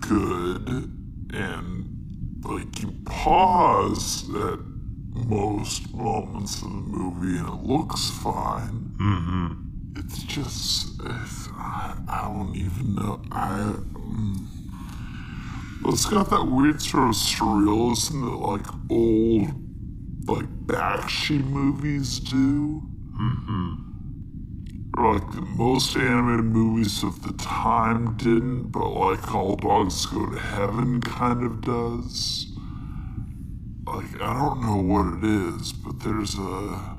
[0.00, 0.90] good,
[1.34, 4.58] and like you pause at
[5.28, 8.91] most moments of the movie, and it looks fine.
[9.02, 9.98] Mm-hmm.
[9.98, 13.20] It's just it's, I, I don't even know.
[13.32, 13.74] I.
[15.82, 19.48] Well, it's got that weird sort of surrealism that like old
[20.28, 22.82] like Bakshi movies do.
[24.96, 30.26] Or like the most animated movies of the time didn't, but like All Dogs Go
[30.26, 32.46] to Heaven kind of does.
[33.84, 36.91] Like, I don't know what it is, but there's a.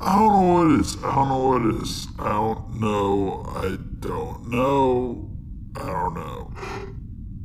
[0.00, 0.96] I don't know what it is.
[1.02, 2.08] I don't know what it is.
[2.18, 3.46] I don't know.
[3.56, 5.30] I don't know.
[5.76, 6.52] I don't know.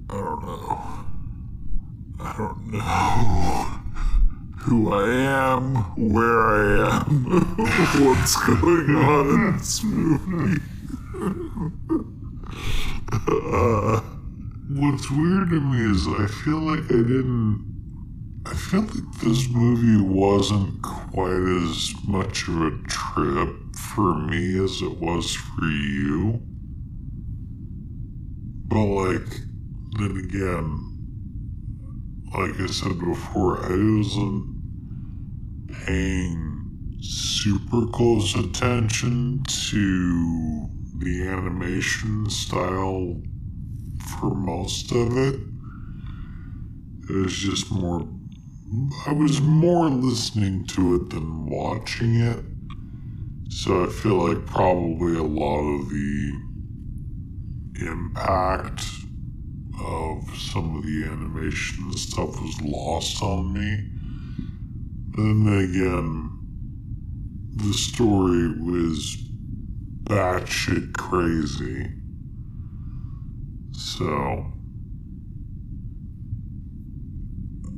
[0.10, 1.00] I don't know.
[2.22, 2.80] I don't know
[4.60, 5.76] who I am,
[6.12, 7.26] where I am,
[8.06, 10.62] what's going on in this movie.
[13.12, 14.00] Uh,
[14.70, 17.79] what's weird to me is I feel like I didn't.
[18.50, 24.82] I feel like this movie wasn't quite as much of a trip for me as
[24.82, 26.42] it was for you.
[28.68, 29.30] But, like,
[30.00, 30.80] then again,
[32.36, 34.46] like I said before, I wasn't
[35.86, 43.22] paying super close attention to the animation style
[44.18, 45.40] for most of it.
[47.10, 48.08] It was just more.
[49.08, 52.46] I was more listening to it than watching it.
[53.50, 56.34] So I feel like probably a lot of the
[57.82, 58.84] impact
[59.84, 63.90] of some of the animation and stuff was lost on me.
[65.16, 66.30] But then again,
[67.56, 69.18] the story was
[70.04, 71.92] batshit crazy.
[73.72, 74.54] So,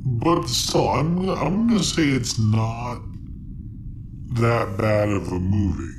[0.04, 3.00] but still, I'm I'm gonna say it's not
[4.34, 5.98] that bad of a movie.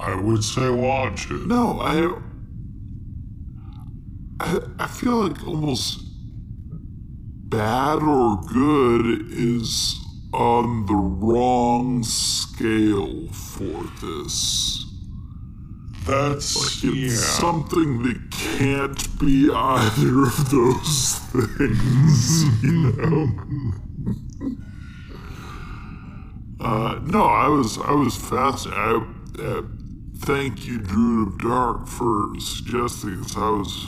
[0.00, 1.46] I would say watch it.
[1.46, 2.20] No, I.
[4.40, 6.00] I, I feel like almost
[7.48, 10.00] bad or good is
[10.32, 14.84] on the wrong scale for this.
[16.06, 17.08] That's It's yeah.
[17.16, 23.28] something that can't be either of those things, you know.
[26.64, 28.78] uh, no, I was I was fascinated.
[28.78, 29.62] I, uh,
[30.18, 33.34] thank you, Druid of Dark, for suggesting this.
[33.36, 33.86] I was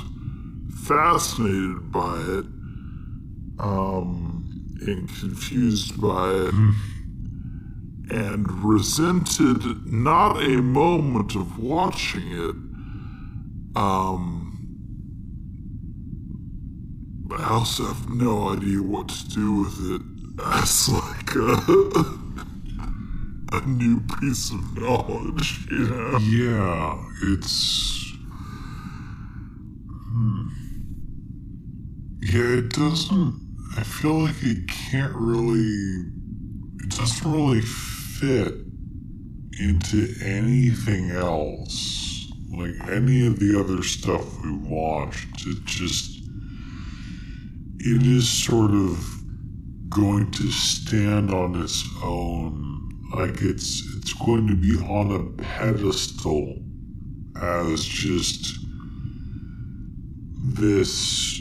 [0.86, 2.46] fascinated by it,
[3.58, 6.54] um, and confused by it
[8.10, 12.54] and resented not a moment of watching it.
[13.76, 14.46] Um,
[17.36, 20.02] I also have no idea what to do with it
[20.44, 21.56] as like a,
[23.52, 26.18] a new piece of knowledge, you know?
[26.18, 28.12] Yeah, it's.
[30.12, 30.48] Hmm.
[32.20, 33.34] Yeah, it doesn't.
[33.76, 36.04] I feel like it can't really.
[36.84, 37.60] It doesn't really
[38.20, 38.54] fit
[39.60, 42.30] into anything else.
[42.50, 46.20] Like any of the other stuff we watched, it just.
[47.80, 48.98] it is sort of
[49.90, 52.90] going to stand on its own.
[53.14, 56.56] Like it's it's going to be on a pedestal
[57.40, 58.58] as just
[60.54, 61.40] this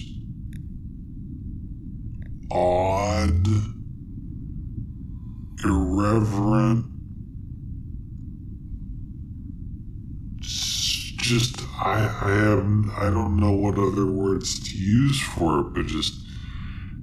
[2.52, 3.48] odd,
[5.64, 6.86] irreverent,
[11.26, 12.66] just I I have
[12.98, 16.14] I don't know what other words to use for it, but just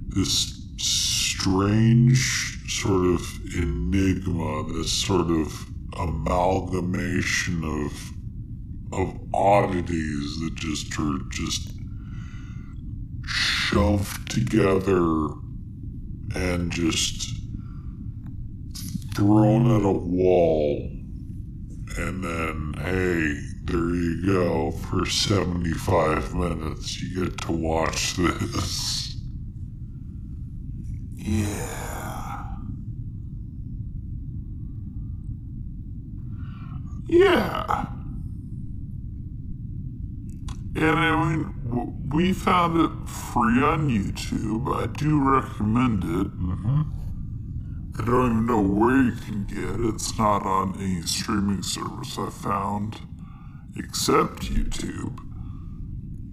[0.09, 3.21] this strange sort of
[3.55, 5.67] enigma, this sort of
[5.99, 8.11] amalgamation of
[8.93, 11.71] of oddities that just are just
[13.25, 15.27] shoved together
[16.35, 17.42] and just
[19.15, 20.89] thrown at a wall
[21.97, 29.03] and then hey there you go for 75 minutes you get to watch this
[31.25, 32.43] Yeah.
[37.07, 37.85] Yeah.
[40.75, 44.75] And I mean, we found it free on YouTube.
[44.75, 46.37] I do recommend it.
[46.37, 46.81] Mm-hmm.
[47.95, 49.93] I don't even know where you can get it.
[49.93, 52.99] It's not on any streaming service I found
[53.77, 55.19] except YouTube.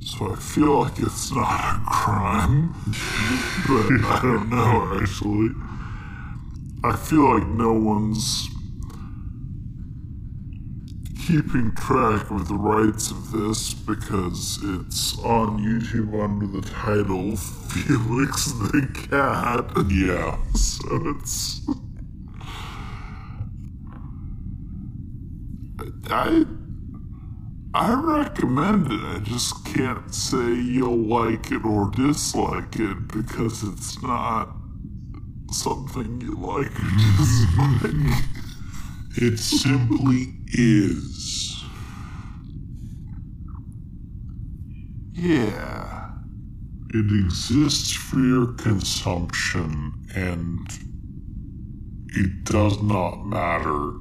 [0.03, 2.73] So I feel like it's not a crime.
[3.69, 5.51] but I don't know actually.
[6.83, 8.49] I feel like no one's
[11.31, 18.47] keeping track of the rights of this because it's on YouTube under the title Felix
[18.47, 19.71] the Cat.
[19.89, 21.61] yeah So it's.
[26.11, 26.45] I.
[27.73, 29.01] I recommend it.
[29.01, 34.49] I just can't say you'll like it or dislike it because it's not
[35.53, 38.15] something you like or dislike.
[39.23, 41.65] it simply is
[45.13, 46.11] yeah.
[46.91, 50.67] it exists for your consumption and
[52.09, 53.93] it does not matter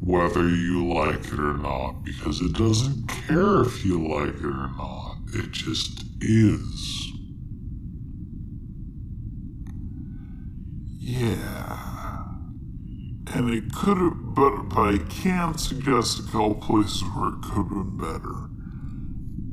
[0.00, 4.70] whether you like it or not because it doesn't care if you like it or
[4.76, 7.10] not it just is
[11.10, 11.99] Yeah.
[13.32, 17.56] And it could have, but, but I can suggest a couple places where it could
[17.56, 18.48] have been better.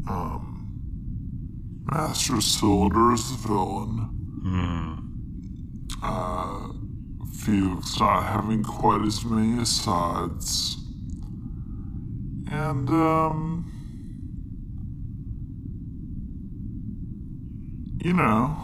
[0.09, 4.13] Um, Master Cylinder is the villain.
[6.01, 6.69] Uh,
[7.33, 10.77] Felix not having quite as many asides.
[12.51, 13.71] And, um,
[18.03, 18.55] you know,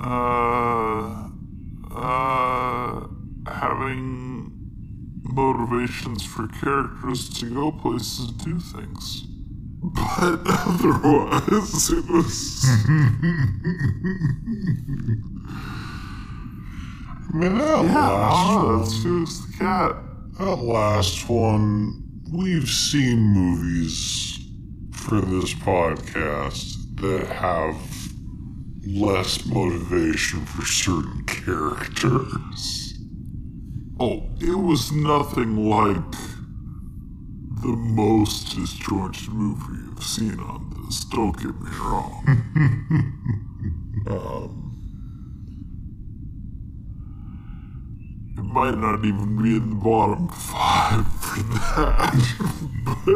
[0.00, 1.28] uh,
[1.94, 3.06] uh,
[3.46, 4.52] having
[5.22, 9.24] motivations for characters to go places and do things.
[9.82, 12.64] But otherwise, it was.
[17.32, 19.96] I mean, that Yeah, uh, last don't know, one, that's Felix the Cat.
[20.38, 22.02] that last one,
[22.32, 24.38] we've seen movies
[24.92, 27.76] for this podcast that have
[28.86, 32.79] less motivation for certain characters.
[34.02, 36.12] Oh, it was nothing like
[37.60, 41.04] the most disjointed movie I've seen on this.
[41.04, 42.24] Don't get me wrong.
[44.06, 44.72] um,
[48.38, 52.14] it might not even be in the bottom five for that.
[52.86, 53.06] but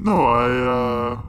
[0.00, 1.22] no, I uh,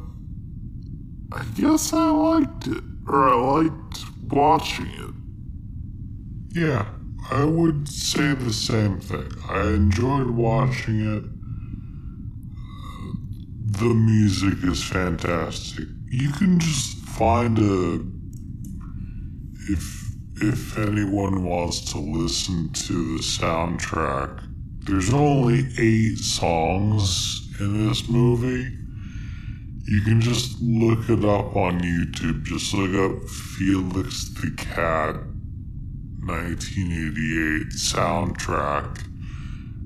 [1.32, 5.14] I guess I liked it, or I liked watching it.
[6.60, 6.86] Yeah,
[7.32, 9.32] I would say the same thing.
[9.50, 11.24] I enjoyed watching it.
[13.80, 15.88] The music is fantastic.
[16.10, 18.00] You can just find a
[19.72, 20.06] if
[20.42, 24.44] if anyone wants to listen to the soundtrack.
[24.86, 28.85] There's only 8 songs in this movie.
[29.88, 32.44] You can just look it up on YouTube.
[32.44, 35.16] Just look up Felix the Cat
[36.26, 39.06] 1988 soundtrack,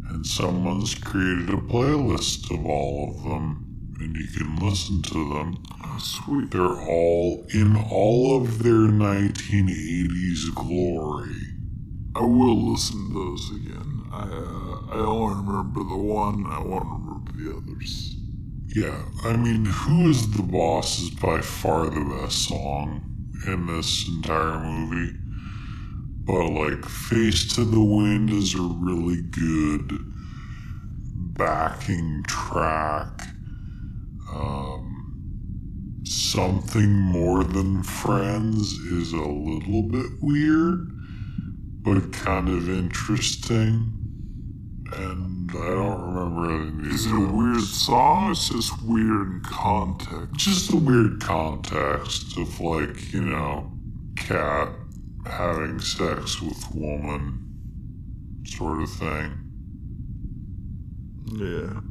[0.09, 3.65] and someone's created a playlist of all of them,
[3.99, 5.61] and you can listen to them.
[5.83, 6.51] Oh, sweet.
[6.51, 11.35] They're all in all of their 1980s glory.
[12.15, 14.03] I will listen to those again.
[14.13, 16.45] I uh, I only remember the one.
[16.47, 18.08] I won't remember the others.
[18.75, 23.01] Yeah, I mean, Who is the Boss is by far the best song
[23.47, 25.17] in this entire movie.
[26.23, 29.91] But, like, Face to the Wind is a really good
[31.35, 33.29] backing track.
[34.31, 40.91] Um, something More Than Friends is a little bit weird,
[41.81, 43.95] but kind of interesting.
[44.93, 48.31] And I don't remember any of Is it a weird song?
[48.31, 50.35] It's just weird in context.
[50.35, 53.71] just a weird context of like you know
[54.15, 54.69] cat
[55.25, 57.45] having sex with woman
[58.45, 59.31] sort of thing
[61.33, 61.81] Yeah.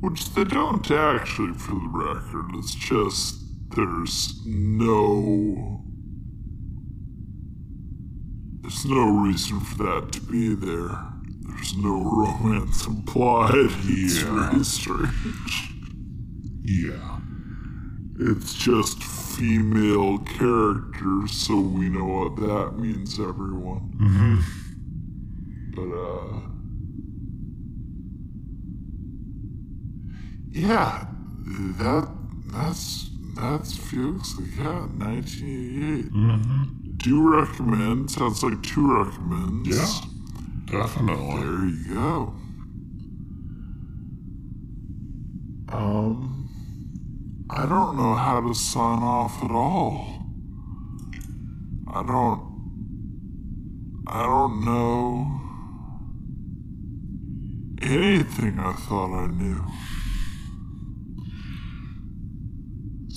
[0.00, 2.50] Which they don't actually, for the record.
[2.56, 3.36] It's just
[3.74, 5.82] there's no.
[8.60, 11.13] There's no reason for that to be there.
[11.64, 13.54] There's no romance implied.
[13.54, 14.50] It's Yeah.
[14.50, 15.70] very strange.
[16.62, 17.20] yeah
[18.20, 23.94] It's just female characters, so we know what that means, everyone.
[23.96, 24.40] Mm-hmm.
[25.74, 26.40] But, uh.
[30.50, 31.06] Yeah,
[31.78, 32.08] that
[32.52, 36.12] that's that's Felix the Cat, 1988.
[36.12, 36.62] mm-hmm.
[36.98, 38.10] Do recommend.
[38.10, 39.68] Sounds like two recommends.
[39.68, 40.10] yeah
[40.66, 42.34] definitely There you go.
[45.68, 46.48] Um,
[47.50, 50.06] I don't know how to sign off at all.
[51.92, 52.52] I don't.
[54.06, 55.40] I don't know
[57.82, 59.64] anything I thought I knew.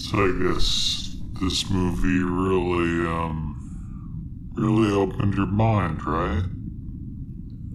[0.08, 3.56] so i guess this movie really um
[4.56, 6.46] really opened your mind right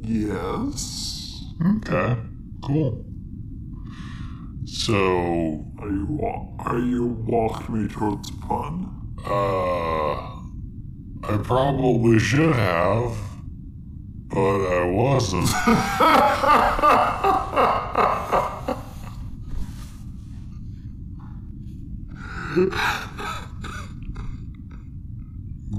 [0.05, 1.45] Yes.
[1.65, 2.17] okay
[2.65, 3.05] cool
[4.65, 6.21] so Are you
[6.61, 8.89] are you walking me towards a pun?
[9.27, 10.15] Uh,
[11.25, 13.17] I probably should have,
[14.29, 15.47] but I wasn't.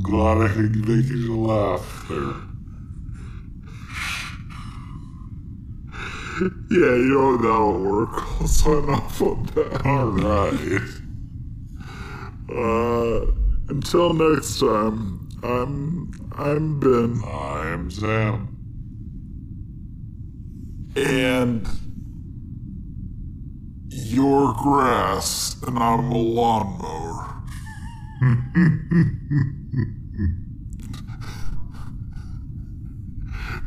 [0.04, 2.53] Glad I could make you laugh there.
[6.72, 8.10] Yeah, you know that'll work.
[8.42, 9.86] I'll sign off on that.
[9.86, 10.82] All right.
[12.50, 13.32] Uh,
[13.70, 18.54] until next time, I'm I'm Ben, I'm Sam.
[20.96, 21.68] and
[23.90, 27.44] you're grass, and I'm a lawnmower.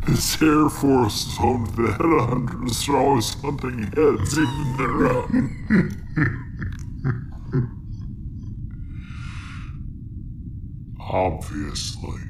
[0.06, 2.86] This Air Force is home to the headhunters.
[2.86, 5.96] They're always hunting heads, even their own.
[11.00, 12.20] Obviously.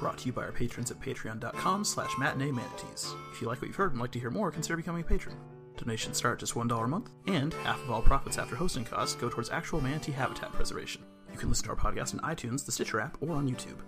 [0.00, 3.14] Brought to you by our patrons at patreon.com slash matinee manatees.
[3.32, 5.36] If you like what you've heard and like to hear more, consider becoming a patron.
[5.76, 9.16] Donations start at just $1 a month, and half of all profits after hosting costs
[9.16, 11.02] go towards actual manatee habitat preservation.
[11.32, 13.78] You can listen to our podcast on iTunes, the Stitcher app, or on YouTube.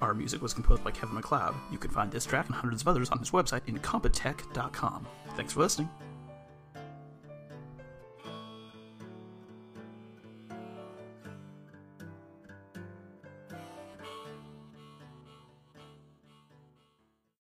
[0.00, 1.54] Our music was composed by Kevin MacLeod.
[1.70, 5.06] You can find this track and hundreds of others on his website, incompetech.com.
[5.36, 5.88] Thanks for listening.